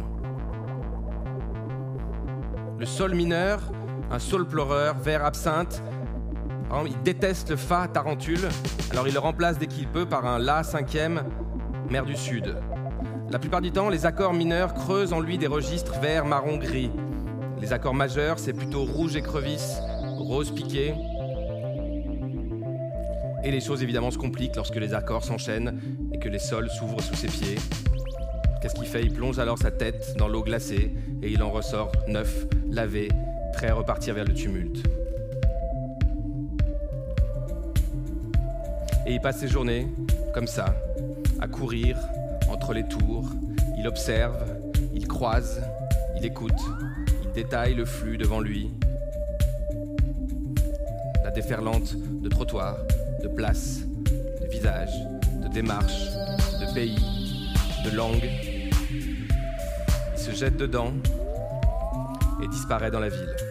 Le 2.80 2.86
sol 2.86 3.16
mineur, 3.16 3.60
un 4.12 4.20
sol 4.20 4.48
pleureur, 4.48 4.98
vert 4.98 5.26
absinthe, 5.26 5.82
il 6.86 7.02
déteste 7.02 7.50
le 7.52 7.56
Fa 7.56 7.88
tarentule, 7.88 8.48
alors 8.92 9.08
il 9.08 9.14
le 9.14 9.20
remplace 9.20 9.58
dès 9.58 9.68
qu'il 9.68 9.88
peut 9.88 10.06
par 10.06 10.26
un 10.26 10.40
La 10.40 10.64
cinquième, 10.64 11.24
mer 11.90 12.06
du 12.06 12.16
Sud. 12.16 12.56
La 13.30 13.40
plupart 13.40 13.62
du 13.62 13.72
temps, 13.72 13.90
les 13.90 14.06
accords 14.06 14.34
mineurs 14.34 14.74
creusent 14.74 15.14
en 15.14 15.20
lui 15.20 15.38
des 15.38 15.48
registres 15.48 16.00
vert, 16.00 16.26
marron, 16.26 16.58
gris. 16.58 16.92
Les 17.60 17.74
accords 17.74 17.94
majeurs, 17.94 18.40
c'est 18.40 18.54
plutôt 18.54 18.84
rouge 18.84 19.16
écrevisse, 19.16 19.80
rose 20.18 20.52
piqué. 20.52 20.94
Et 23.44 23.52
les 23.52 23.60
choses 23.60 23.84
évidemment 23.84 24.12
se 24.12 24.18
compliquent 24.18 24.56
lorsque 24.56 24.76
les 24.76 24.94
accords 24.94 25.24
s'enchaînent 25.24 25.80
et 26.14 26.20
que 26.20 26.30
les 26.30 26.40
sols 26.40 26.70
s'ouvrent 26.70 27.02
sous 27.02 27.16
ses 27.16 27.28
pieds. 27.28 27.56
Qu'est-ce 28.62 28.76
qu'il 28.76 28.88
fait? 28.88 29.02
Il 29.02 29.14
plonge 29.14 29.40
alors 29.40 29.58
sa 29.58 29.72
tête 29.72 30.16
dans 30.18 30.28
l'eau 30.28 30.44
glacée 30.44 30.94
et 31.22 31.30
il 31.30 31.42
en 31.44 31.50
ressort 31.50 31.92
neuf, 32.08 32.46
lavé, 32.70 33.10
prêt 33.54 33.68
à 33.68 33.74
repartir 33.74 34.16
vers 34.16 34.26
le 34.26 34.34
tumulte. 34.34 34.84
Et 39.08 39.14
il 39.14 39.22
passe 39.22 39.38
ses 39.38 39.48
journées, 39.48 39.88
comme 40.34 40.48
ça, 40.48 40.76
à 41.40 41.48
courir 41.48 41.98
entre 42.50 42.74
les 42.74 42.84
tours. 42.84 43.30
Il 43.78 43.88
observe, 43.88 44.44
il 44.94 45.08
croise, 45.08 45.62
il 46.18 46.26
écoute, 46.26 46.60
il 47.24 47.32
détaille 47.32 47.74
le 47.74 47.86
flux 47.86 48.18
devant 48.18 48.42
lui. 48.42 48.70
La 51.24 51.32
déferlante 51.32 51.96
de 51.96 52.28
trottoirs, 52.28 52.80
de 53.24 53.30
places, 53.30 53.80
de 54.42 54.48
visages, 54.52 55.00
de 55.42 55.48
démarches, 55.48 56.10
de 56.60 56.74
pays, 56.74 57.54
de 57.86 57.96
langues. 57.96 58.30
Il 58.92 60.20
se 60.20 60.32
jette 60.32 60.58
dedans 60.58 60.92
et 62.44 62.48
disparaît 62.50 62.92
dans 62.92 63.00
la 63.00 63.10
ville. 63.10 63.47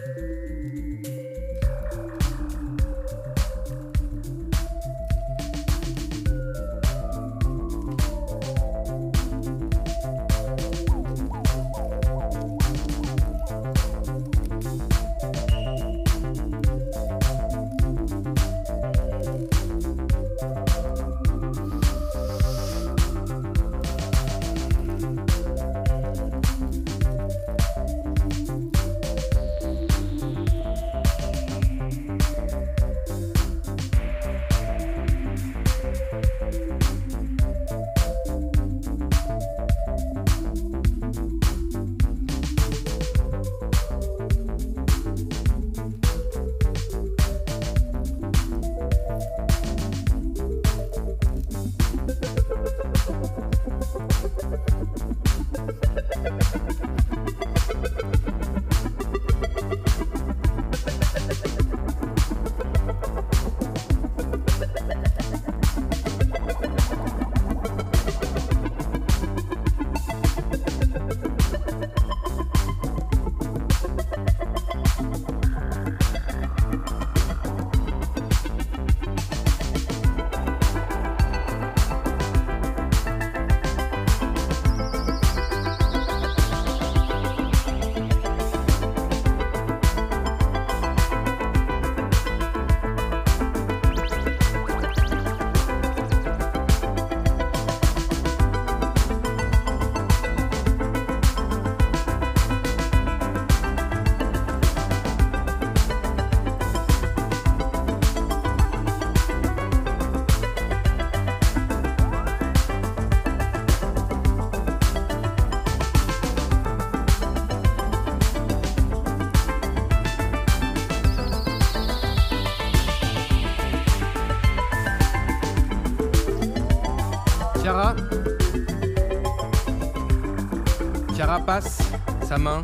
Passe 131.47 131.79
sa 132.27 132.37
main 132.37 132.61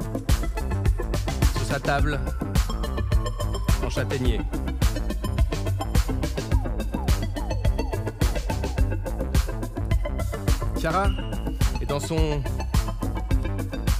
sur 1.56 1.66
sa 1.66 1.80
table 1.80 2.20
en 3.82 3.90
châtaignier. 3.90 4.42
Chiara 10.78 11.08
est 11.82 11.86
dans 11.86 12.02
son 12.02 12.44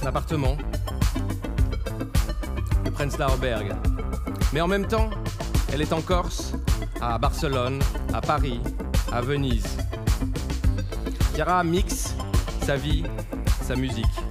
appartement, 0.04 0.58
le 2.84 2.90
Prenzlauer 2.90 3.38
Berg. 3.40 3.72
Mais 4.52 4.60
en 4.60 4.68
même 4.68 4.86
temps, 4.86 5.08
elle 5.72 5.80
est 5.80 5.94
en 5.94 6.02
Corse, 6.02 6.52
à 7.00 7.16
Barcelone, 7.16 7.80
à 8.12 8.20
Paris, 8.20 8.60
à 9.10 9.22
Venise. 9.22 9.78
Chiara 11.34 11.64
mixe 11.64 12.14
sa 12.66 12.76
vie, 12.76 13.04
sa 13.62 13.76
musique. 13.76 14.23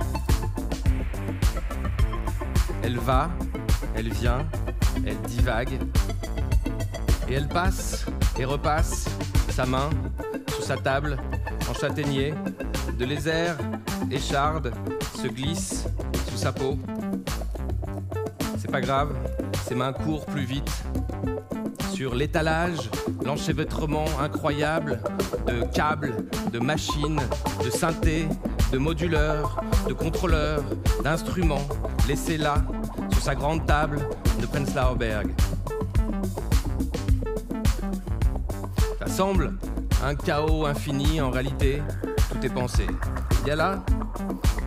Elle 2.94 3.00
va, 3.00 3.28
elle 3.96 4.10
vient, 4.14 4.46
elle 5.04 5.20
divague. 5.22 5.80
Et 7.28 7.34
elle 7.34 7.48
passe 7.48 8.06
et 8.38 8.46
repasse 8.46 9.08
sa 9.50 9.66
main 9.66 9.90
sous 10.56 10.62
sa 10.62 10.78
table 10.78 11.18
en 11.68 11.74
châtaignier. 11.74 12.36
De 13.00 13.06
lézères 13.06 13.58
échardes 14.12 14.72
se 15.20 15.28
glissent 15.28 15.88
sous 16.30 16.38
sa 16.38 16.52
peau. 16.52 16.78
C'est 18.60 18.70
pas 18.70 18.82
grave, 18.82 19.16
ses 19.68 19.74
mains 19.74 19.94
courent 19.94 20.28
plus 20.28 20.46
vite. 20.46 20.84
Sur 21.96 22.14
l'étalage, 22.14 22.92
l'enchevêtrement 23.26 24.06
incroyable 24.22 25.02
de 25.48 25.64
câbles, 25.74 26.14
de 26.52 26.60
machines, 26.60 27.22
de 27.66 27.72
synthés, 27.72 28.28
de 28.72 28.78
moduleurs, 28.78 29.64
de 29.88 29.94
contrôleurs, 29.94 30.64
d'instruments, 31.04 31.68
laissés 32.08 32.38
là, 32.38 32.64
sa 33.24 33.36
grande 33.36 33.66
table 33.66 34.06
de 34.42 34.46
Prenzlauer. 34.46 35.24
Ça 39.00 39.08
semble 39.08 39.54
un 40.04 40.14
chaos 40.14 40.66
infini, 40.66 41.22
en 41.22 41.32
réalité, 41.32 41.82
tout 42.30 42.46
est 42.46 42.50
pensé. 42.50 42.86
Il 43.42 43.48
y 43.48 43.52
a 43.52 43.56
là 43.56 43.86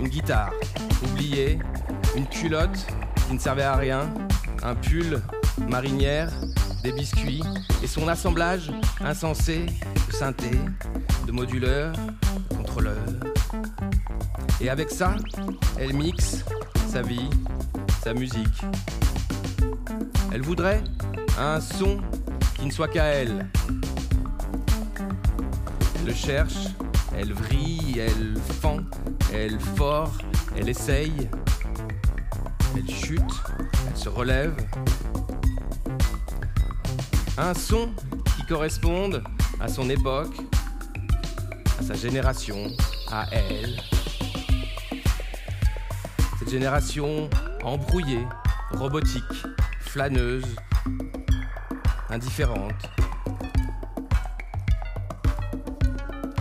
une 0.00 0.08
guitare, 0.08 0.54
oubliée, 1.04 1.58
une 2.16 2.26
culotte 2.26 2.86
qui 3.28 3.34
ne 3.34 3.38
servait 3.38 3.62
à 3.62 3.76
rien, 3.76 4.08
un 4.62 4.74
pull, 4.74 5.20
marinière, 5.68 6.30
des 6.82 6.92
biscuits 6.92 7.42
et 7.82 7.86
son 7.86 8.08
assemblage 8.08 8.72
insensé 9.04 9.66
de 9.66 10.12
synthé, 10.14 10.52
de 11.26 11.32
moduleurs, 11.32 11.92
de 12.48 12.56
contrôleurs. 12.56 13.04
Et 14.62 14.70
avec 14.70 14.88
ça, 14.88 15.14
elle 15.78 15.92
mixe 15.92 16.42
sa 16.88 17.02
vie, 17.02 17.28
musique. 18.14 18.62
Elle 20.32 20.42
voudrait 20.42 20.82
un 21.38 21.60
son 21.60 22.00
qui 22.54 22.66
ne 22.66 22.70
soit 22.70 22.88
qu'à 22.88 23.04
elle. 23.04 23.46
Elle 25.96 26.06
le 26.06 26.14
cherche, 26.14 26.68
elle 27.16 27.32
vrille, 27.32 27.98
elle 27.98 28.36
fend, 28.60 28.78
elle 29.32 29.58
fort, 29.60 30.12
elle 30.56 30.68
essaye, 30.68 31.28
elle 32.76 32.88
chute, 32.88 33.22
elle 33.88 33.96
se 33.96 34.08
relève. 34.08 34.54
Un 37.38 37.54
son 37.54 37.90
qui 38.36 38.46
corresponde 38.46 39.22
à 39.60 39.68
son 39.68 39.90
époque, 39.90 40.36
à 41.78 41.82
sa 41.82 41.94
génération, 41.94 42.68
à 43.10 43.26
elle. 43.32 43.80
Cette 46.38 46.50
génération 46.50 47.28
embrouillée, 47.66 48.24
robotique, 48.70 49.44
flâneuse, 49.80 50.54
indifférente, 52.10 52.88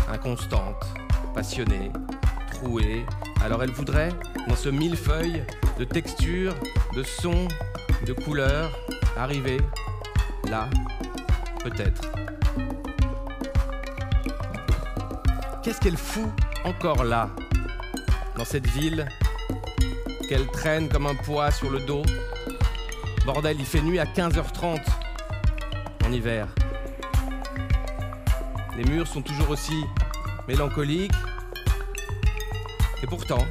inconstante, 0.07 0.85
passionnée, 1.33 1.91
trouée. 2.51 3.03
Alors 3.43 3.63
elle 3.63 3.71
voudrait, 3.71 4.13
dans 4.47 4.55
ce 4.55 4.69
millefeuille 4.69 5.43
de 5.79 5.83
textures, 5.83 6.53
de 6.95 7.01
sons, 7.01 7.47
de 8.05 8.13
couleurs, 8.13 8.71
arriver 9.17 9.57
là, 10.47 10.69
peut-être. 11.63 12.03
Qu'est-ce 15.63 15.81
qu'elle 15.81 15.97
fout 15.97 16.29
encore 16.63 17.03
là, 17.03 17.31
dans 18.37 18.45
cette 18.45 18.67
ville 18.67 19.07
qu'elle 20.27 20.47
traîne 20.47 20.89
comme 20.89 21.05
un 21.05 21.15
poids 21.15 21.51
sur 21.51 21.69
le 21.69 21.79
dos 21.81 22.03
Bordel, 23.25 23.57
il 23.59 23.65
fait 23.65 23.81
nuit 23.81 23.97
à 23.97 24.05
15h30 24.05 24.79
en 26.05 26.11
hiver. 26.11 26.47
Les 28.77 28.83
murs 28.83 29.07
sont 29.07 29.23
toujours 29.23 29.49
aussi 29.49 29.83
mélancoliques. 30.47 31.11
Et 33.01 33.07
pourtant, 33.07 33.43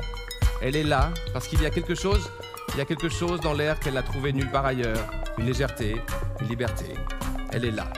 elle 0.62 0.77
est 0.77 0.85
là 0.85 1.11
parce 1.33 1.49
qu'il 1.49 1.61
y 1.61 1.66
a 1.66 1.70
quelque 1.70 1.97
chose, 1.97 2.31
il 2.75 2.79
y 2.79 2.81
a 2.81 2.85
quelque 2.85 3.09
chose 3.09 3.41
dans 3.41 3.53
l'air 3.53 3.81
qu'elle 3.81 3.95
n'a 3.95 4.03
trouvé 4.03 4.33
nulle 4.33 4.51
part 4.51 4.66
ailleurs. 4.66 5.05
Une 5.39 5.47
légèreté, 5.47 5.97
une 6.41 6.49
liberté. 6.49 6.95
Elle 7.53 7.64
est 7.64 7.72
là. 7.72 7.93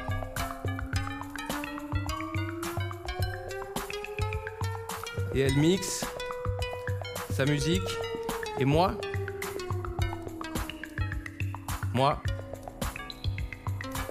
Et 5.34 5.40
elle 5.40 5.56
mixe 5.56 6.06
sa 7.30 7.44
musique 7.44 7.82
et 8.58 8.64
moi. 8.64 8.92
Moi, 11.94 12.20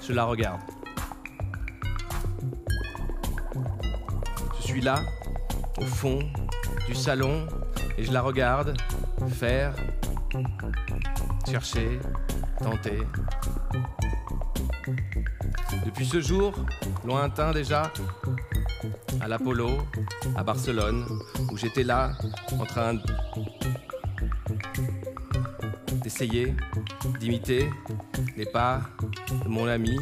je 0.01 0.13
la 0.13 0.25
regarde. 0.25 0.61
Je 4.59 4.63
suis 4.63 4.81
là, 4.81 5.01
au 5.77 5.85
fond 5.85 6.19
du 6.87 6.95
salon, 6.95 7.47
et 7.97 8.03
je 8.03 8.11
la 8.11 8.21
regarde 8.21 8.75
faire, 9.29 9.73
chercher, 11.49 11.99
tenter. 12.61 12.99
Depuis 15.85 16.05
ce 16.05 16.21
jour, 16.21 16.53
lointain 17.05 17.51
déjà, 17.51 17.91
à 19.21 19.27
l'Apollo, 19.27 19.69
à 20.35 20.43
Barcelone, 20.43 21.05
où 21.51 21.57
j'étais 21.57 21.83
là, 21.83 22.11
en 22.59 22.65
train 22.65 22.95
d'essayer 26.15 26.53
d'imiter 27.19 27.69
les 28.37 28.45
pas 28.45 28.81
de 29.43 29.49
mon 29.49 29.67
ami, 29.67 29.97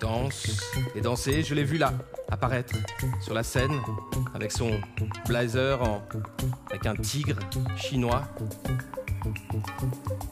danse 0.00 0.70
et 0.94 1.00
danser. 1.00 1.42
Je 1.42 1.54
l'ai 1.54 1.64
vu 1.64 1.76
là, 1.76 1.92
apparaître 2.30 2.76
sur 3.20 3.34
la 3.34 3.42
scène, 3.42 3.80
avec 4.32 4.52
son 4.52 4.80
blazer 5.26 5.82
en, 5.82 6.06
avec 6.70 6.86
un 6.86 6.94
tigre 6.94 7.36
chinois. 7.76 8.22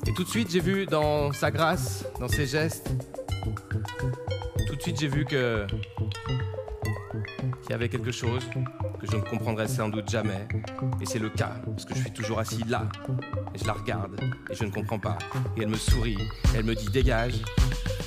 Et 0.06 0.12
tout 0.14 0.22
de 0.22 0.28
suite, 0.28 0.50
j'ai 0.52 0.60
vu 0.60 0.86
dans 0.86 1.32
sa 1.32 1.50
grâce, 1.50 2.04
dans 2.20 2.28
ses 2.28 2.46
gestes, 2.46 2.92
tout 4.68 4.76
de 4.76 4.82
suite, 4.82 5.00
j'ai 5.00 5.08
vu 5.08 5.24
que 5.24 5.66
qu'il 7.62 7.70
y 7.70 7.72
avait 7.72 7.88
quelque 7.88 8.12
chose 8.12 8.44
je 9.12 9.18
ne 9.18 9.22
comprendrais 9.22 9.68
sans 9.68 9.90
doute 9.90 10.08
jamais. 10.08 10.48
Et 11.02 11.04
c'est 11.04 11.18
le 11.18 11.28
cas, 11.28 11.52
parce 11.66 11.84
que 11.84 11.94
je 11.94 12.00
suis 12.00 12.12
toujours 12.12 12.38
assis 12.38 12.64
là, 12.66 12.88
et 13.54 13.58
je 13.58 13.66
la 13.66 13.74
regarde, 13.74 14.18
et 14.50 14.54
je 14.54 14.64
ne 14.64 14.70
comprends 14.70 14.98
pas. 14.98 15.18
Et 15.54 15.62
elle 15.62 15.68
me 15.68 15.76
sourit, 15.76 16.16
elle 16.54 16.64
me 16.64 16.74
dit 16.74 16.88
dégage, 16.88 17.42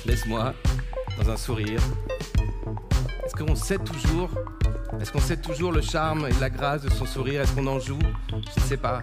laisse-moi, 0.04 0.52
dans 1.16 1.30
un 1.30 1.36
sourire. 1.36 1.80
Est-ce 3.24 3.36
qu'on 3.36 3.54
sait 3.54 3.78
toujours 3.78 4.30
Est-ce 5.00 5.12
qu'on 5.12 5.20
sait 5.20 5.36
toujours 5.36 5.70
le 5.70 5.80
charme 5.80 6.26
et 6.26 6.40
la 6.40 6.50
grâce 6.50 6.82
de 6.82 6.90
son 6.90 7.06
sourire? 7.06 7.42
Est-ce 7.42 7.52
qu'on 7.52 7.68
en 7.68 7.78
joue? 7.78 8.00
Je 8.30 8.60
ne 8.60 8.66
sais 8.66 8.76
pas. 8.76 9.00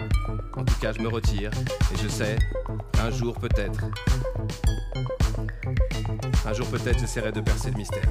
En 0.58 0.66
tout 0.66 0.76
cas, 0.82 0.92
je 0.92 1.00
me 1.00 1.08
retire, 1.08 1.52
et 1.94 1.98
je 2.04 2.10
sais, 2.10 2.38
un 3.02 3.12
jour 3.12 3.34
peut-être. 3.40 3.80
Un 6.46 6.54
jour 6.54 6.68
peut-être, 6.68 7.00
j'essaierai 7.00 7.32
de 7.32 7.40
percer 7.40 7.72
le 7.72 7.78
mystère. 7.78 8.04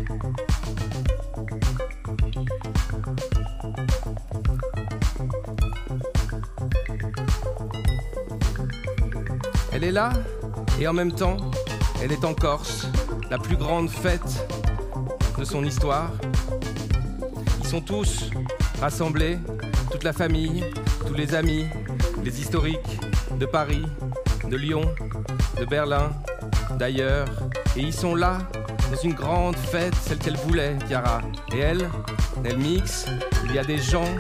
Elle 9.83 9.89
est 9.89 9.93
là, 9.93 10.13
et 10.81 10.87
en 10.87 10.93
même 10.93 11.11
temps, 11.11 11.39
elle 12.01 12.13
est 12.13 12.25
en 12.25 12.35
Corse, 12.35 12.87
la 13.33 13.37
plus 13.37 13.57
grande 13.57 13.91
fête 13.91 14.47
de 15.37 15.45
son 15.45 15.65
histoire. 15.65 16.13
Ils 17.59 17.67
sont 17.67 17.81
tous 17.81 18.31
rassemblés, 18.81 19.39
toute 19.91 20.05
la 20.05 20.13
famille, 20.13 20.63
tous 21.05 21.15
les 21.15 21.35
amis, 21.35 21.67
les 22.23 22.41
historiques 22.41 23.01
de 23.41 23.45
Paris, 23.45 23.83
de 24.49 24.57
Lyon, 24.57 24.83
de 25.59 25.65
Berlin, 25.65 26.13
d'ailleurs. 26.79 27.27
Et 27.77 27.81
ils 27.81 27.93
sont 27.93 28.15
là, 28.15 28.39
dans 28.89 29.01
une 29.03 29.15
grande 29.15 29.57
fête, 29.57 29.97
celle 29.97 30.19
qu'elle 30.19 30.37
voulait, 30.37 30.79
Chiara. 30.87 31.23
Et 31.53 31.59
elle, 31.59 31.91
elle 32.45 32.59
mixe, 32.59 33.07
il 33.47 33.53
y 33.57 33.59
a 33.59 33.65
des 33.65 33.79
gens 33.79 34.15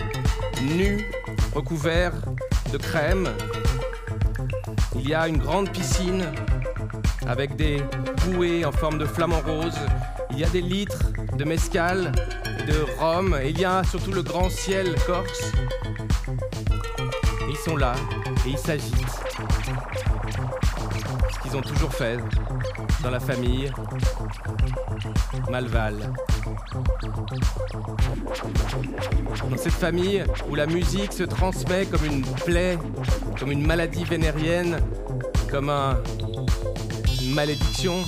nus, 0.60 1.08
recouverts 1.54 2.14
de 2.72 2.78
crème. 2.78 3.28
Il 4.94 5.08
y 5.08 5.14
a 5.14 5.26
une 5.28 5.38
grande 5.38 5.70
piscine 5.70 6.26
avec 7.26 7.56
des 7.56 7.82
bouées 8.26 8.64
en 8.64 8.72
forme 8.72 8.98
de 8.98 9.06
flamant 9.06 9.40
rose. 9.40 9.78
Il 10.30 10.38
y 10.38 10.44
a 10.44 10.48
des 10.48 10.60
litres 10.60 11.10
de 11.36 11.44
mescal, 11.44 12.12
de 12.66 12.98
rhum. 12.98 13.36
Et 13.42 13.50
il 13.50 13.60
y 13.60 13.64
a 13.64 13.82
surtout 13.84 14.12
le 14.12 14.22
grand 14.22 14.50
ciel 14.50 14.94
corse. 15.06 15.52
Ils 17.48 17.56
sont 17.56 17.76
là 17.76 17.94
et 18.46 18.50
ils 18.50 18.58
s'agitent. 18.58 18.94
Ce 21.32 21.38
qu'ils 21.40 21.56
ont 21.56 21.62
toujours 21.62 21.92
fait 21.92 22.18
dans 23.02 23.10
la 23.10 23.20
famille 23.20 23.70
Malval. 25.50 26.12
Dans 29.50 29.56
cette 29.56 29.72
famille 29.72 30.24
où 30.48 30.54
la 30.54 30.66
musique 30.66 31.12
se 31.12 31.22
transmet 31.24 31.86
comme 31.86 32.04
une 32.04 32.22
plaie, 32.22 32.78
comme 33.38 33.50
une 33.52 33.66
maladie 33.66 34.04
vénérienne, 34.04 34.78
comme 35.50 35.68
un, 35.70 35.98
une 37.20 37.32
malédiction. 37.32 38.04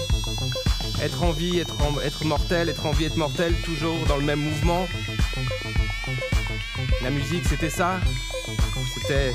Être 1.03 1.23
en 1.25 1.33
vie, 1.33 1.59
être, 1.59 1.75
en- 1.83 2.01
être 2.01 2.25
mortel, 2.25 2.69
être 2.69 2.87
en 2.87 2.93
vie, 2.93 3.07
être 3.07 3.17
mortel, 3.17 3.53
toujours 3.65 3.97
dans 4.09 4.17
le 4.17 4.23
même 4.23 4.41
mouvement. 4.41 4.87
La 7.03 7.11
musique, 7.11 7.45
c'était 7.47 7.69
ça. 7.69 7.97
C'était 8.95 9.33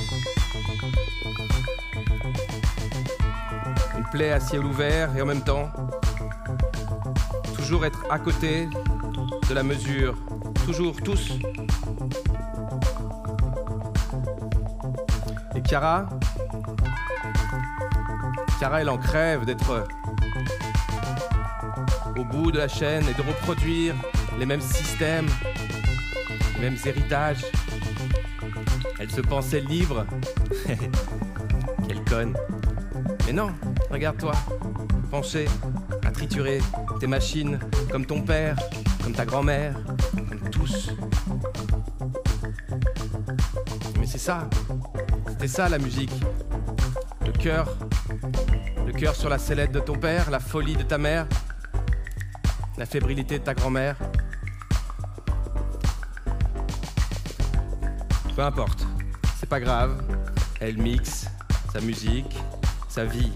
plaie 4.11 4.31
à 4.31 4.39
ciel 4.39 4.63
ouvert 4.63 5.15
et 5.15 5.21
en 5.21 5.25
même 5.25 5.41
temps, 5.41 5.69
toujours 7.55 7.85
être 7.85 8.03
à 8.09 8.19
côté 8.19 8.67
de 9.47 9.53
la 9.53 9.63
mesure. 9.63 10.15
Toujours, 10.65 10.95
tous. 11.01 11.31
Et 15.55 15.61
Chiara? 15.61 16.09
Chiara, 18.57 18.81
elle 18.81 18.89
en 18.89 18.97
crève 18.97 19.45
d'être 19.45 19.87
au 22.17 22.23
bout 22.23 22.51
de 22.51 22.57
la 22.57 22.67
chaîne 22.67 23.05
et 23.07 23.13
de 23.13 23.21
reproduire 23.21 23.95
les 24.37 24.45
mêmes 24.45 24.61
systèmes, 24.61 25.27
les 26.55 26.61
mêmes 26.69 26.77
héritages. 26.85 27.45
Elle 28.99 29.11
se 29.11 29.21
pensait 29.21 29.61
libre. 29.61 30.05
Quelle 31.87 32.03
conne. 32.03 32.35
Mais 33.25 33.33
non, 33.33 33.51
regarde-toi, 33.89 34.33
penché, 35.09 35.45
à 36.05 36.11
triturer 36.11 36.59
tes 36.99 37.07
machines 37.07 37.59
comme 37.91 38.05
ton 38.05 38.21
père, 38.21 38.55
comme 39.03 39.13
ta 39.13 39.25
grand-mère, 39.25 39.75
comme 40.13 40.49
tous. 40.49 40.91
Mais 43.99 44.05
c'est 44.05 44.17
ça, 44.17 44.47
c'était 45.29 45.47
ça 45.47 45.69
la 45.69 45.79
musique. 45.79 46.13
Le 47.25 47.31
cœur, 47.31 47.77
le 48.85 48.91
cœur 48.91 49.15
sur 49.15 49.29
la 49.29 49.37
sellette 49.37 49.71
de 49.71 49.79
ton 49.79 49.95
père, 49.95 50.29
la 50.29 50.39
folie 50.39 50.75
de 50.75 50.83
ta 50.83 50.97
mère, 50.97 51.27
la 52.77 52.85
fébrilité 52.85 53.39
de 53.39 53.43
ta 53.43 53.53
grand-mère. 53.53 53.95
Peu 58.35 58.41
importe, 58.41 58.85
c'est 59.39 59.49
pas 59.49 59.59
grave. 59.59 60.01
Elle 60.61 60.77
mixe 60.77 61.27
sa 61.73 61.81
musique, 61.81 62.37
sa 62.87 63.05
vie. 63.05 63.31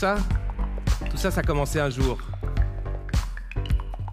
Tout 0.00 0.06
ça, 0.06 0.16
Tout 1.10 1.16
ça, 1.18 1.30
ça 1.30 1.40
a 1.40 1.42
commencé 1.42 1.78
un 1.78 1.90
jour. 1.90 2.16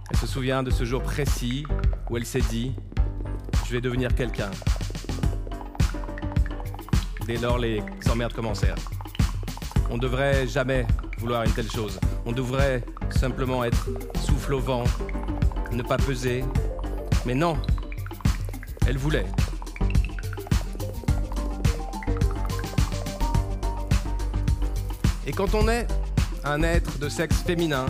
Elle 0.10 0.18
se 0.18 0.28
souvient 0.28 0.62
de 0.62 0.70
ce 0.70 0.84
jour 0.84 1.02
précis 1.02 1.66
où 2.10 2.18
elle 2.18 2.26
s'est 2.26 2.42
dit 2.42 2.76
Je 3.66 3.72
vais 3.72 3.80
devenir 3.80 4.14
quelqu'un. 4.14 4.52
Dès 7.26 7.38
lors, 7.38 7.58
les 7.58 7.82
emmerdes 8.12 8.34
commencèrent. 8.34 8.76
On 9.90 9.96
ne 9.96 10.02
devrait 10.02 10.46
jamais 10.46 10.86
vouloir 11.20 11.44
une 11.44 11.54
telle 11.54 11.72
chose. 11.72 12.02
On 12.26 12.34
devrait 12.34 12.84
simplement 13.10 13.64
être 13.64 13.88
souffle 14.20 14.56
au 14.56 14.60
vent, 14.60 14.84
ne 15.72 15.84
pas 15.84 15.96
peser. 15.96 16.44
Mais 17.26 17.34
non, 17.34 17.58
elle 18.86 18.98
voulait. 18.98 19.26
Quand 25.38 25.54
on 25.54 25.70
est 25.70 25.88
un 26.44 26.64
être 26.64 26.98
de 26.98 27.10
sexe 27.10 27.44
féminin, 27.44 27.86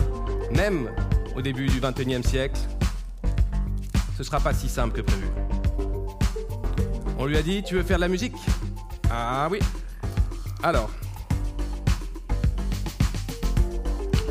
même 0.52 0.90
au 1.34 1.40
début 1.40 1.66
du 1.66 1.80
XXIe 1.80 2.22
siècle, 2.22 2.60
ce 4.18 4.22
sera 4.22 4.38
pas 4.38 4.52
si 4.52 4.68
simple 4.68 4.94
que 4.94 5.00
prévu. 5.00 5.26
On 7.18 7.24
lui 7.24 7.38
a 7.38 7.42
dit 7.42 7.62
Tu 7.62 7.74
veux 7.74 7.82
faire 7.82 7.96
de 7.96 8.02
la 8.02 8.08
musique? 8.08 8.34
Ah 9.10 9.48
oui. 9.50 9.60
Alors. 10.62 10.90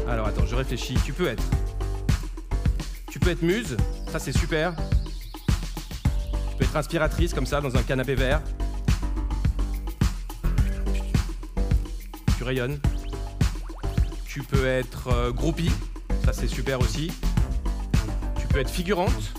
Alors 0.07 0.27
attends, 0.27 0.45
je 0.45 0.55
réfléchis. 0.55 0.97
Tu 1.03 1.11
peux 1.11 1.27
être. 1.27 1.43
Tu 3.09 3.19
peux 3.19 3.31
être 3.31 3.41
muse, 3.41 3.77
ça 4.11 4.19
c'est 4.19 4.37
super. 4.37 4.75
Tu 6.51 6.57
peux 6.59 6.65
être 6.65 6.75
inspiratrice 6.75 7.33
comme 7.33 7.47
ça 7.47 7.61
dans 7.61 7.75
un 7.75 7.81
canapé 7.81 8.13
vert. 8.13 8.43
Tu 12.37 12.43
rayonnes. 12.43 12.79
Tu 14.37 14.43
peux 14.43 14.67
être 14.67 15.07
euh, 15.07 15.31
groupie, 15.31 15.71
ça 16.23 16.31
c'est 16.31 16.45
super 16.45 16.79
aussi. 16.79 17.11
Tu 18.39 18.45
peux 18.45 18.59
être 18.59 18.69
figurante. 18.69 19.33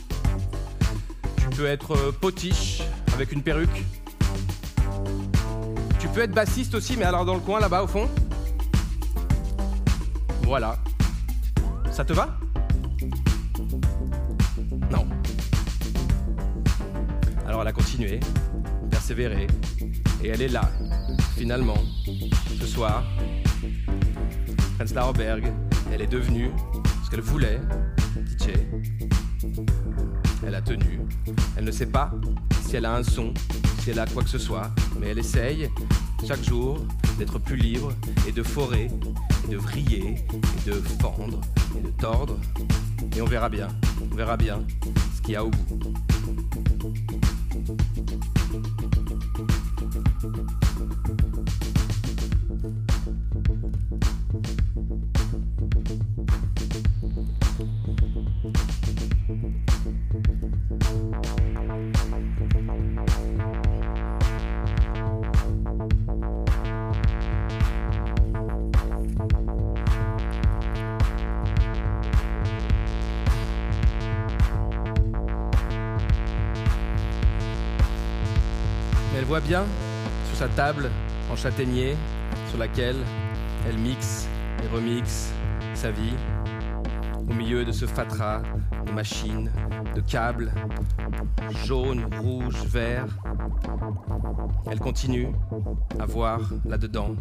Tu 1.36 1.48
peux 1.56 1.66
être 1.66 1.94
euh, 1.94 2.10
potiche 2.10 2.82
avec 3.14 3.30
une 3.30 3.40
perruque. 3.40 3.84
Tu 6.00 6.08
peux 6.08 6.22
être 6.22 6.32
bassiste 6.32 6.74
aussi, 6.74 6.96
mais 6.96 7.04
alors 7.04 7.24
dans 7.24 7.34
le 7.34 7.40
coin 7.40 7.60
là-bas 7.60 7.84
au 7.84 7.86
fond. 7.86 8.08
Voilà. 10.42 10.76
Ça 11.92 12.04
te 12.04 12.12
va? 12.12 12.36
Non. 14.90 15.06
Alors 17.46 17.62
elle 17.62 17.68
a 17.68 17.72
continué, 17.72 18.18
persévéré, 18.90 19.46
et 20.24 20.28
elle 20.30 20.42
est 20.42 20.48
là, 20.48 20.68
finalement, 21.36 21.78
ce 22.58 22.66
soir. 22.66 23.04
Prenzlauer 24.78 25.12
Berg, 25.12 25.52
elle 25.92 26.02
est 26.02 26.06
devenue 26.06 26.52
ce 27.04 27.10
qu'elle 27.10 27.20
voulait, 27.20 27.58
DJ. 28.14 28.50
Elle 30.46 30.54
a 30.54 30.62
tenu. 30.62 31.00
Elle 31.56 31.64
ne 31.64 31.72
sait 31.72 31.86
pas 31.86 32.12
si 32.62 32.76
elle 32.76 32.84
a 32.84 32.94
un 32.94 33.02
son, 33.02 33.34
si 33.80 33.90
elle 33.90 33.98
a 33.98 34.06
quoi 34.06 34.22
que 34.22 34.28
ce 34.28 34.38
soit, 34.38 34.70
mais 35.00 35.08
elle 35.08 35.18
essaye 35.18 35.68
chaque 36.24 36.44
jour 36.44 36.86
d'être 37.18 37.40
plus 37.40 37.56
libre 37.56 37.92
et 38.28 38.30
de 38.30 38.44
forer, 38.44 38.88
et 39.48 39.50
de 39.50 39.56
vriller, 39.56 40.14
et 40.32 40.70
de 40.70 40.74
fendre, 41.02 41.40
et 41.76 41.80
de 41.80 41.90
tordre. 42.00 42.38
Et 43.16 43.20
on 43.20 43.26
verra 43.26 43.48
bien, 43.48 43.66
on 44.00 44.14
verra 44.14 44.36
bien 44.36 44.62
ce 45.16 45.22
qu'il 45.22 45.32
y 45.32 45.36
a 45.36 45.44
au 45.44 45.50
bout. 45.50 45.87
sur 79.48 80.36
sa 80.36 80.48
table 80.48 80.90
en 81.32 81.36
châtaignier 81.36 81.96
sur 82.50 82.58
laquelle 82.58 82.98
elle 83.66 83.78
mixe 83.78 84.28
et 84.62 84.76
remixe 84.76 85.32
sa 85.72 85.90
vie 85.90 86.12
au 87.30 87.32
milieu 87.32 87.64
de 87.64 87.72
ce 87.72 87.86
fatras 87.86 88.42
de 88.86 88.92
machines, 88.92 89.50
de 89.94 90.02
câbles, 90.02 90.52
jaune, 91.64 92.04
rouge, 92.20 92.62
vert. 92.66 93.06
Elle 94.70 94.80
continue 94.80 95.28
à 95.98 96.04
voir 96.04 96.40
là-dedans 96.66 97.16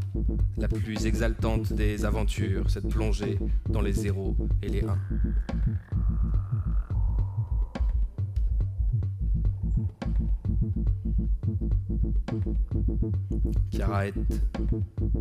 la 0.58 0.68
plus 0.68 1.06
exaltante 1.06 1.72
des 1.72 2.04
aventures, 2.04 2.70
cette 2.70 2.90
plongée 2.90 3.40
dans 3.70 3.82
les 3.82 3.94
zéros 3.94 4.36
et 4.62 4.68
les 4.68 4.84
1. 4.84 4.98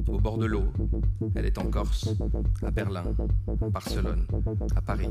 Au 0.09 0.21
bord 0.21 0.39
de 0.39 0.47
l'eau. 0.47 0.65
Elle 1.35 1.47
est 1.47 1.59
en 1.59 1.65
Corse, 1.71 2.09
à 2.63 2.71
Berlin, 2.71 3.05
à 3.63 3.71
Barcelone, 3.71 4.27
à 4.75 4.81
Paris. 4.81 5.09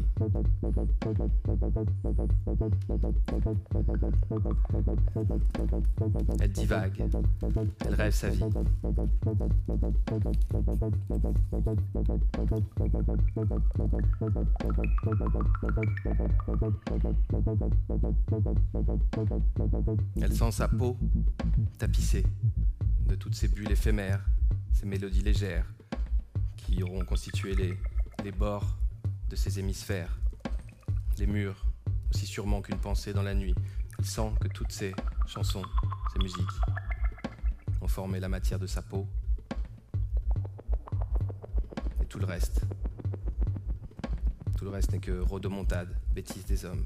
Elle 6.40 6.52
divague, 6.52 7.04
elle 7.86 7.94
rêve 7.96 8.14
sa 8.14 8.30
vie. 8.30 8.44
Elle 20.22 20.34
sent 20.34 20.52
sa 20.52 20.68
peau 20.68 20.98
tapissée 21.78 22.26
de 23.06 23.16
toutes 23.16 23.36
ces 23.36 23.48
bulles 23.48 23.72
éphémères, 23.72 24.24
ces 24.74 24.86
mélodies 24.86 25.22
légères 25.22 25.66
qui 26.58 26.82
auront 26.84 27.06
constitué 27.06 27.56
les, 28.24 28.32
bords 28.32 28.78
de 29.30 29.36
ses 29.36 29.60
hémisphères, 29.60 30.18
les 31.18 31.28
murs, 31.28 31.66
aussi 32.14 32.26
sûrement 32.26 32.62
qu'une 32.62 32.80
pensée 32.80 33.14
dans 33.14 33.22
la 33.22 33.34
nuit. 33.34 33.56
Elle 34.00 34.06
sent 34.06 34.32
que 34.42 34.48
toutes 34.48 34.72
ces 34.72 34.94
chansons, 35.28 35.64
ces 36.14 36.20
musiques, 36.20 36.40
ont 37.82 37.88
formé 37.88 38.20
la 38.20 38.30
matière 38.30 38.60
de 38.60 38.68
sa 38.68 38.82
peau 38.82 39.08
et 42.02 42.06
tout 42.06 42.20
le 42.20 42.26
reste. 42.26 42.62
Tout 44.58 44.66
le 44.66 44.72
reste 44.72 44.92
n'est 44.92 45.00
que 45.00 45.20
rodomontade, 45.20 45.96
bêtise 46.14 46.46
des 46.46 46.66
hommes. 46.66 46.86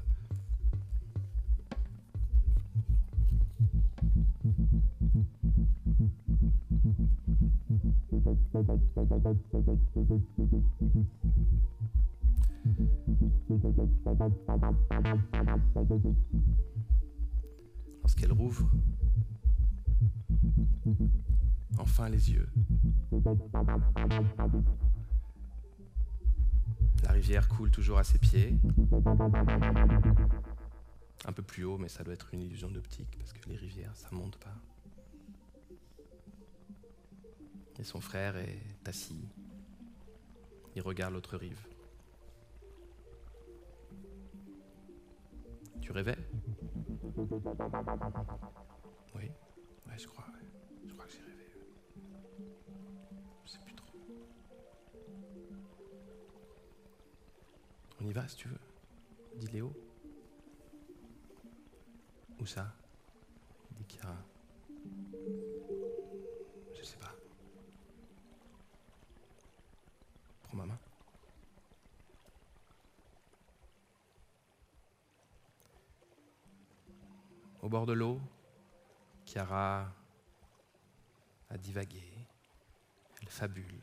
Lorsqu'elle 18.02 18.32
rouvre 18.32 18.66
enfin 21.78 22.08
les 22.08 22.32
yeux, 22.32 22.48
la 27.02 27.12
rivière 27.12 27.48
coule 27.48 27.70
toujours 27.70 27.98
à 27.98 28.04
ses 28.04 28.18
pieds. 28.18 28.56
Un 31.26 31.32
peu 31.32 31.42
plus 31.42 31.64
haut, 31.64 31.78
mais 31.78 31.88
ça 31.88 32.02
doit 32.02 32.14
être 32.14 32.32
une 32.32 32.42
illusion 32.42 32.70
d'optique 32.70 33.16
parce 33.18 33.32
que 33.32 33.48
les 33.48 33.56
rivières, 33.56 33.94
ça 33.94 34.08
monte 34.12 34.36
pas. 34.38 34.54
Et 37.80 37.84
son 37.84 38.00
frère 38.02 38.36
est 38.36 38.60
assis. 38.86 39.26
Il 40.76 40.82
regarde 40.82 41.14
l'autre 41.14 41.38
rive. 41.38 41.66
Tu 45.80 45.90
rêvais? 45.90 46.18
Oui, 49.14 49.30
je 49.96 50.06
crois. 50.06 50.26
Je 50.86 50.92
crois 50.92 51.06
que 51.06 51.12
j'ai 51.12 51.22
rêvé. 51.22 51.46
Je 53.46 53.50
sais 53.50 53.58
plus 53.60 53.74
trop. 53.74 53.96
On 58.02 58.06
y 58.06 58.12
va 58.12 58.28
si 58.28 58.36
tu 58.36 58.48
veux. 58.48 58.60
Dit 59.36 59.46
Léo. 59.48 59.72
Où 62.38 62.44
ça? 62.44 62.74
Dit 63.78 63.84
Kira. 63.86 64.16
Je 66.74 66.82
sais 66.82 66.96
pas. 66.98 67.14
Prends 70.44 70.56
ma 70.56 70.66
main. 70.66 70.78
Bord 77.70 77.86
de 77.86 77.92
l'eau, 77.92 78.20
Chiara 79.24 79.94
a 81.50 81.56
divagué, 81.56 82.02
elle 83.22 83.28
fabule, 83.28 83.80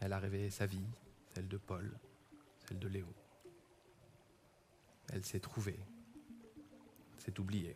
elle 0.00 0.12
a 0.12 0.18
rêvé 0.18 0.50
sa 0.50 0.66
vie, 0.66 0.86
celle 1.28 1.48
de 1.48 1.56
Paul, 1.56 1.90
celle 2.58 2.78
de 2.78 2.88
Léo. 2.88 3.06
Elle 5.08 5.24
s'est 5.24 5.40
trouvée, 5.40 5.80
s'est 7.16 7.40
oubliée. 7.40 7.74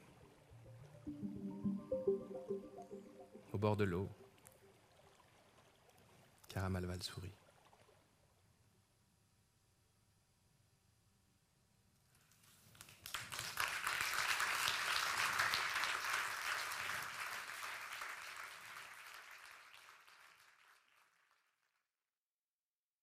Au 3.55 3.57
bord 3.57 3.79
de 3.79 3.85
l'eau, 3.85 4.11
Chiara 6.51 6.69
Malval 6.69 7.03
sourit. 7.03 7.33